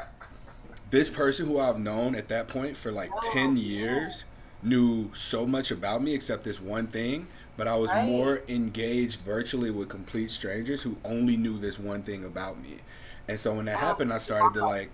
this 0.90 1.10
person 1.10 1.48
who 1.48 1.60
I've 1.60 1.80
known 1.80 2.14
at 2.14 2.28
that 2.30 2.48
point 2.48 2.78
for 2.78 2.92
like 2.92 3.10
Oh 3.16 3.20
10 3.34 3.56
man, 3.56 3.58
years 3.58 4.26
knew 4.62 5.12
so 5.16 5.46
much 5.46 5.72
about 5.72 6.04
me 6.04 6.14
except 6.14 6.44
this 6.44 6.62
one 6.62 6.86
thing, 6.88 7.28
but 7.58 7.68
I 7.68 7.76
was 7.76 7.94
right? 7.94 7.96
more 7.96 8.42
engaged 8.48 9.22
virtually 9.22 9.72
with 9.72 9.90
complete 9.90 10.32
strangers 10.32 10.82
who 10.82 10.98
only 11.06 11.38
knew 11.38 11.58
this 11.58 11.80
one 11.80 12.04
thing 12.04 12.26
about 12.26 12.62
me. 12.62 12.82
And 13.28 13.40
so 13.40 13.54
when 13.56 13.66
that 13.66 13.80
Oh, 13.80 13.80
happened, 13.80 14.12
I 14.14 14.18
started 14.18 14.54
to 14.56 14.62
like, 14.64 14.92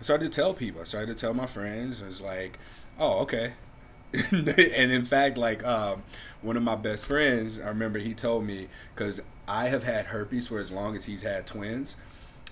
I 0.00 0.02
started 0.02 0.30
to 0.32 0.36
tell 0.40 0.54
people, 0.54 0.80
I 0.80 0.84
started 0.84 1.16
to 1.16 1.20
tell 1.20 1.34
my 1.34 1.46
friends, 1.46 2.02
I 2.02 2.06
was 2.06 2.20
like, 2.20 2.58
oh, 2.98 3.20
okay. 3.22 3.54
and 4.32 4.92
in 4.92 5.04
fact, 5.04 5.36
like, 5.36 5.64
um, 5.64 6.04
one 6.40 6.56
of 6.56 6.62
my 6.62 6.76
best 6.76 7.06
friends, 7.06 7.58
I 7.60 7.68
remember 7.68 7.98
he 7.98 8.14
told 8.14 8.44
me, 8.44 8.68
because 8.94 9.20
I 9.48 9.64
have 9.66 9.82
had 9.82 10.06
herpes 10.06 10.48
for 10.48 10.58
as 10.60 10.70
long 10.70 10.94
as 10.96 11.04
he's 11.04 11.22
had 11.22 11.46
twins. 11.46 11.96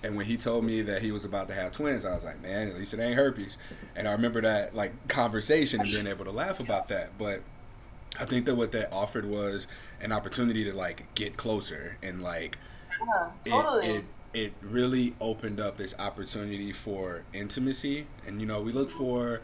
And 0.03 0.17
when 0.17 0.25
he 0.25 0.37
told 0.37 0.65
me 0.65 0.81
that 0.83 1.01
he 1.01 1.11
was 1.11 1.25
about 1.25 1.47
to 1.49 1.53
have 1.55 1.71
twins, 1.71 2.05
I 2.05 2.15
was 2.15 2.25
like, 2.25 2.41
man, 2.41 2.67
at 2.69 2.75
least 2.77 2.93
it 2.93 2.99
ain't 2.99 3.15
herpes. 3.15 3.57
And 3.95 4.07
I 4.07 4.11
remember 4.13 4.41
that 4.41 4.73
like 4.75 5.07
conversation 5.07 5.81
and 5.81 5.91
being 5.91 6.07
able 6.07 6.25
to 6.25 6.31
laugh 6.31 6.59
about 6.59 6.89
that. 6.89 7.17
But 7.17 7.43
I 8.19 8.25
think 8.25 8.45
that 8.45 8.55
what 8.55 8.71
that 8.73 8.93
offered 8.93 9.25
was 9.25 9.67
an 9.99 10.11
opportunity 10.11 10.65
to 10.65 10.73
like 10.73 11.13
get 11.15 11.37
closer 11.37 11.97
and 12.03 12.21
like 12.21 12.57
yeah, 13.05 13.31
it 13.45 13.73
it 13.81 14.05
it 14.33 14.53
really 14.61 15.15
opened 15.21 15.59
up 15.59 15.77
this 15.77 15.95
opportunity 15.99 16.71
for 16.71 17.25
intimacy. 17.33 18.07
And 18.25 18.39
you 18.41 18.47
know, 18.47 18.61
we 18.61 18.71
look 18.71 18.89
for 18.91 19.41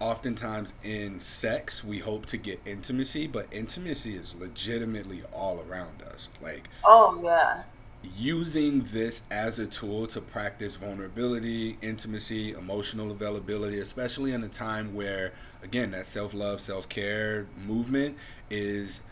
oftentimes 0.00 0.74
in 0.82 1.20
sex 1.20 1.84
we 1.84 1.98
hope 1.98 2.26
to 2.26 2.36
get 2.36 2.60
intimacy, 2.66 3.26
but 3.26 3.48
intimacy 3.52 4.16
is 4.16 4.34
legitimately 4.34 5.22
all 5.32 5.60
around 5.60 6.02
us. 6.02 6.28
Like 6.40 6.68
Oh 6.84 7.20
yeah, 7.24 7.62
using 8.02 8.82
this 8.84 9.26
as 9.30 9.58
a 9.58 9.66
tool 9.66 10.06
to 10.08 10.20
practice 10.20 10.76
vulnerability, 10.76 11.70
intimacy, 11.82 12.52
emotional 12.52 13.10
availability, 13.12 13.78
especially 13.80 14.32
in 14.32 14.42
a 14.44 14.48
time 14.48 14.94
where, 14.94 15.34
again, 15.62 15.90
that 15.92 16.06
self 16.06 16.34
love, 16.34 16.60
self 16.60 16.88
care 16.88 17.48
movement 17.56 18.18
is 18.50 19.02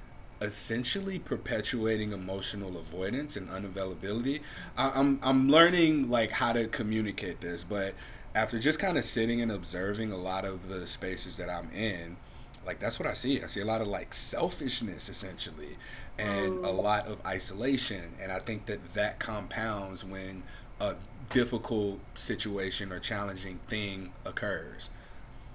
essentially 0.40 1.18
perpetuating 1.18 2.12
emotional 2.12 2.78
avoidance 2.78 3.36
and 3.36 3.48
unavailability. 3.50 4.42
I, 4.76 4.90
I'm 4.94 5.20
I'm 5.22 5.48
learning 5.48 6.10
like 6.10 6.30
how 6.30 6.52
to 6.52 6.66
communicate 6.68 7.40
this, 7.40 7.62
but 7.64 7.94
after 8.34 8.58
just 8.58 8.78
kind 8.78 8.96
of 8.98 9.04
sitting 9.04 9.40
and 9.42 9.52
observing 9.52 10.12
a 10.12 10.16
lot 10.16 10.44
of 10.44 10.68
the 10.68 10.86
spaces 10.86 11.36
that 11.36 11.50
I'm 11.50 11.70
in, 11.72 12.16
like 12.64 12.78
that's 12.78 12.98
what 12.98 13.08
I 13.08 13.14
see. 13.14 13.42
I 13.42 13.46
see 13.48 13.60
a 13.60 13.64
lot 13.64 13.80
of 13.80 13.88
like 13.88 14.14
selfishness 14.14 15.08
essentially 15.08 15.78
and 16.20 16.58
a 16.64 16.70
Mm, 16.70 16.72
lot 16.72 17.06
of 17.06 17.20
isolation. 17.26 18.16
And 18.20 18.32
I 18.32 18.38
think 18.40 18.66
that 18.66 18.94
that 18.94 19.20
compounds 19.20 20.04
when 20.04 20.44
a 20.80 20.96
difficult 21.30 22.02
situation 22.18 22.92
or 22.92 23.00
challenging 23.00 23.60
thing 23.68 24.14
occurs. 24.26 24.90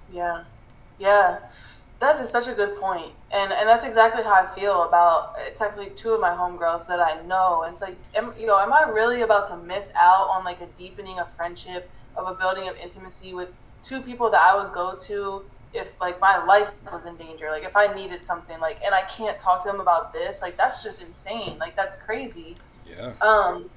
yeah. 0.08 0.44
Yeah. 0.98 1.40
That 2.02 2.20
is 2.22 2.30
such 2.32 2.48
a 2.48 2.54
good 2.54 2.80
point. 2.80 3.14
And 3.32 3.54
and 3.54 3.68
that's 3.70 3.86
exactly 3.86 4.24
how 4.24 4.34
I 4.34 4.48
feel 4.56 4.84
about 4.84 5.30
it's 5.40 5.62
actually 5.62 5.92
two 5.98 6.14
of 6.14 6.22
my 6.22 6.32
homegirls 6.32 6.88
that 6.88 7.00
I 7.00 7.22
know. 7.24 7.64
And 7.64 7.74
it's 7.74 7.82
like 7.82 8.00
am, 8.16 8.34
you 8.38 8.48
know, 8.48 8.60
am 8.60 8.74
I 8.74 8.84
really 8.94 9.22
about 9.22 9.50
to 9.50 9.58
miss 9.58 9.90
out 10.00 10.28
on 10.30 10.46
like 10.46 10.62
a 10.62 10.68
deepening 10.78 11.20
of 11.20 11.34
friendship, 11.36 11.92
of 12.16 12.28
a 12.28 12.36
building 12.36 12.68
of 12.70 12.76
intimacy 12.84 13.34
with 13.34 13.50
two 13.84 14.02
people 14.04 14.32
that 14.32 14.42
I 14.42 14.62
would 14.64 14.74
go 14.74 14.98
to 15.08 15.44
if 15.76 15.90
like 16.00 16.20
my 16.22 16.44
life 16.46 16.72
was 16.92 17.06
in 17.06 17.18
danger, 17.18 17.50
like 17.52 17.64
if 17.64 17.76
I 17.76 17.94
needed 17.94 18.24
something 18.24 18.60
like 18.60 18.80
and 18.86 18.96
I 18.96 19.04
can't 19.04 19.38
talk 19.38 19.64
to 19.64 19.70
them 19.72 19.80
about 19.82 20.14
this, 20.14 20.42
like 20.42 20.58
that's 20.58 20.84
just 20.84 21.02
insane. 21.02 21.58
Like 21.60 21.76
that's 21.76 21.98
crazy. 21.98 22.58
Yeah. 22.86 23.14
Um 23.22 23.70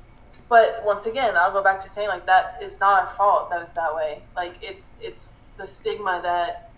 but 0.48 0.82
once 0.84 1.06
again, 1.06 1.36
I'll 1.36 1.52
go 1.52 1.62
back 1.62 1.82
to 1.82 1.90
saying 1.90 2.08
like 2.08 2.26
that 2.26 2.54
is 2.62 2.80
not 2.80 3.02
our 3.02 3.14
fault 3.16 3.50
that 3.50 3.62
it's 3.62 3.74
that 3.74 3.94
way. 3.94 4.22
Like 4.36 4.54
it's 4.62 4.92
it's 5.00 5.30
the 5.58 5.66
stigma 5.66 6.20
that 6.22 6.72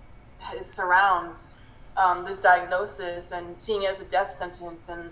is, 0.58 0.66
surrounds 0.72 1.54
um, 1.96 2.24
this 2.24 2.40
diagnosis 2.40 3.30
and 3.30 3.58
seeing 3.58 3.82
it 3.82 3.90
as 3.90 4.00
a 4.00 4.04
death 4.04 4.34
sentence 4.34 4.88
and 4.88 5.10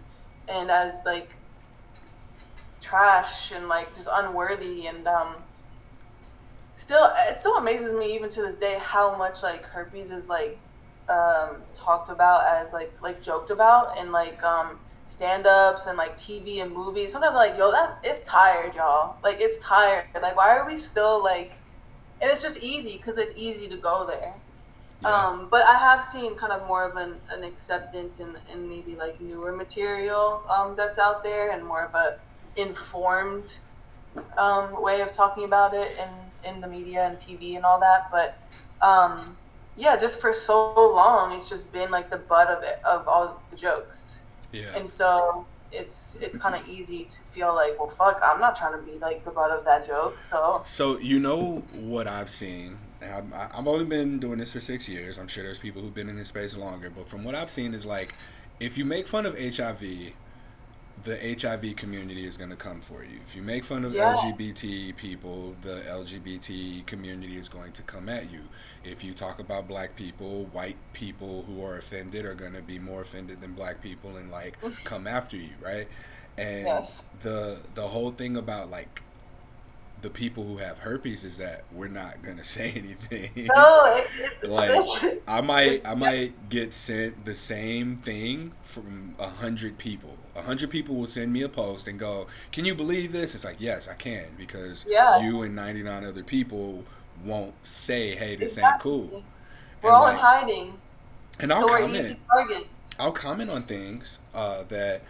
and 0.48 0.70
as 0.70 0.94
like 1.04 1.36
trash 2.80 3.52
and 3.52 3.68
like 3.68 3.94
just 3.94 4.08
unworthy 4.10 4.86
and 4.86 5.06
um 5.06 5.36
still 6.78 7.12
it 7.28 7.38
still 7.40 7.56
amazes 7.56 7.92
me 7.94 8.14
even 8.14 8.30
to 8.30 8.42
this 8.42 8.54
day 8.56 8.78
how 8.80 9.16
much 9.16 9.42
like 9.42 9.64
herpes 9.64 10.10
is 10.10 10.28
like 10.28 10.58
um 11.08 11.56
talked 11.74 12.08
about 12.08 12.46
as 12.46 12.72
like 12.72 12.92
like 13.02 13.22
joked 13.22 13.50
about 13.50 13.98
and 13.98 14.12
like 14.12 14.42
um 14.42 14.78
stand-ups 15.06 15.86
and 15.86 15.96
like 15.96 16.16
TV 16.16 16.62
and 16.62 16.72
movies. 16.72 17.12
Sometimes 17.12 17.30
I'm 17.30 17.36
like, 17.36 17.58
yo, 17.58 17.70
that 17.72 17.98
it's 18.04 18.22
tired, 18.24 18.74
y'all. 18.74 19.16
Like 19.24 19.38
it's 19.40 19.62
tired. 19.64 20.04
Like 20.20 20.36
why 20.36 20.56
are 20.56 20.66
we 20.66 20.76
still 20.76 21.22
like 21.22 21.52
and 22.20 22.30
it's 22.30 22.42
just 22.42 22.62
easy 22.62 22.96
because 22.96 23.16
it's 23.18 23.32
easy 23.36 23.68
to 23.68 23.76
go 23.76 24.06
there. 24.06 24.34
Yeah. 25.02 25.28
Um, 25.28 25.48
but 25.50 25.62
I 25.62 25.78
have 25.78 26.04
seen 26.04 26.36
kind 26.36 26.52
of 26.52 26.66
more 26.66 26.84
of 26.84 26.96
an, 26.96 27.14
an 27.30 27.44
acceptance 27.44 28.18
in, 28.18 28.36
in 28.52 28.68
maybe 28.68 28.96
like 28.96 29.20
newer 29.20 29.52
material 29.52 30.42
um, 30.50 30.74
that's 30.76 30.98
out 30.98 31.22
there 31.22 31.52
and 31.52 31.64
more 31.64 31.84
of 31.84 31.94
a 31.94 32.18
informed 32.56 33.58
um, 34.36 34.82
way 34.82 35.00
of 35.00 35.12
talking 35.12 35.44
about 35.44 35.74
it 35.74 35.86
in, 35.98 36.08
in 36.44 36.60
the 36.60 36.66
media 36.66 37.06
and 37.06 37.18
TV 37.18 37.56
and 37.56 37.64
all 37.64 37.80
that. 37.80 38.10
But 38.10 38.38
um, 38.86 39.36
yeah, 39.76 39.96
just 39.96 40.20
for 40.20 40.34
so 40.34 40.74
long, 40.74 41.38
it's 41.38 41.48
just 41.48 41.72
been 41.72 41.90
like 41.90 42.10
the 42.10 42.18
butt 42.18 42.48
of 42.48 42.62
it, 42.62 42.80
of 42.84 43.06
all 43.08 43.42
the 43.50 43.56
jokes. 43.56 44.18
Yeah. 44.52 44.74
And 44.74 44.88
so 44.88 45.46
it's 45.70 46.16
it's 46.20 46.38
kind 46.38 46.54
of 46.54 46.66
easy 46.68 47.04
to 47.04 47.20
feel 47.32 47.54
like, 47.54 47.78
well, 47.78 47.88
fuck, 47.88 48.20
I'm 48.22 48.40
not 48.40 48.56
trying 48.56 48.78
to 48.78 48.84
be 48.90 48.98
like 48.98 49.24
the 49.24 49.30
butt 49.30 49.50
of 49.50 49.64
that 49.64 49.86
joke. 49.86 50.18
So 50.28 50.62
So 50.64 50.98
you 50.98 51.18
know 51.20 51.62
what 51.74 52.06
I've 52.06 52.30
seen. 52.30 52.78
I've, 53.00 53.32
I've 53.32 53.68
only 53.68 53.84
been 53.84 54.18
doing 54.18 54.38
this 54.38 54.52
for 54.52 54.60
six 54.60 54.88
years. 54.88 55.18
I'm 55.18 55.28
sure 55.28 55.44
there's 55.44 55.58
people 55.58 55.82
who've 55.82 55.94
been 55.94 56.08
in 56.08 56.16
this 56.16 56.28
space 56.28 56.56
longer, 56.56 56.90
but 56.90 57.08
from 57.08 57.22
what 57.22 57.34
I've 57.34 57.50
seen 57.50 57.74
is 57.74 57.86
like, 57.86 58.14
if 58.58 58.76
you 58.76 58.84
make 58.84 59.06
fun 59.06 59.24
of 59.24 59.38
HIV, 59.38 60.12
the 61.04 61.36
HIV 61.40 61.76
community 61.76 62.26
is 62.26 62.36
going 62.36 62.50
to 62.50 62.56
come 62.56 62.80
for 62.80 63.04
you. 63.04 63.18
If 63.26 63.36
you 63.36 63.42
make 63.42 63.64
fun 63.64 63.84
of 63.84 63.94
yeah, 63.94 64.14
LGBT 64.14 64.96
people, 64.96 65.54
the 65.62 65.82
LGBT 65.88 66.86
community 66.86 67.36
is 67.36 67.48
going 67.48 67.72
to 67.72 67.82
come 67.82 68.08
at 68.08 68.30
you. 68.30 68.40
If 68.84 69.04
you 69.04 69.14
talk 69.14 69.38
about 69.38 69.68
black 69.68 69.96
people, 69.96 70.46
white 70.46 70.76
people 70.92 71.44
who 71.46 71.64
are 71.64 71.76
offended 71.76 72.24
are 72.24 72.34
going 72.34 72.54
to 72.54 72.62
be 72.62 72.78
more 72.78 73.02
offended 73.02 73.40
than 73.40 73.52
black 73.52 73.82
people 73.82 74.16
and 74.16 74.30
like 74.30 74.56
come 74.84 75.06
after 75.06 75.36
you, 75.36 75.50
right? 75.60 75.88
And 76.36 76.66
yes. 76.66 77.02
the 77.20 77.58
the 77.74 77.86
whole 77.86 78.10
thing 78.10 78.36
about 78.36 78.70
like 78.70 79.02
the 80.02 80.10
people 80.10 80.44
who 80.44 80.58
have 80.58 80.78
herpes 80.78 81.24
is 81.24 81.38
that 81.38 81.64
we're 81.72 81.88
not 81.88 82.22
gonna 82.22 82.44
say 82.56 82.72
anything. 82.76 83.52
No, 83.54 84.04
like 84.42 84.88
I 85.26 85.40
might 85.40 85.86
I 85.86 85.94
might 85.94 86.48
get 86.48 86.74
sent 86.74 87.24
the 87.24 87.34
same 87.34 87.96
thing 87.98 88.52
from 88.64 89.14
a 89.18 89.28
hundred 89.28 89.78
people. 89.78 90.16
A 90.36 90.42
hundred 90.42 90.70
people 90.70 90.96
will 90.96 91.06
send 91.06 91.32
me 91.32 91.42
a 91.42 91.48
post 91.48 91.88
and 91.88 91.98
go, 91.98 92.26
"Can 92.52 92.64
you 92.64 92.74
believe 92.74 93.12
this?" 93.12 93.34
It's 93.34 93.44
like, 93.44 93.56
yes, 93.60 93.88
I 93.88 93.94
can 93.94 94.26
because 94.36 94.86
yeah, 94.88 95.18
you 95.18 95.42
and 95.42 95.54
ninety 95.54 95.82
nine 95.82 96.04
other 96.04 96.22
people 96.22 96.84
won't 97.24 97.54
say, 97.66 98.14
"Hey, 98.14 98.36
this 98.36 98.58
ain't 98.58 98.78
cool." 98.78 99.02
exactly. 99.04 99.24
We're 99.82 99.90
And 99.90 99.96
all 99.96 100.08
in 100.08 100.16
hiding, 100.16 100.72
and 101.40 101.52
I'll 101.52 101.66
so 101.68 101.78
comment. 101.78 102.18
I'll 102.98 103.12
comment 103.12 103.50
on 103.50 103.62
things 103.62 104.18
uh, 104.34 104.64
that 104.68 105.02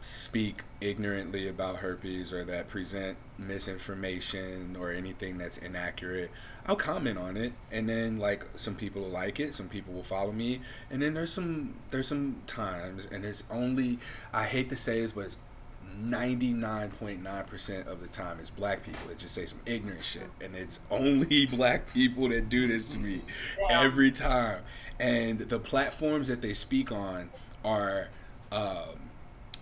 speak 0.00 0.62
ignorantly 0.80 1.48
about 1.48 1.76
herpes 1.76 2.32
or 2.32 2.44
that 2.44 2.68
present 2.68 3.16
misinformation 3.38 4.76
or 4.78 4.92
anything 4.92 5.38
that's 5.38 5.58
inaccurate, 5.58 6.30
I'll 6.66 6.76
comment 6.76 7.18
on 7.18 7.36
it. 7.36 7.52
And 7.70 7.88
then 7.88 8.18
like 8.18 8.44
some 8.56 8.74
people 8.74 9.02
will 9.02 9.10
like 9.10 9.40
it, 9.40 9.54
some 9.54 9.68
people 9.68 9.94
will 9.94 10.04
follow 10.04 10.32
me, 10.32 10.62
and 10.90 11.00
then 11.00 11.14
there's 11.14 11.32
some 11.32 11.78
there's 11.90 12.08
some 12.08 12.42
times 12.46 13.06
and 13.06 13.24
it's 13.24 13.42
only 13.50 13.98
I 14.32 14.44
hate 14.44 14.68
to 14.70 14.76
say 14.76 15.00
this 15.00 15.12
but 15.12 15.24
it's 15.24 15.38
99.9% 15.84 17.86
of 17.86 18.00
the 18.00 18.08
time 18.08 18.40
it's 18.40 18.50
black 18.50 18.82
people 18.82 19.08
that 19.08 19.18
just 19.18 19.34
say 19.34 19.46
some 19.46 19.60
ignorant 19.66 20.04
shit. 20.04 20.28
And 20.40 20.54
it's 20.54 20.80
only 20.90 21.46
black 21.46 21.92
people 21.92 22.28
that 22.28 22.48
do 22.48 22.68
this 22.68 22.84
to 22.86 22.98
me 22.98 23.22
Damn. 23.68 23.86
every 23.86 24.12
time. 24.12 24.60
And 24.98 25.38
the 25.38 25.58
platforms 25.58 26.28
that 26.28 26.42
they 26.42 26.54
speak 26.54 26.92
on 26.92 27.30
are 27.64 28.08
um, 28.52 29.10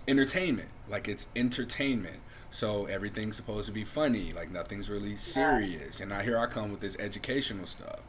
entertainment. 0.09 0.71
Like 0.87 1.09
it's 1.09 1.29
entertainment. 1.37 2.23
So 2.51 2.87
everything's 2.87 3.37
supposed 3.37 3.67
to 3.67 3.73
be 3.73 3.85
funny. 3.85 4.33
Like 4.33 4.51
nothing's 4.51 4.89
really 4.91 5.17
Yeah. 5.35 5.59
serious. 5.59 6.01
And 6.01 6.11
now 6.11 6.21
here 6.21 6.39
I 6.39 6.47
come 6.47 6.71
with 6.71 6.81
this 6.81 6.99
educational 6.99 7.67
stuff. 7.67 8.01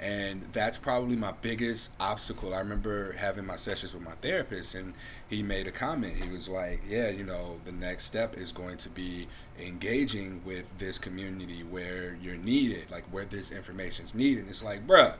And 0.00 0.52
that's 0.52 0.78
probably 0.78 1.16
my 1.16 1.32
biggest 1.32 1.90
obstacle. 1.98 2.54
I 2.54 2.60
remember 2.60 3.12
having 3.14 3.44
my 3.44 3.56
sessions 3.56 3.92
with 3.94 4.02
my 4.04 4.14
therapist, 4.22 4.76
and 4.76 4.94
he 5.26 5.42
made 5.42 5.66
a 5.66 5.72
comment. 5.72 6.14
He 6.22 6.28
was 6.30 6.48
like, 6.48 6.82
Yeah, 6.86 7.08
you 7.10 7.24
know, 7.24 7.60
the 7.64 7.72
next 7.72 8.04
step 8.04 8.36
is 8.36 8.52
going 8.52 8.76
to 8.78 8.90
be 8.90 9.28
engaging 9.58 10.42
with 10.44 10.66
this 10.78 10.98
community 10.98 11.64
where 11.64 12.14
you're 12.14 12.36
needed, 12.36 12.90
like 12.92 13.06
where 13.10 13.24
this 13.24 13.50
information's 13.50 14.14
needed. 14.14 14.42
And 14.42 14.50
it's 14.50 14.62
like, 14.62 14.86
bruh, 14.86 15.16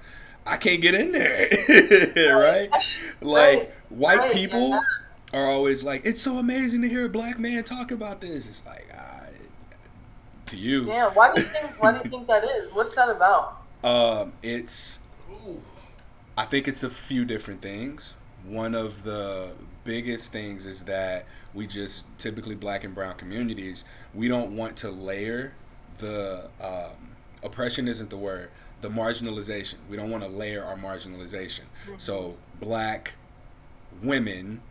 I 0.46 0.56
can't 0.56 0.80
get 0.80 0.94
in 0.94 1.10
there, 1.10 1.48
right? 2.36 2.70
Like, 3.20 3.72
white. 3.88 4.26
Yeah. 4.26 4.32
people 4.32 4.80
are 5.32 5.50
always 5.50 5.82
like, 5.82 6.06
it's 6.06 6.22
so 6.22 6.38
amazing 6.38 6.82
to 6.82 6.88
hear 6.88 7.06
a 7.06 7.08
black 7.08 7.38
man 7.38 7.64
talk 7.64 7.90
about 7.90 8.20
this. 8.20 8.48
It's 8.48 8.64
like, 8.66 8.86
ah, 8.96 9.26
to 10.46 10.56
you. 10.56 10.86
Yeah, 10.86 11.10
Why 11.12 11.32
do 11.32 11.40
you 11.40 11.46
think? 11.46 11.80
Why 11.80 11.92
do 11.92 11.98
you 11.98 12.04
think 12.04 12.26
that 12.28 12.44
is? 12.44 12.72
What's 12.72 12.94
that 12.94 13.08
about? 13.08 13.56
um, 13.84 14.32
it's, 14.42 14.98
Ooh, 15.30 15.60
I 16.36 16.44
think 16.44 16.68
it's 16.68 16.82
a 16.82 16.90
few 16.90 17.24
different 17.24 17.62
things. 17.62 18.14
One 18.46 18.74
of 18.74 19.02
the 19.02 19.50
biggest 19.84 20.32
things 20.32 20.66
is 20.66 20.84
that 20.84 21.26
we 21.54 21.66
just 21.66 22.06
typically 22.18 22.54
black 22.54 22.84
and 22.84 22.94
brown 22.94 23.16
communities, 23.16 23.84
we 24.14 24.28
don't 24.28 24.56
want 24.56 24.78
to 24.78 24.90
layer 24.90 25.52
the 25.98 26.48
um, 26.60 27.16
oppression 27.42 27.88
isn't 27.88 28.10
the 28.10 28.16
word, 28.16 28.50
the 28.80 28.88
marginalization. 28.88 29.74
We 29.90 29.96
don't 29.96 30.10
want 30.10 30.22
to 30.22 30.28
layer 30.28 30.64
our 30.64 30.76
marginalization. 30.76 31.64
hmm 31.86 31.94
So 31.98 32.36
black 32.60 33.12
women, 34.02 34.62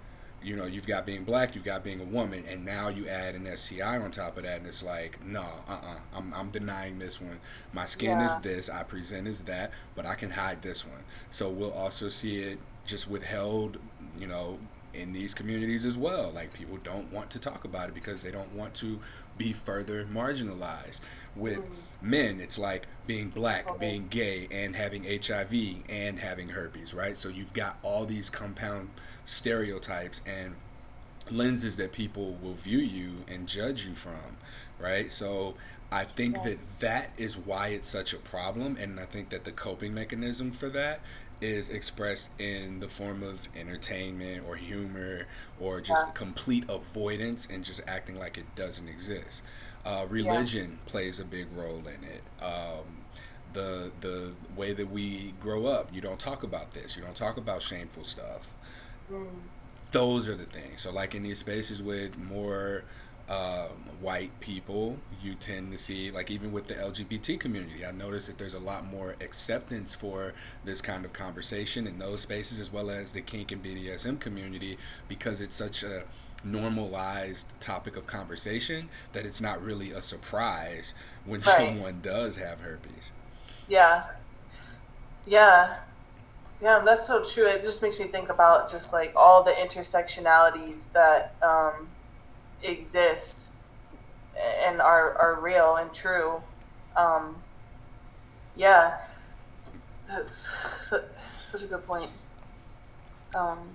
you 0.48 0.56
know, 0.56 0.66
you've 0.66 0.88
got 0.88 1.06
being 1.06 1.26
black, 1.26 1.56
you've 1.56 1.66
got 1.66 1.84
being 1.84 2.00
a 2.00 2.06
woman, 2.06 2.46
and 2.48 2.66
now 2.66 2.88
you 2.88 3.08
add 3.08 3.36
an 3.36 3.46
STI 3.58 3.98
on 3.98 4.12
top 4.12 4.38
of 4.38 4.44
that, 4.44 4.58
and 4.58 4.66
it's 4.68 4.82
like, 4.82 5.22
no, 5.24 5.42
uh-uh, 5.68 5.98
I'm, 6.14 6.34
I'm 6.34 6.50
denying 6.50 7.00
this 7.00 7.20
one. 7.20 7.40
My 7.74 7.86
skin 7.86 8.20
is 8.22 8.36
this, 8.38 8.70
I 8.70 8.84
present 8.84 9.28
as 9.28 9.44
that, 9.46 9.72
but 9.96 10.06
I 10.06 10.16
can 10.16 10.30
hide 10.32 10.62
this 10.62 10.86
one. 10.86 11.04
So 11.32 11.50
we'll 11.50 11.74
also 11.74 12.10
see 12.10 12.42
it 12.42 12.60
just 12.86 13.10
withheld, 13.10 13.78
you 14.18 14.28
know, 14.28 14.58
in 14.94 15.14
these 15.14 15.34
communities 15.34 15.86
as 15.86 15.98
well. 15.98 16.32
Like 16.32 16.54
people 16.54 16.78
don't 16.78 17.12
want 17.12 17.30
to 17.32 17.40
talk 17.40 17.66
about 17.66 17.90
it 17.90 17.96
because 17.96 18.24
they 18.24 18.32
don't 18.32 18.54
want 18.54 18.74
to 18.76 19.00
be 19.38 19.54
further 19.54 20.06
marginalized. 20.06 21.02
With 21.36 21.70
Mm, 21.70 21.88
men, 22.02 22.40
it's 22.42 22.58
like 22.58 22.88
being 23.06 23.30
black, 23.30 23.78
totally. 23.78 23.78
being 23.80 24.08
gay, 24.08 24.48
and 24.52 24.76
having 24.76 25.06
HIV 25.06 25.86
and 25.90 26.20
having 26.20 26.50
herpes, 26.50 26.94
right? 26.94 27.18
So 27.18 27.30
you've 27.30 27.54
got 27.54 27.80
all 27.84 28.06
these 28.06 28.30
compound 28.30 29.00
stereotypes 29.26 30.22
and 30.26 30.58
lenses 31.30 31.78
that 31.78 31.92
people 31.94 32.38
will 32.38 32.54
view 32.54 32.80
you 32.80 33.24
and 33.28 33.48
judge 33.48 33.86
you 33.86 33.96
from, 33.96 34.38
right? 34.78 35.12
So 35.12 35.58
I 35.92 36.06
think 36.06 36.44
Yeah. 36.44 36.44
that 36.44 36.80
that 36.80 37.14
is 37.18 37.38
why 37.38 37.70
it's 37.70 37.90
such 37.90 38.14
a 38.14 38.18
problem, 38.18 38.78
and 38.78 39.00
I 39.00 39.06
think 39.06 39.30
that 39.32 39.44
the 39.44 39.52
coping 39.52 39.94
mechanism 39.94 40.52
for 40.52 40.70
that 40.70 41.04
is 41.42 41.70
expressed 41.70 42.30
in 42.40 42.80
the 42.80 42.90
form 42.90 43.22
of 43.24 43.48
entertainment 43.56 44.44
or 44.46 44.56
humor 44.56 45.28
or 45.58 45.82
just 45.82 46.06
Yeah. 46.06 46.14
complete 46.14 46.66
avoidance 46.70 47.48
and 47.48 47.64
just 47.64 47.82
acting 47.88 48.18
like 48.18 48.38
it 48.38 48.56
doesn't 48.56 48.88
exist. 48.88 49.44
Uh, 49.88 50.06
Yeah. 50.18 50.46
religion 50.46 50.82
plays 50.86 51.20
a 51.20 51.26
big 51.26 51.52
role 51.52 51.88
in 51.88 52.04
it. 52.04 52.30
Um, 52.40 53.06
the 53.54 53.94
the 54.00 54.36
way 54.56 54.74
that 54.74 54.88
we 54.90 55.34
grow 55.34 55.66
up, 55.68 55.94
you 55.94 56.02
don't 56.02 56.20
talk 56.20 56.44
about 56.44 56.74
this. 56.74 56.96
You 56.98 57.04
don't 57.04 57.16
talk 57.18 57.38
about 57.38 57.62
shameful 57.64 58.06
stuff. 58.06 58.54
Mm, 59.10 59.50
Those 59.92 60.30
are 60.30 60.36
the 60.36 60.46
things. 60.46 60.82
So, 60.82 60.92
like 60.92 61.16
in 61.16 61.24
these 61.24 61.40
spaces 61.40 61.82
with 61.82 62.18
more 62.18 62.86
um, 63.30 63.90
white 64.00 64.40
people, 64.40 65.04
you 65.12 65.36
tend 65.36 65.72
to 65.72 65.78
see, 65.78 66.12
like 66.12 66.30
even 66.32 66.52
with 66.52 66.68
the 66.68 66.80
LGBT 66.80 67.38
community, 67.38 67.86
I 67.86 67.92
notice 67.92 68.28
that 68.28 68.38
there's 68.38 68.54
a 68.54 68.60
lot 68.60 68.86
more 68.86 69.16
acceptance 69.22 69.94
for 69.96 70.34
this 70.64 70.82
kind 70.82 71.06
of 71.06 71.14
conversation 71.14 71.88
in 71.88 71.98
those 72.00 72.22
spaces, 72.22 72.60
as 72.60 72.72
well 72.72 72.90
as 72.90 73.12
the 73.14 73.22
kink 73.22 73.52
and 73.52 73.62
BDSM 73.64 74.18
community, 74.18 74.80
because 75.08 75.42
it's 75.42 75.56
such 75.56 75.84
a 75.84 76.06
normalized 76.52 77.60
topic 77.60 77.96
of 77.96 78.08
conversation 78.08 78.90
that 79.14 79.26
it's 79.26 79.42
not 79.42 79.62
really 79.62 79.92
a 79.92 80.02
surprise 80.02 80.94
when 81.26 81.42
right. 81.42 81.44
someone 81.44 82.00
does 82.02 82.38
have 82.38 82.60
herpes. 82.60 83.12
Yeah. 83.68 84.04
Yeah. 85.26 85.76
Yeah, 86.62 86.82
that's 86.84 87.06
so 87.06 87.24
true. 87.24 87.48
It 87.48 87.62
just 87.62 87.82
makes 87.82 88.00
me 88.00 88.08
think 88.08 88.30
about 88.30 88.72
just 88.72 88.92
like 88.92 89.14
all 89.16 89.44
the 89.44 89.52
intersectionalities 89.52 90.92
that 90.94 91.36
um, 91.44 91.88
exist 92.64 93.50
and 94.66 94.82
are 94.82 95.16
are 95.18 95.40
real 95.42 95.76
and 95.76 95.94
true. 95.94 96.42
Um, 96.96 97.36
yeah, 98.56 98.94
that's 100.08 100.48
su- 100.90 101.04
such 101.52 101.64
a 101.64 101.68
good 101.68 101.86
point. 101.86 102.10
Um, 103.36 103.70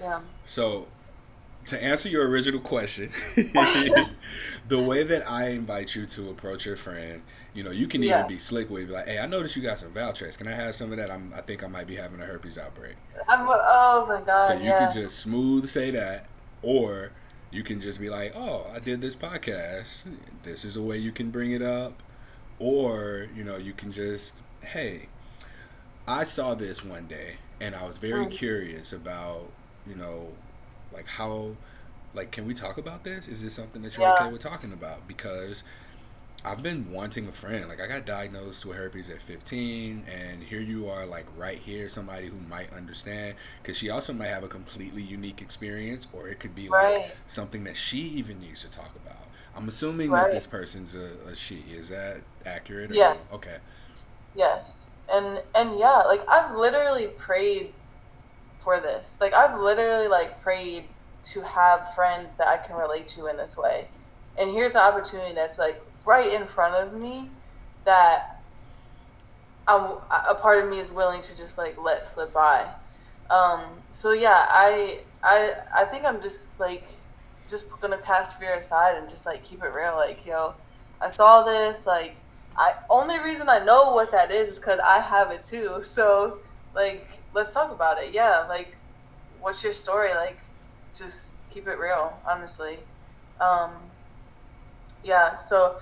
yeah. 0.00 0.20
So, 0.46 0.88
to 1.66 1.82
answer 1.82 2.08
your 2.08 2.28
original 2.28 2.60
question, 2.60 3.10
the 3.36 4.80
way 4.80 5.02
that 5.04 5.28
I 5.28 5.48
invite 5.50 5.94
you 5.94 6.06
to 6.06 6.30
approach 6.30 6.66
your 6.66 6.76
friend, 6.76 7.22
you 7.52 7.62
know, 7.62 7.70
you 7.70 7.86
can 7.88 8.02
even 8.02 8.26
be 8.26 8.38
slick 8.38 8.70
with 8.70 8.84
it, 8.84 8.90
like, 8.90 9.06
hey, 9.06 9.18
I 9.18 9.26
noticed 9.26 9.56
you 9.56 9.62
got 9.62 9.78
some 9.78 9.92
Valtrex. 9.92 10.38
Can 10.38 10.48
I 10.48 10.54
have 10.54 10.74
some 10.74 10.90
of 10.92 10.98
that? 10.98 11.10
I'm, 11.10 11.32
I 11.34 11.42
think 11.42 11.62
I 11.62 11.66
might 11.68 11.86
be 11.86 11.96
having 11.96 12.20
a 12.20 12.24
herpes 12.24 12.58
outbreak. 12.58 12.96
I'm. 13.28 13.46
Oh 13.48 14.06
my 14.08 14.20
god! 14.20 14.30
So 14.36 14.52
you 14.54 14.74
could 14.74 14.90
Yeah. 14.90 14.90
just 14.90 15.20
smooth 15.20 15.66
say 15.68 15.92
that, 15.92 16.32
or 16.62 17.12
you 17.50 17.62
can 17.62 17.80
just 17.80 18.00
be 18.00 18.10
like, 18.10 18.32
oh, 18.34 18.68
I 18.74 18.78
did 18.80 19.00
this 19.00 19.14
podcast. 19.14 20.02
This 20.42 20.64
is 20.64 20.76
a 20.76 20.82
way 20.82 20.98
you 20.98 21.12
can 21.12 21.30
bring 21.30 21.52
it 21.52 21.62
up, 21.62 22.02
or 22.58 23.28
you 23.34 23.44
know, 23.44 23.56
you 23.56 23.74
can 23.74 23.92
just, 23.92 24.42
hey, 24.62 25.10
I 26.06 26.24
saw 26.24 26.54
this 26.54 26.84
one 26.84 27.06
day, 27.08 27.38
and 27.60 27.74
I 27.74 27.84
was 27.86 27.98
very 27.98 28.26
Mm, 28.26 28.28
curious 28.28 28.92
about, 28.92 29.54
you 29.86 29.96
know, 29.96 30.38
like 30.92 31.06
how 31.08 31.56
like 32.14 32.32
can 32.32 32.46
we 32.46 32.54
talk 32.54 32.78
about 32.78 33.04
this? 33.04 33.28
Is 33.28 33.42
this 33.42 33.54
something 33.54 33.82
that 33.82 33.96
you're 33.96 34.08
okay 34.08 34.26
with 34.26 34.42
talking 34.42 34.72
about? 34.72 35.06
Because 35.06 35.64
i've 36.44 36.62
been 36.62 36.90
wanting 36.90 37.26
a 37.28 37.32
friend. 37.32 37.68
Like 37.68 37.80
i 37.80 37.86
got 37.86 38.06
diagnosed 38.06 38.64
with 38.66 38.76
herpes 38.76 39.10
at 39.10 39.22
15 39.22 40.04
and 40.08 40.42
here 40.42 40.60
you 40.60 40.88
are 40.88 41.06
like 41.06 41.26
right 41.36 41.58
here 41.58 41.88
somebody 41.88 42.28
who 42.28 42.38
might 42.40 42.72
understand 42.72 43.36
because 43.62 43.76
she 43.76 43.90
also 43.90 44.12
might 44.12 44.28
have 44.28 44.42
a 44.44 44.48
completely 44.48 45.02
unique 45.02 45.42
experience 45.42 46.08
or 46.12 46.28
it 46.28 46.40
could 46.40 46.54
be 46.54 46.68
like 46.68 47.00
something 47.26 47.64
that 47.64 47.76
she 47.76 47.98
even 48.00 48.40
needs 48.40 48.62
to 48.62 48.70
talk 48.70 48.96
about. 48.96 49.28
I'm 49.54 49.68
assuming 49.68 50.14
that 50.14 50.30
this 50.30 50.46
person's 50.46 50.94
a, 50.94 51.16
a 51.26 51.36
she. 51.36 51.56
Is 51.56 51.88
that 51.90 52.24
accurate 52.46 52.92
or 52.92 52.96
Yes. 52.96 53.16
no? 53.16 53.18
Okay. 53.32 53.58
Yes. 54.34 54.88
And 55.12 55.42
and 55.54 55.78
yeah, 55.78 56.02
like 56.06 56.22
I've 56.28 56.54
literally 56.56 57.08
prayed 57.08 57.74
for 58.62 58.80
this. 58.80 59.18
Like 59.20 59.34
I've 59.34 59.58
literally 59.60 60.08
like 60.08 60.42
prayed 60.42 60.90
to 61.32 61.42
have 61.42 61.94
friends 61.94 62.32
that 62.38 62.48
I 62.48 62.56
can 62.56 62.76
relate 62.76 63.08
to 63.08 63.26
in 63.26 63.36
this 63.36 63.56
way. 63.56 63.88
And 64.38 64.50
here's 64.50 64.72
an 64.72 64.80
opportunity 64.80 65.34
that's 65.34 65.58
like 65.58 65.80
right 66.06 66.32
in 66.32 66.46
front 66.46 66.74
of 66.74 67.00
me 67.00 67.30
that 67.84 68.22
I'm, 69.66 69.98
a 70.28 70.34
part 70.34 70.64
of 70.64 70.70
me 70.70 70.78
is 70.80 70.90
willing 70.90 71.22
to 71.22 71.36
just 71.36 71.58
like 71.58 71.76
let 71.82 72.08
slip 72.08 72.32
by. 72.32 72.66
Um, 73.30 73.82
so 73.92 74.12
yeah, 74.12 74.46
I 74.48 75.02
I 75.22 75.54
I 75.76 75.84
think 75.84 76.04
I'm 76.04 76.20
just 76.20 76.58
like 76.58 76.88
just 77.48 77.66
gonna 77.80 77.98
pass 77.98 78.34
fear 78.34 78.54
aside 78.54 78.96
and 78.98 79.08
just 79.08 79.26
like 79.26 79.44
keep 79.44 79.62
it 79.62 79.68
real. 79.68 79.94
Like 79.94 80.26
yo, 80.26 80.54
I 81.00 81.10
saw 81.10 81.44
this. 81.44 81.86
Like 81.86 82.16
I 82.56 82.72
only 82.90 83.18
reason 83.20 83.48
I 83.48 83.64
know 83.64 83.92
what 83.94 84.10
that 84.12 84.32
is 84.32 84.50
is 84.50 84.56
because 84.58 84.80
I 84.84 85.00
have 85.00 85.30
it 85.30 85.44
too. 85.46 85.84
So 85.94 86.38
like 86.74 87.22
let's 87.34 87.52
talk 87.52 87.72
about 87.72 88.02
it. 88.02 88.12
Yeah, 88.12 88.44
like 88.48 88.76
what's 89.40 89.62
your 89.62 89.72
story? 89.72 90.14
Like 90.14 90.38
just 90.96 91.30
keep 91.50 91.66
it 91.66 91.78
real. 91.78 92.12
Honestly. 92.28 92.78
Um, 93.40 93.72
yeah. 95.02 95.38
So 95.38 95.76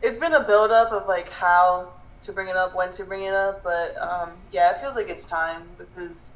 it's 0.00 0.18
been 0.18 0.34
a 0.34 0.44
build 0.44 0.70
up 0.70 0.92
of 0.92 1.06
like 1.06 1.30
how 1.30 1.92
to 2.22 2.32
bring 2.32 2.48
it 2.48 2.56
up, 2.56 2.74
when 2.74 2.92
to 2.92 3.04
bring 3.04 3.24
it 3.24 3.34
up, 3.34 3.62
but 3.64 3.94
um, 4.00 4.30
yeah, 4.52 4.72
it 4.74 4.80
feels 4.80 4.94
like 4.94 5.08
it's 5.08 5.26
time 5.26 5.62
because 5.76 6.30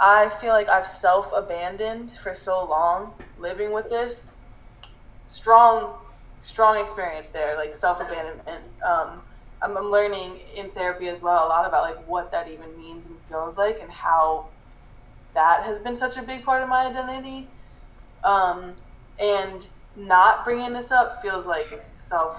I 0.00 0.30
feel 0.40 0.52
like 0.52 0.68
I've 0.68 0.88
self 0.88 1.30
abandoned 1.34 2.12
for 2.22 2.34
so 2.34 2.64
long 2.68 3.12
living 3.38 3.72
with 3.72 3.88
this. 3.90 4.24
Strong, 5.26 5.94
strong 6.40 6.82
experience 6.82 7.28
there, 7.30 7.56
like 7.56 7.76
self 7.76 8.00
abandonment. 8.00 8.64
Um, 8.84 9.22
I'm, 9.62 9.76
I'm 9.76 9.90
learning 9.90 10.40
in 10.56 10.70
therapy 10.70 11.08
as 11.08 11.22
well 11.22 11.46
a 11.46 11.48
lot 11.48 11.66
about 11.66 11.82
like 11.84 12.06
what 12.06 12.32
that 12.32 12.48
even 12.48 12.76
means 12.76 13.06
and 13.06 13.16
feels 13.28 13.56
like 13.56 13.78
and 13.80 13.90
how 13.90 14.50
that 15.34 15.64
has 15.64 15.80
been 15.80 15.96
such 15.96 16.16
a 16.16 16.22
big 16.22 16.44
part 16.44 16.62
of 16.62 16.68
my 16.68 16.86
identity. 16.86 17.48
Um, 18.24 18.76
and 19.18 19.66
not 19.96 20.44
bringing 20.44 20.72
this 20.72 20.90
up 20.90 21.20
feels 21.22 21.46
like 21.46 21.66
self 21.96 22.36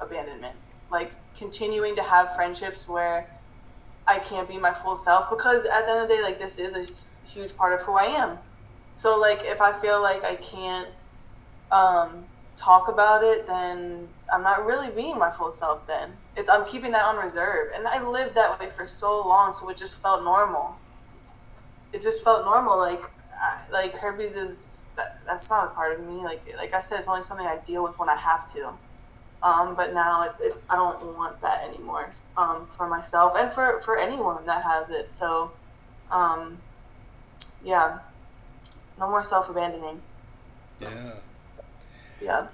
abandonment. 0.00 0.56
Like 0.90 1.12
continuing 1.38 1.96
to 1.96 2.02
have 2.02 2.34
friendships 2.34 2.88
where 2.88 3.28
I 4.06 4.18
can't 4.18 4.48
be 4.48 4.58
my 4.58 4.74
full 4.74 4.96
self 4.96 5.30
because 5.30 5.64
at 5.66 5.86
the 5.86 5.92
end 5.92 6.00
of 6.02 6.08
the 6.08 6.14
day, 6.16 6.22
like 6.22 6.38
this 6.38 6.58
is 6.58 6.74
a 6.74 6.86
huge 7.22 7.56
part 7.56 7.78
of 7.78 7.86
who 7.86 7.96
I 7.96 8.06
am. 8.06 8.38
So 8.96 9.18
like 9.18 9.40
if 9.42 9.60
I 9.60 9.78
feel 9.80 10.02
like 10.02 10.24
I 10.24 10.36
can't 10.36 10.88
um 11.70 12.26
talk 12.60 12.88
about 12.88 13.24
it, 13.24 13.46
then 13.46 14.06
I'm 14.32 14.42
not 14.42 14.66
really 14.66 14.90
being 14.90 15.18
my 15.18 15.30
full 15.32 15.52
self 15.52 15.86
then. 15.86 16.10
It's 16.36 16.48
I'm 16.48 16.66
keeping 16.66 16.92
that 16.92 17.04
on 17.04 17.16
reserve. 17.16 17.68
And 17.74 17.86
I 17.88 18.06
lived 18.06 18.34
that 18.34 18.60
way 18.60 18.68
for 18.76 18.86
so 18.86 19.26
long, 19.26 19.54
so 19.58 19.68
it 19.70 19.78
just 19.78 19.94
felt 19.96 20.22
normal. 20.22 20.76
It 21.92 22.02
just 22.02 22.22
felt 22.22 22.44
normal. 22.44 22.78
Like 22.78 23.02
like 23.72 23.94
herpes 23.94 24.36
is 24.36 24.82
that, 24.96 25.18
that's 25.26 25.48
not 25.48 25.66
a 25.66 25.68
part 25.68 25.98
of 25.98 26.06
me. 26.06 26.22
Like 26.22 26.42
like 26.56 26.74
I 26.74 26.82
said, 26.82 26.98
it's 26.98 27.08
only 27.08 27.22
something 27.22 27.46
I 27.46 27.58
deal 27.66 27.82
with 27.82 27.98
when 27.98 28.08
I 28.08 28.16
have 28.16 28.52
to. 28.52 28.68
Um, 29.42 29.74
but 29.74 29.94
now 29.94 30.24
it's 30.24 30.40
it, 30.42 30.62
I 30.68 30.76
don't 30.76 31.16
want 31.16 31.40
that 31.40 31.64
anymore. 31.66 32.14
Um, 32.36 32.68
for 32.76 32.88
myself 32.88 33.32
and 33.36 33.52
for 33.52 33.80
for 33.82 33.98
anyone 33.98 34.44
that 34.46 34.62
has 34.62 34.90
it. 34.90 35.14
So 35.14 35.50
um, 36.10 36.58
yeah, 37.64 37.98
no 38.98 39.08
more 39.08 39.24
self 39.24 39.48
abandoning. 39.48 40.02
yeah 40.80 41.14
Yeah. 42.20 42.46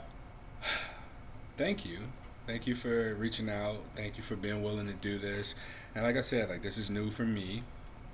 thank 1.57 1.85
you 1.85 2.01
thank 2.47 2.67
you 2.67 2.75
for 2.75 3.15
reaching 3.15 3.49
out 3.49 3.77
thank 3.97 4.17
you 4.17 4.23
for 4.23 4.37
being 4.37 4.63
willing 4.63 4.87
to 4.87 4.93
do 4.95 5.19
this 5.19 5.55
and 5.95 6.05
like 6.05 6.17
i 6.17 6.21
said 6.21 6.49
like 6.49 6.63
this 6.63 6.77
is 6.77 6.91
new 6.91 7.11
for 7.11 7.25
me 7.25 7.63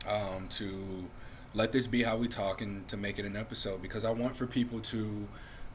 um, 0.06 0.48
to 0.48 1.10
let 1.54 1.72
this 1.72 1.86
be 1.86 2.02
how 2.02 2.16
we 2.16 2.28
talk 2.28 2.60
and 2.60 2.86
to 2.88 2.96
make 2.96 3.18
it 3.18 3.24
an 3.24 3.36
episode 3.36 3.82
because 3.82 4.04
I 4.04 4.10
want 4.10 4.36
for 4.36 4.46
people 4.46 4.80
to 4.80 5.28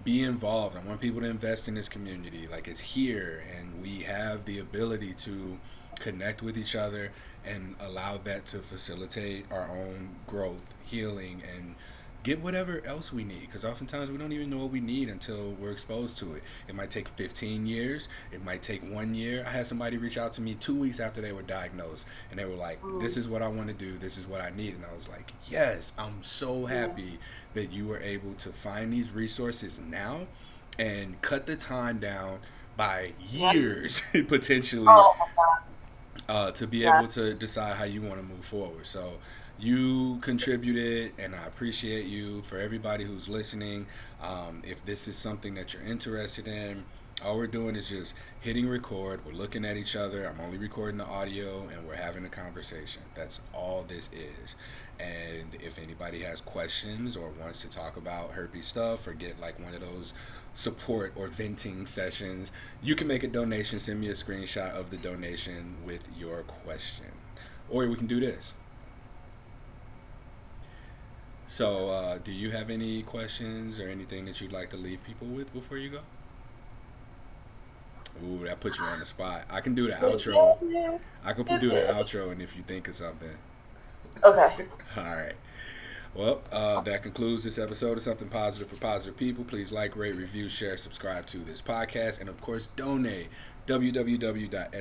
be 0.04 0.24
involved. 0.24 0.76
I 0.76 0.80
want 0.82 1.00
people 1.00 1.22
to 1.22 1.28
invest 1.28 1.68
in 1.68 1.76
this 1.76 1.90
community. 1.90 2.48
Like 2.48 2.68
it's 2.68 2.80
here 2.82 3.44
and 3.56 3.82
we 3.82 4.00
have 4.04 4.46
the 4.46 4.60
ability 4.60 5.14
to 5.16 5.58
connect 6.00 6.42
with 6.42 6.58
each 6.58 6.76
other 6.76 7.12
and 7.46 7.76
allow 7.80 8.18
that 8.18 8.46
to 8.48 8.60
facilitate 8.60 9.46
our 9.52 9.70
own 9.70 10.10
growth, 10.28 10.74
healing, 10.86 11.44
and 11.56 11.76
get 12.28 12.42
whatever 12.42 12.82
else 12.86 13.12
we 13.12 13.24
need 13.24 13.42
because 13.42 13.64
oftentimes 13.66 14.12
we 14.12 14.18
don't 14.18 14.34
even 14.34 14.50
know 14.50 14.58
what 14.58 14.72
we 14.72 14.82
need 14.82 15.10
until 15.10 15.54
we're 15.56 15.72
exposed 15.72 16.20
to 16.20 16.34
it 16.34 16.44
it 16.68 16.76
might 16.76 16.92
take 16.92 17.08
15 17.10 17.66
years 17.66 18.10
it 18.32 18.44
might 18.44 18.62
take 18.62 18.82
one 18.84 19.14
year 19.14 19.44
i 19.48 19.50
had 19.50 19.68
somebody 19.68 19.98
reach 19.98 20.18
out 20.18 20.34
to 20.34 20.42
me 20.42 20.56
two 20.56 20.78
weeks 20.78 21.00
after 21.00 21.22
they 21.22 21.32
were 21.32 21.42
diagnosed 21.44 22.08
and 22.32 22.40
they 22.40 22.46
were 22.46 22.56
like, 22.56 22.82
"This 23.00 23.16
Mm, 23.16 23.18
is 23.18 23.28
what 23.28 23.42
I 23.42 23.48
want 23.48 23.68
to 23.70 23.74
do. 23.74 23.98
This 23.98 24.18
is 24.18 24.28
what 24.28 24.42
I 24.42 24.50
need." 24.52 24.76
And 24.76 24.86
I 24.86 24.94
was 24.94 25.08
like, 25.08 25.34
"Yes, 25.46 25.94
I'm 25.98 26.24
so 26.24 26.66
yeah. 26.70 26.92
happy 26.92 27.20
that 27.54 27.72
you 27.72 27.88
were 27.88 28.00
able 28.00 28.36
to 28.36 28.52
find 28.52 28.92
these 28.94 29.12
resources 29.12 29.80
now 29.80 30.28
and 30.80 31.20
cut 31.22 31.46
the 31.46 31.56
time 31.56 32.00
down 32.00 32.40
by 32.76 33.14
Yeah. 33.32 33.54
years 33.54 34.02
potentially 34.28 35.06
Oh 35.06 35.14
uh, 36.30 36.52
to 36.52 36.68
be 36.68 36.84
Yeah. 36.84 36.88
able 36.88 37.08
to 37.08 37.34
decide 37.34 37.76
how 37.78 37.86
you 37.86 38.02
want 38.02 38.18
to 38.18 38.24
move 38.24 38.46
forward." 38.46 38.88
So 38.88 39.20
you 39.58 40.20
contributed, 40.22 41.14
and 41.20 41.36
I 41.36 41.46
appreciate 41.46 42.06
you. 42.06 42.42
For 42.44 42.60
everybody 42.60 43.04
who's 43.06 43.28
listening, 43.30 43.88
um, 44.20 44.62
if 44.66 44.84
this 44.86 45.08
is 45.08 45.18
something 45.18 45.54
that 45.56 45.74
you're 45.74 45.84
interested 45.84 46.48
in, 46.48 46.86
All 47.24 47.38
we're 47.38 47.48
doing 47.48 47.76
is 47.76 47.90
just 47.90 48.16
hitting 48.42 48.68
record. 48.68 49.26
We're 49.26 49.32
looking 49.32 49.66
at 49.66 49.76
each 49.76 49.96
other. 49.96 50.26
I'm 50.28 50.40
only 50.40 50.60
recording 50.60 51.00
the 51.00 51.06
audio 51.06 51.68
and 51.68 51.88
we're 51.88 51.96
having 51.96 52.24
a 52.26 52.30
conversation. 52.30 53.02
That's 53.16 53.42
all 53.54 53.84
this 53.86 54.08
is. 54.14 54.56
And 55.00 55.56
if 55.56 55.80
anybody 55.80 56.22
has 56.22 56.42
questions 56.42 57.18
or 57.18 57.32
wants 57.32 57.62
to 57.62 57.70
talk 57.70 57.98
about 57.98 58.32
herpes 58.34 58.68
stuff 58.68 59.08
or 59.08 59.14
get 59.14 59.40
like 59.40 59.60
one 59.60 59.74
of 59.74 59.82
those 59.82 60.14
support 60.54 61.14
or 61.16 61.28
venting 61.28 61.88
sessions, 61.88 62.52
you 62.82 62.96
can 62.96 63.08
make 63.08 63.24
a 63.24 63.28
donation. 63.28 63.80
Send 63.80 64.00
me 64.00 64.10
a 64.10 64.14
screenshot 64.14 64.72
of 64.74 64.92
the 64.92 64.98
donation 64.98 65.84
with 65.84 66.08
your 66.16 66.44
question. 66.44 67.12
Or 67.68 67.88
we 67.88 67.96
can 67.96 68.08
do 68.08 68.20
this. 68.20 68.54
So, 71.48 71.90
uh, 71.90 72.18
do 72.18 72.32
you 72.32 72.52
have 72.52 72.70
any 72.70 73.04
questions 73.04 73.80
or 73.80 73.88
anything 73.88 74.26
that 74.26 74.42
you'd 74.42 74.52
like 74.52 74.70
to 74.72 74.78
leave 74.78 75.02
people 75.06 75.28
with 75.28 75.52
before 75.54 75.78
you 75.78 75.90
go? 75.90 76.00
Ooh, 78.24 78.46
that 78.46 78.60
puts 78.60 78.80
you 78.80 78.86
on 78.86 79.00
the 79.00 79.06
spot. 79.06 79.46
I 79.50 79.62
can 79.62 79.74
do 79.74 79.88
the 79.88 79.94
outro. 79.94 81.00
I 81.24 81.34
can 81.34 81.46
do 81.60 81.70
the 81.70 81.94
outro, 81.94 82.32
and 82.32 82.42
if 82.42 82.56
you 82.58 82.64
think 82.64 82.90
of 82.90 82.96
something. 82.96 83.30
Okay. 84.24 84.56
All 84.98 85.04
right. 85.04 85.36
Well, 86.14 86.42
uh, 86.52 86.82
that 86.82 87.04
concludes 87.04 87.44
this 87.44 87.60
episode 87.60 87.94
of 87.94 88.02
Something 88.02 88.28
Positive 88.28 88.68
for 88.68 88.76
Positive 88.76 89.16
People. 89.16 89.44
Please 89.44 89.72
like, 89.72 89.96
rate, 89.96 90.16
review, 90.16 90.50
share, 90.50 90.76
subscribe 90.76 91.28
to 91.28 91.38
this 91.38 91.62
podcast, 91.62 92.20
and 92.20 92.28
of 92.28 92.42
course, 92.42 92.68
donate. 92.68 93.30
www.spfpp.org. 93.68 94.76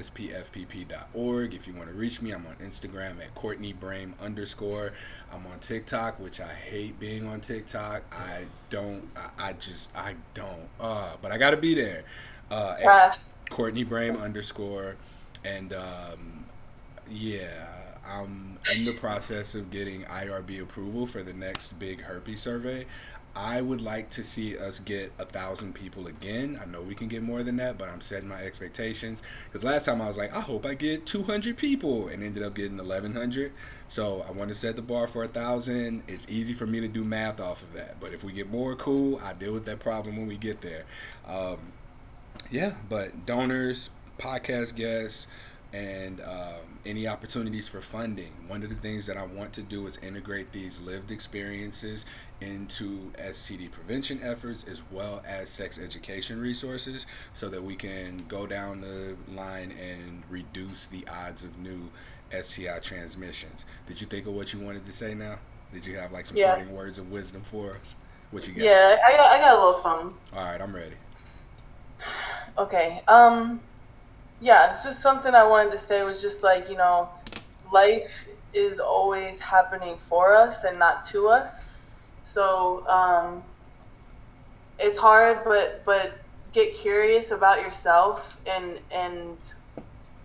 If 1.55 1.67
you 1.67 1.75
want 1.75 1.89
to 1.89 1.95
reach 1.95 2.23
me, 2.23 2.31
I'm 2.31 2.47
on 2.47 2.55
Instagram 2.65 3.21
at 3.21 3.35
Courtney 3.35 3.75
Brame 3.75 4.13
underscore. 4.21 4.93
I'm 5.33 5.45
on 5.49 5.59
TikTok, 5.59 6.21
which 6.21 6.41
I 6.41 6.53
hate 6.53 6.99
being 7.01 7.27
on 7.27 7.41
TikTok. 7.41 8.03
I 8.13 8.45
don't. 8.71 9.03
I, 9.17 9.49
I 9.49 9.53
just. 9.55 9.95
I 9.97 10.15
don't. 10.35 10.69
Uh, 10.81 11.17
but 11.21 11.33
I 11.33 11.39
got 11.39 11.51
to 11.51 11.57
be 11.57 11.75
there. 11.75 12.05
Uh, 12.51 12.77
Trash. 12.77 13.19
Courtney 13.51 13.85
Brame 13.85 14.21
underscore, 14.21 14.97
and 15.45 15.73
um, 15.73 16.45
yeah, 17.11 17.49
I'm 18.09 18.59
in 18.75 18.85
the 18.85 18.93
process 18.93 19.55
of 19.55 19.71
getting 19.71 20.05
IRB 20.05 20.63
approval 20.63 21.07
for 21.07 21.23
the 21.23 21.33
next 21.33 21.79
big 21.79 22.01
herpes 22.01 22.41
survey. 22.41 22.87
I 23.37 23.61
would 23.61 23.83
like 23.83 24.09
to 24.11 24.25
see 24.25 24.57
us 24.57 24.79
get 24.79 25.13
a 25.19 25.27
thousand 25.27 25.75
people 25.75 26.07
again. 26.07 26.59
I 26.61 26.65
know 26.65 26.81
we 26.81 26.95
can 26.95 27.09
get 27.09 27.23
more 27.23 27.43
than 27.43 27.57
that, 27.57 27.77
but 27.77 27.91
I'm 27.91 28.01
setting 28.01 28.29
my 28.29 28.43
expectations 28.43 29.23
because 29.45 29.63
last 29.63 29.85
time 29.85 30.01
I 30.01 30.09
was 30.09 30.17
like, 30.17 30.35
I 30.35 30.41
hope 30.41 30.65
I 30.65 30.73
get 30.73 31.05
200 31.05 31.59
people, 31.59 32.09
and 32.09 32.23
ended 32.23 32.43
up 32.43 32.55
getting 32.55 32.79
1,100. 32.79 33.53
So 33.89 34.25
I 34.27 34.33
want 34.33 34.49
to 34.49 34.55
set 34.55 34.75
the 34.75 34.83
bar 34.83 35.07
for 35.07 35.23
a 35.23 35.29
thousand. 35.29 36.05
It's 36.09 36.27
easy 36.31 36.55
for 36.55 36.67
me 36.67 36.81
to 36.81 36.89
do 36.89 37.05
math 37.05 37.39
off 37.41 37.63
of 37.63 37.75
that, 37.75 38.01
but 38.01 38.15
if 38.15 38.25
we 38.25 38.33
get 38.33 38.51
more, 38.51 38.75
cool. 38.75 39.21
I 39.23 39.35
deal 39.35 39.53
with 39.53 39.67
that 39.67 39.81
problem 39.81 40.17
when 40.17 40.27
we 40.27 40.39
get 40.39 40.63
there. 40.63 40.87
Um, 41.27 41.73
yeah, 42.51 42.73
but 42.89 43.27
donors, 43.27 43.91
podcast 44.19 44.77
guests, 44.77 45.27
and 45.77 46.21
um, 46.23 46.81
any 46.87 47.07
opportunities 47.07 47.69
for 47.69 47.81
funding. 47.81 48.49
One 48.49 48.63
of 48.63 48.71
the 48.71 48.77
things 48.77 49.07
that 49.07 49.17
I 49.17 49.25
want 49.25 49.53
to 49.55 49.63
do 49.63 49.87
is 49.87 49.99
integrate 49.99 50.53
these 50.53 50.81
lived 50.81 51.11
experiences 51.11 52.07
into 52.41 53.13
STD 53.19 53.69
prevention 53.69 54.21
efforts 54.23 54.65
as 54.65 54.83
well 54.91 55.23
as 55.27 55.51
sex 55.51 55.79
education 55.79 56.41
resources 56.41 57.07
so 57.33 57.49
that 57.51 57.63
we 57.63 57.77
can 57.77 58.19
go 58.29 58.47
down 58.47 58.81
the 58.81 59.17
line 59.29 59.73
and 59.73 60.25
reduce 60.29 60.87
the 60.87 61.07
odds 61.09 61.45
of 61.45 61.59
new 61.59 61.93
STI 62.31 62.79
transmissions. 62.81 63.65
Did 63.87 64.01
you 64.01 64.07
think 64.07 64.27
of 64.27 64.35
what 64.35 64.53
you 64.53 64.61
wanted 64.61 64.87
to 64.87 64.93
say 64.93 65.15
now? 65.15 65.39
Did 65.73 65.87
you 65.87 65.97
have 65.97 66.13
like 66.13 66.27
some 66.27 66.37
Yeah. 66.37 66.59
parting 66.59 66.73
words 66.73 66.99
of 66.99 67.11
wisdom 67.11 67.43
for 67.43 67.75
us? 67.77 67.97
What 68.31 68.47
you 68.49 68.55
got? 68.55 68.73
Yeah, 68.73 68.97
I 69.07 69.17
got, 69.17 69.33
I 69.33 69.39
got 69.39 69.55
a 69.57 69.65
little 69.65 69.81
something. 69.81 70.15
All 70.33 70.45
right, 70.45 70.61
I'm 70.61 70.75
ready. 70.75 70.97
Okay. 72.59 73.03
Um. 73.09 73.63
Yeah, 74.41 74.73
it's 74.73 74.83
just 74.85 75.01
something 75.03 75.35
I 75.35 75.45
wanted 75.47 75.73
to 75.73 75.79
say 75.79 76.03
was 76.03 76.21
just 76.21 76.43
like 76.43 76.69
you 76.69 76.77
know, 76.77 77.11
life 77.73 78.27
is 78.53 78.79
always 78.79 79.39
happening 79.41 79.99
for 80.09 80.35
us 80.35 80.65
and 80.65 80.79
not 80.79 81.05
to 81.11 81.29
us. 81.29 81.79
So 82.23 82.87
um, 82.89 83.45
it's 84.79 84.97
hard, 84.97 85.39
but 85.45 85.83
but 85.85 86.13
get 86.53 86.75
curious 86.77 87.31
about 87.31 87.61
yourself 87.61 88.39
and 88.47 88.81
and 88.91 89.39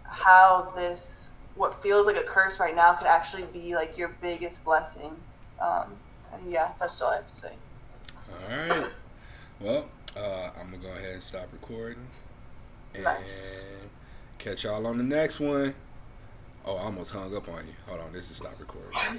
how 0.04 0.72
this 0.76 1.32
what 1.56 1.82
feels 1.82 2.06
like 2.08 2.18
a 2.18 2.24
curse 2.24 2.60
right 2.60 2.76
now 2.76 2.94
could 2.94 3.08
actually 3.08 3.46
be 3.54 3.76
like 3.76 3.98
your 3.98 4.18
biggest 4.22 4.64
blessing. 4.64 5.16
Um, 5.62 6.00
and 6.34 6.52
yeah, 6.52 6.70
that's 6.80 7.02
all 7.02 7.12
I 7.12 7.18
have 7.18 7.28
to 7.28 7.34
say. 7.36 7.56
All 8.30 8.58
right. 8.58 8.88
Well, 9.60 9.90
uh, 10.16 10.50
I'm 10.60 10.72
gonna 10.72 10.78
go 10.84 10.90
ahead 10.92 11.14
and 11.14 11.24
stop 11.24 11.48
recording 11.52 12.08
and 12.94 13.04
Nice. 13.04 13.91
Catch 14.42 14.64
y'all 14.64 14.88
on 14.88 14.98
the 14.98 15.04
next 15.04 15.40
one. 15.40 15.76
Oh, 16.66 16.78
I 16.78 16.84
almost 16.84 17.12
hung 17.12 17.36
up 17.36 17.48
on 17.48 17.68
you. 17.68 17.74
Hold 17.88 18.00
on, 18.02 18.12
this 18.12 18.32
is 18.32 18.38
stop 18.38 18.60
recording. 18.60 19.02